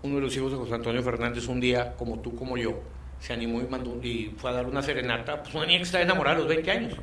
Uno 0.03 0.15
de 0.15 0.21
los 0.21 0.35
hijos 0.35 0.51
de 0.51 0.57
José 0.57 0.75
Antonio 0.75 1.03
Fernández 1.03 1.47
un 1.47 1.59
día, 1.59 1.93
como 1.97 2.19
tú, 2.19 2.35
como 2.35 2.57
yo, 2.57 2.79
se 3.19 3.33
animó 3.33 3.61
y, 3.61 3.65
mandó, 3.65 3.99
y 4.01 4.33
fue 4.37 4.51
a 4.51 4.53
dar 4.53 4.65
una 4.65 4.81
serenata, 4.81 5.41
pues 5.41 5.53
una 5.55 5.65
niña 5.65 5.79
que 5.79 5.85
estaba 5.85 6.03
enamorada 6.03 6.37
a 6.37 6.39
los 6.39 6.47
20 6.47 6.71
años. 6.71 6.93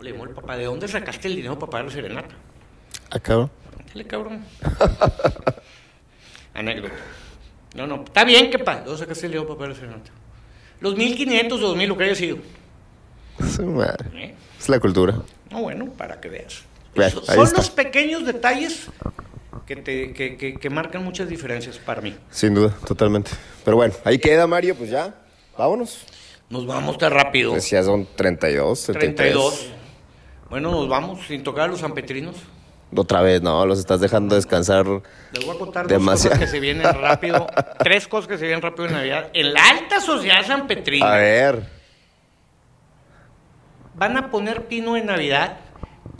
Le 0.00 0.12
dijo 0.12 0.24
el 0.24 0.30
papá, 0.30 0.56
¿de 0.56 0.64
dónde 0.64 0.88
sacaste 0.88 1.28
el 1.28 1.36
dinero 1.36 1.58
para 1.58 1.70
pagar 1.70 1.86
la 1.86 1.92
serenata? 1.92 2.34
Ah, 3.10 3.20
cabrón. 3.20 3.50
Dale, 3.88 4.04
cabrón. 4.04 4.44
Anécdota. 6.54 6.94
No, 7.74 7.86
no, 7.86 8.02
está 8.04 8.24
bien 8.24 8.50
que 8.50 8.58
pa, 8.58 8.80
¿dónde 8.80 8.98
sacaste 8.98 9.26
el 9.26 9.32
dinero 9.32 9.46
para 9.46 9.58
pagar 9.58 9.74
la 9.74 9.80
serenata? 9.80 10.10
Los 10.80 10.96
1500 10.96 11.62
o 11.62 11.68
2000, 11.68 11.88
lo 11.88 11.96
que 11.96 12.04
haya 12.04 12.14
sido. 12.16 12.38
Su 13.54 13.66
madre. 13.66 14.06
¿Eh? 14.14 14.34
Es 14.58 14.68
la 14.68 14.78
cultura. 14.78 15.16
No, 15.50 15.62
bueno, 15.62 15.86
para 15.96 16.20
que 16.20 16.28
veas. 16.28 16.62
son 17.24 17.52
los 17.56 17.70
pequeños 17.70 18.24
detalles 18.24 18.88
que, 19.66 19.76
te, 19.76 20.12
que, 20.12 20.36
que, 20.36 20.54
que 20.54 20.70
marcan 20.70 21.04
muchas 21.04 21.28
diferencias 21.28 21.78
para 21.78 22.00
mí. 22.00 22.14
Sin 22.30 22.54
duda, 22.54 22.74
totalmente. 22.86 23.30
Pero 23.64 23.76
bueno, 23.76 23.94
ahí 24.04 24.18
queda, 24.18 24.46
Mario, 24.46 24.74
pues 24.74 24.90
ya. 24.90 25.14
Vámonos. 25.56 26.04
Nos 26.48 26.66
vamos 26.66 26.98
tan 26.98 27.12
rápido. 27.12 27.52
Pues 27.52 27.70
ya 27.70 27.82
son 27.82 28.06
32, 28.14 28.86
32. 28.92 29.68
Bueno, 30.50 30.70
nos 30.70 30.88
vamos 30.88 31.26
sin 31.26 31.42
tocar 31.42 31.64
a 31.64 31.68
los 31.68 31.80
sanpetrinos. 31.80 32.36
Otra 32.94 33.22
vez, 33.22 33.40
no, 33.40 33.64
los 33.64 33.78
estás 33.78 34.00
dejando 34.00 34.34
descansar. 34.34 34.84
Les 35.32 35.46
voy 35.46 35.56
a 35.56 35.58
contar 35.58 35.86
demasiado. 35.86 36.36
dos 36.36 36.38
cosas 36.38 36.38
que 36.40 36.46
se 36.46 36.60
vienen 36.60 36.92
rápido. 36.92 37.46
tres 37.78 38.06
cosas 38.06 38.28
que 38.28 38.36
se 38.36 38.44
vienen 38.44 38.60
rápido 38.60 38.86
en 38.86 38.92
Navidad. 38.92 39.30
En 39.32 39.54
la 39.54 39.66
alta 39.66 40.00
sociedad 40.00 40.44
sanpetrina. 40.46 41.14
A 41.14 41.16
ver. 41.16 41.81
Van 43.94 44.16
a 44.16 44.30
poner 44.30 44.66
pino 44.66 44.96
en 44.96 45.06
Navidad 45.06 45.58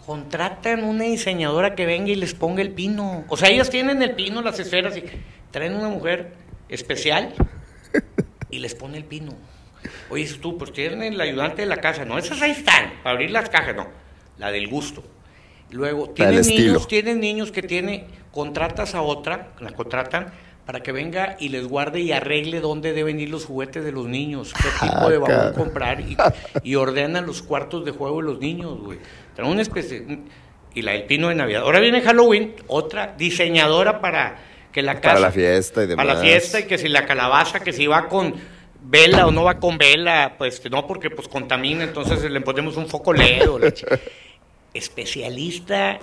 contratan 0.06 0.84
una 0.84 1.04
diseñadora 1.04 1.74
que 1.74 1.86
venga 1.86 2.10
y 2.10 2.16
les 2.16 2.34
ponga 2.34 2.62
el 2.62 2.72
pino. 2.72 3.24
O 3.28 3.36
sea, 3.36 3.48
ellas 3.48 3.70
tienen 3.70 4.02
el 4.02 4.14
pino, 4.14 4.42
las 4.42 4.58
esferas 4.58 4.96
y 4.96 5.04
traen 5.50 5.74
una 5.74 5.88
mujer 5.88 6.32
especial 6.68 7.34
y 8.50 8.58
les 8.58 8.74
pone 8.74 8.98
el 8.98 9.04
pino. 9.04 9.32
Oye, 10.10 10.26
tú, 10.40 10.58
pues 10.58 10.72
tienen 10.72 11.02
el 11.02 11.20
ayudante 11.20 11.62
de 11.62 11.66
la 11.66 11.78
casa. 11.78 12.04
No, 12.04 12.18
esas 12.18 12.40
ahí 12.42 12.52
están, 12.52 12.92
para 13.02 13.14
abrir 13.14 13.30
las 13.30 13.48
cajas, 13.48 13.74
no. 13.74 13.88
La 14.38 14.50
del 14.50 14.68
gusto. 14.68 15.04
Luego, 15.70 16.10
tienen 16.10 16.46
niños, 16.46 16.86
tienen 16.86 17.20
niños 17.20 17.50
que 17.50 17.62
tiene, 17.62 18.06
contratas 18.30 18.94
a 18.94 19.02
otra, 19.02 19.52
la 19.60 19.72
contratan 19.72 20.32
para 20.66 20.82
que 20.82 20.92
venga 20.92 21.36
y 21.40 21.48
les 21.48 21.66
guarde 21.66 22.00
y 22.00 22.12
arregle 22.12 22.60
dónde 22.60 22.92
deben 22.92 23.18
ir 23.18 23.30
los 23.30 23.44
juguetes 23.44 23.84
de 23.84 23.92
los 23.92 24.06
niños, 24.06 24.52
qué 24.54 24.68
ah, 24.80 24.88
tipo 24.88 25.10
de 25.10 25.18
vamos 25.18 25.52
comprar 25.56 26.00
y, 26.00 26.16
y 26.62 26.74
ordenan 26.76 27.26
los 27.26 27.42
cuartos 27.42 27.84
de 27.84 27.90
juego 27.90 28.18
de 28.18 28.24
los 28.24 28.38
niños, 28.38 28.78
güey. 28.78 28.98
Traen 29.34 29.50
una 29.50 29.62
especie 29.62 30.20
y 30.74 30.82
la 30.82 30.92
del 30.92 31.04
pino 31.04 31.28
de 31.28 31.34
Navidad. 31.34 31.62
Ahora 31.62 31.80
viene 31.80 32.00
Halloween, 32.00 32.54
otra 32.68 33.14
diseñadora 33.18 34.00
para 34.00 34.38
que 34.72 34.82
la 34.82 34.94
casa 34.94 35.14
para 35.14 35.20
la 35.20 35.32
fiesta 35.32 35.82
y 35.82 35.86
demás. 35.86 36.06
Para 36.06 36.18
la 36.18 36.24
fiesta 36.24 36.60
y 36.60 36.64
que 36.64 36.78
si 36.78 36.88
la 36.88 37.06
calabaza 37.06 37.60
que 37.60 37.72
si 37.72 37.86
va 37.86 38.08
con 38.08 38.34
vela 38.84 39.26
o 39.26 39.30
no 39.30 39.44
va 39.44 39.58
con 39.58 39.78
vela, 39.78 40.34
pues 40.38 40.62
no 40.70 40.86
porque 40.86 41.10
pues 41.10 41.28
contamina, 41.28 41.84
entonces 41.84 42.22
le 42.30 42.40
ponemos 42.40 42.76
un 42.76 42.88
foco 42.88 43.12
LED 43.12 43.74
especialista 44.74 45.98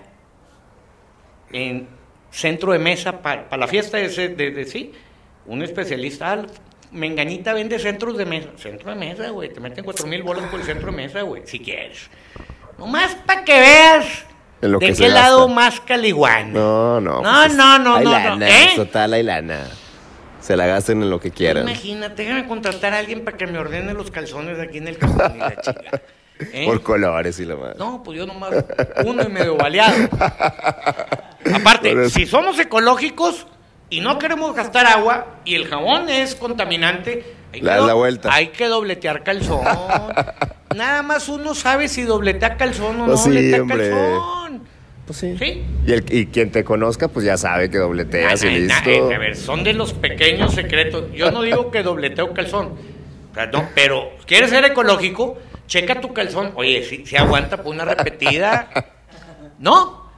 en 1.51 1.87
centro 2.31 2.71
de 2.71 2.79
mesa 2.79 3.21
para 3.21 3.57
la 3.57 3.67
fiesta 3.67 3.97
de, 3.97 4.07
de, 4.07 4.65
sí, 4.65 4.91
un 5.45 5.61
especialista. 5.61 6.33
Ah, 6.33 6.45
Menganita 6.91 7.53
vende 7.53 7.77
centros 7.77 8.17
de 8.17 8.25
mesa. 8.25 8.49
Centro 8.57 8.89
de 8.89 8.95
mesa, 8.95 9.29
güey. 9.29 9.53
Te 9.53 9.59
meten 9.59 9.83
cuatro 9.83 10.07
mil 10.07 10.23
bolas 10.23 10.49
por 10.49 10.59
el 10.59 10.65
centro 10.65 10.89
de 10.89 10.97
mesa, 10.97 11.21
güey. 11.21 11.43
Si 11.45 11.59
quieres. 11.59 12.09
Nomás 12.79 13.13
para 13.13 13.43
que 13.45 13.59
veas 13.59 14.25
de 14.61 14.93
qué 14.93 15.09
lado 15.09 15.47
más 15.47 15.79
caliguán. 15.81 16.51
No, 16.51 16.99
no. 16.99 17.21
No, 17.21 17.41
pues 17.45 17.55
no, 17.55 17.77
no, 17.79 17.99
no. 17.99 18.35
no. 18.35 18.45
¿Eh? 18.45 18.71
Total, 18.75 19.13
hay 19.13 19.23
lana. 19.23 19.67
Se 20.39 20.55
la 20.55 20.65
gasten 20.65 21.03
en 21.03 21.09
lo 21.09 21.19
que 21.19 21.31
quieran. 21.31 21.67
Imagínate, 21.67 22.23
déjame 22.23 22.47
contratar 22.47 22.93
a 22.93 22.99
alguien 22.99 23.23
para 23.23 23.37
que 23.37 23.45
me 23.45 23.59
ordene 23.59 23.93
los 23.93 24.09
calzones 24.09 24.57
aquí 24.59 24.79
en 24.79 24.87
el 24.87 24.97
cajón 24.97 25.35
y 25.35 25.39
la 25.39 25.55
chica. 25.61 26.01
¿Eh? 26.39 26.65
Por 26.65 26.81
colores 26.81 27.39
y 27.39 27.45
lo 27.45 27.57
más. 27.57 27.75
No, 27.77 28.01
pues 28.01 28.17
yo 28.17 28.25
nomás 28.25 28.51
uno 29.05 29.23
y 29.23 29.29
medio 29.29 29.57
baleado. 29.57 30.07
Aparte, 31.53 32.09
si 32.09 32.25
somos 32.25 32.57
ecológicos 32.59 33.45
y 33.89 33.99
no 34.01 34.17
queremos 34.19 34.55
gastar 34.55 34.85
agua 34.87 35.39
y 35.43 35.55
el 35.55 35.67
jabón 35.67 36.09
es 36.09 36.35
contaminante, 36.35 37.25
hay, 37.53 37.61
la, 37.61 37.77
que, 37.77 37.81
la 37.81 37.93
vuelta. 37.93 38.33
hay 38.33 38.47
que 38.47 38.67
dobletear 38.67 39.23
calzón. 39.23 39.65
Nada 40.75 41.01
más 41.01 41.27
uno 41.27 41.55
sabe 41.55 41.87
si 41.87 42.03
dobletea 42.03 42.55
calzón 42.55 42.95
o 42.95 42.99
no 42.99 43.05
pues 43.07 43.23
dobletea 43.25 43.65
calzón. 43.65 44.61
Pues 45.05 45.19
sí. 45.19 45.35
¿Sí? 45.39 45.63
Y, 45.87 45.91
el, 45.91 46.05
y 46.09 46.27
quien 46.27 46.51
te 46.51 46.63
conozca, 46.63 47.07
pues 47.07 47.25
ya 47.25 47.35
sabe 47.35 47.69
que 47.71 47.79
dobleteas 47.79 48.43
y 48.43 48.49
listo. 48.49 49.11
a 49.11 49.17
ver, 49.17 49.35
son 49.35 49.63
de 49.63 49.73
los 49.73 49.93
pequeños 49.93 50.53
secretos. 50.53 51.11
Yo 51.13 51.31
no 51.31 51.41
digo 51.41 51.71
que 51.71 51.83
dobleteo 51.83 52.33
calzón. 52.33 52.75
No, 53.53 53.69
pero 53.73 54.11
quieres 54.25 54.49
ser 54.49 54.65
ecológico, 54.65 55.37
checa 55.69 56.01
tu 56.01 56.11
calzón. 56.11 56.51
Oye, 56.55 56.83
si, 56.83 57.05
si 57.05 57.15
aguanta 57.15 57.55
por 57.63 57.73
una 57.73 57.85
repetida. 57.85 58.69
¿No? 59.59 60.09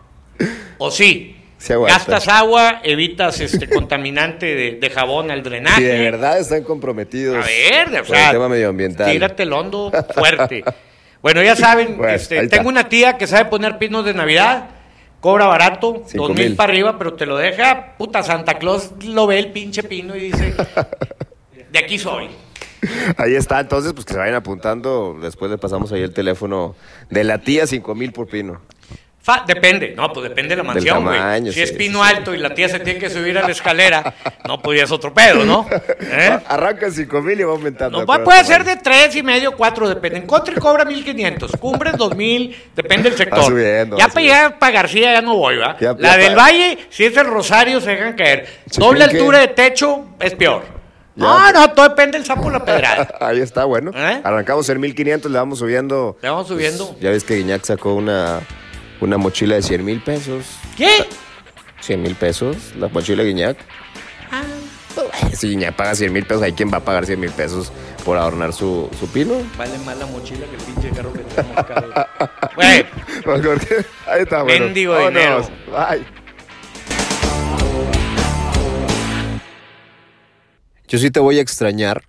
¿O 0.79 0.89
sí? 0.89 1.37
Gastas 1.69 2.27
agua, 2.27 2.79
evitas 2.83 3.39
este 3.39 3.69
contaminante 3.69 4.79
de, 4.79 4.89
jabón 4.89 5.29
al 5.29 5.43
drenaje. 5.43 5.81
Si 5.81 5.83
de 5.83 5.99
verdad 5.99 6.39
están 6.39 6.63
comprometidos. 6.63 7.37
A 7.37 7.47
ver, 7.47 8.01
o 8.01 8.05
sea, 8.05 8.27
el 8.27 8.31
tema 8.31 8.49
medioambiental. 8.49 9.11
Tírate 9.11 9.43
el 9.43 9.53
hondo 9.53 9.91
fuerte. 10.15 10.63
bueno, 11.21 11.43
ya 11.43 11.55
saben, 11.55 11.99
este, 12.09 12.47
tengo 12.47 12.67
una 12.67 12.89
tía 12.89 13.15
que 13.17 13.27
sabe 13.27 13.45
poner 13.45 13.77
pinos 13.77 14.03
de 14.05 14.15
Navidad. 14.15 14.69
Cobra 15.19 15.45
barato, 15.45 16.03
dos 16.15 16.33
mil 16.33 16.55
para 16.55 16.73
arriba, 16.73 16.97
pero 16.97 17.13
te 17.13 17.27
lo 17.27 17.37
deja. 17.37 17.95
Puta 17.95 18.23
Santa 18.23 18.57
Claus 18.57 18.91
lo 19.05 19.27
ve 19.27 19.37
el 19.37 19.51
pinche 19.51 19.83
pino 19.83 20.15
y 20.15 20.31
dice: 20.31 20.55
De 21.71 21.77
aquí 21.77 21.99
soy. 21.99 22.27
Ahí 23.17 23.35
está, 23.35 23.59
entonces, 23.59 23.93
pues 23.93 24.05
que 24.05 24.13
se 24.13 24.19
vayan 24.19 24.35
apuntando. 24.35 25.17
Después 25.21 25.51
le 25.51 25.57
pasamos 25.57 25.91
ahí 25.91 26.01
el 26.01 26.13
teléfono 26.13 26.75
de 27.09 27.23
la 27.23 27.39
tía, 27.39 27.67
cinco 27.67 27.95
mil 27.95 28.11
por 28.11 28.27
pino. 28.27 28.61
depende, 29.45 29.93
no, 29.95 30.11
pues 30.11 30.29
depende 30.29 30.55
de 30.55 30.55
la 30.57 30.63
mansión, 30.63 31.03
güey. 31.03 31.51
Si 31.51 31.61
es 31.61 31.71
pino 31.73 32.03
alto 32.03 32.33
y 32.33 32.37
la 32.37 32.55
tía 32.55 32.67
se 32.69 32.79
tiene 32.79 32.99
que 32.99 33.09
subir 33.09 33.37
a 33.37 33.43
la 33.43 33.51
escalera, 33.51 34.15
no, 34.47 34.59
pues 34.61 34.81
es 34.81 34.91
otro 34.91 35.13
pedo, 35.13 35.45
¿no? 35.45 35.67
¿Eh? 35.99 36.39
Arranca 36.47 36.87
en 36.87 36.91
5 36.91 37.21
mil 37.21 37.39
y 37.39 37.43
va 37.43 37.51
aumentando. 37.51 38.03
No, 38.03 38.23
puede 38.23 38.43
ser 38.43 38.63
de 38.63 38.77
tres 38.77 39.15
y 39.15 39.21
medio, 39.21 39.55
cuatro, 39.55 39.87
depende. 39.87 40.17
En 40.17 40.27
Country 40.27 40.55
cobra 40.55 40.83
1500, 40.83 41.51
Cumbres 41.59 41.95
2000, 41.97 42.71
depende 42.75 43.09
del 43.09 43.17
sector. 43.17 43.43
Subiendo, 43.43 43.97
ya 43.97 44.07
para 44.07 44.21
llegar 44.21 44.59
para 44.59 44.71
García 44.71 45.13
ya 45.13 45.21
no 45.21 45.35
voy, 45.35 45.57
¿va? 45.57 45.77
la 45.99 46.17
del 46.17 46.35
Valle, 46.35 46.79
si 46.89 47.05
es 47.05 47.15
el 47.15 47.27
Rosario, 47.27 47.79
se 47.79 47.91
dejan 47.91 48.13
caer. 48.13 48.47
Doble 48.75 49.03
altura 49.03 49.39
de 49.39 49.49
techo 49.49 50.05
es 50.19 50.33
peor. 50.33 50.80
No, 51.15 51.51
no, 51.51 51.71
todo 51.73 51.89
depende 51.89 52.17
del 52.17 52.25
sapo 52.25 52.49
la 52.49 52.63
pedrada. 52.63 53.15
Ahí 53.19 53.39
está, 53.39 53.65
bueno. 53.65 53.91
¿Eh? 53.93 54.21
Arrancamos 54.23 54.69
en 54.69 54.79
1500, 54.79 55.31
le 55.31 55.37
vamos 55.37 55.59
subiendo. 55.59 56.17
Le 56.21 56.29
vamos 56.29 56.47
subiendo. 56.47 56.87
Pues, 56.87 56.99
ya 57.01 57.09
ves 57.09 57.23
que 57.23 57.35
Guiñac 57.35 57.63
sacó 57.63 57.93
una, 57.93 58.39
una 59.01 59.17
mochila 59.17 59.55
de 59.55 59.61
100 59.61 59.85
mil 59.85 60.01
pesos. 60.01 60.45
¿Qué? 60.77 61.07
100 61.81 62.01
mil 62.01 62.15
pesos, 62.15 62.55
la 62.77 62.87
mochila 62.87 63.23
de 63.23 63.29
Guiñac. 63.29 63.57
Ah. 64.31 64.41
Si 65.33 65.49
Guiñac 65.49 65.75
paga 65.75 65.95
100 65.95 66.11
mil 66.13 66.25
pesos, 66.25 66.43
¿hay 66.43 66.53
quien 66.53 66.71
va 66.71 66.77
a 66.77 66.81
pagar 66.81 67.05
100 67.05 67.19
mil 67.19 67.31
pesos 67.31 67.71
por 68.03 68.17
adornar 68.17 68.53
su, 68.53 68.89
su 68.99 69.07
pino? 69.07 69.35
Vale 69.57 69.77
más 69.79 69.97
la 69.97 70.05
mochila 70.05 70.45
que 70.47 70.55
el 70.55 70.61
pinche 70.61 70.89
carro 70.91 71.13
que 71.13 71.19
tenemos 71.19 71.55
Güey. 72.55 72.85
Ahí 74.07 74.21
está, 74.21 74.43
bueno. 74.43 74.65
Mendigo 74.65 74.97
dinero. 74.97 75.47
Bye. 75.67 76.05
Yo 80.91 80.97
sí 80.97 81.09
te 81.09 81.21
voy 81.21 81.37
a 81.37 81.41
extrañar 81.41 82.03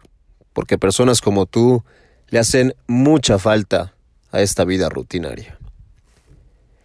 porque 0.53 0.77
personas 0.77 1.21
como 1.21 1.47
tú 1.47 1.85
le 2.31 2.41
hacen 2.41 2.75
mucha 2.89 3.39
falta 3.39 3.95
a 4.33 4.41
esta 4.41 4.65
vida 4.65 4.89
rutinaria. 4.89 5.57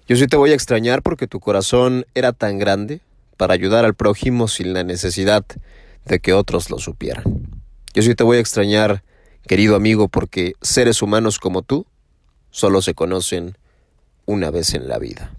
Yo 0.08 0.16
sí 0.16 0.28
te 0.28 0.38
voy 0.38 0.52
a 0.52 0.54
extrañar 0.54 1.02
porque 1.02 1.26
tu 1.26 1.40
corazón 1.40 2.06
era 2.14 2.34
tan 2.34 2.60
grande 2.60 3.02
para 3.36 3.56
ayudar 3.56 3.84
al 3.84 3.96
prójimo 3.96 4.48
sin 4.48 4.74
la 4.74 4.84
necesidad 4.84 5.44
de 6.06 6.20
que 6.20 6.34
otros 6.34 6.70
lo 6.70 6.78
supieran. 6.78 7.24
Yo 7.96 8.04
sí 8.04 8.14
te 8.14 8.24
voy 8.24 8.38
a 8.38 8.42
extrañar, 8.42 9.04
querido 9.48 9.76
amigo, 9.76 10.08
porque 10.08 10.54
seres 10.62 11.02
humanos 11.02 11.40
como 11.40 11.64
tú 11.64 11.88
solo 12.52 12.84
se 12.84 12.94
conocen 12.94 13.58
una 14.28 14.52
vez 14.52 14.76
en 14.76 14.88
la 14.88 15.00
vida. 15.00 15.34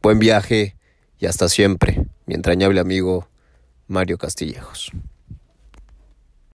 Buen 0.00 0.18
viaje 0.18 0.76
y 1.18 1.26
hasta 1.26 1.50
siempre, 1.50 2.06
mi 2.24 2.34
entrañable 2.34 2.80
amigo 2.80 3.28
Mario 3.86 4.16
Castillejos. 4.16 4.90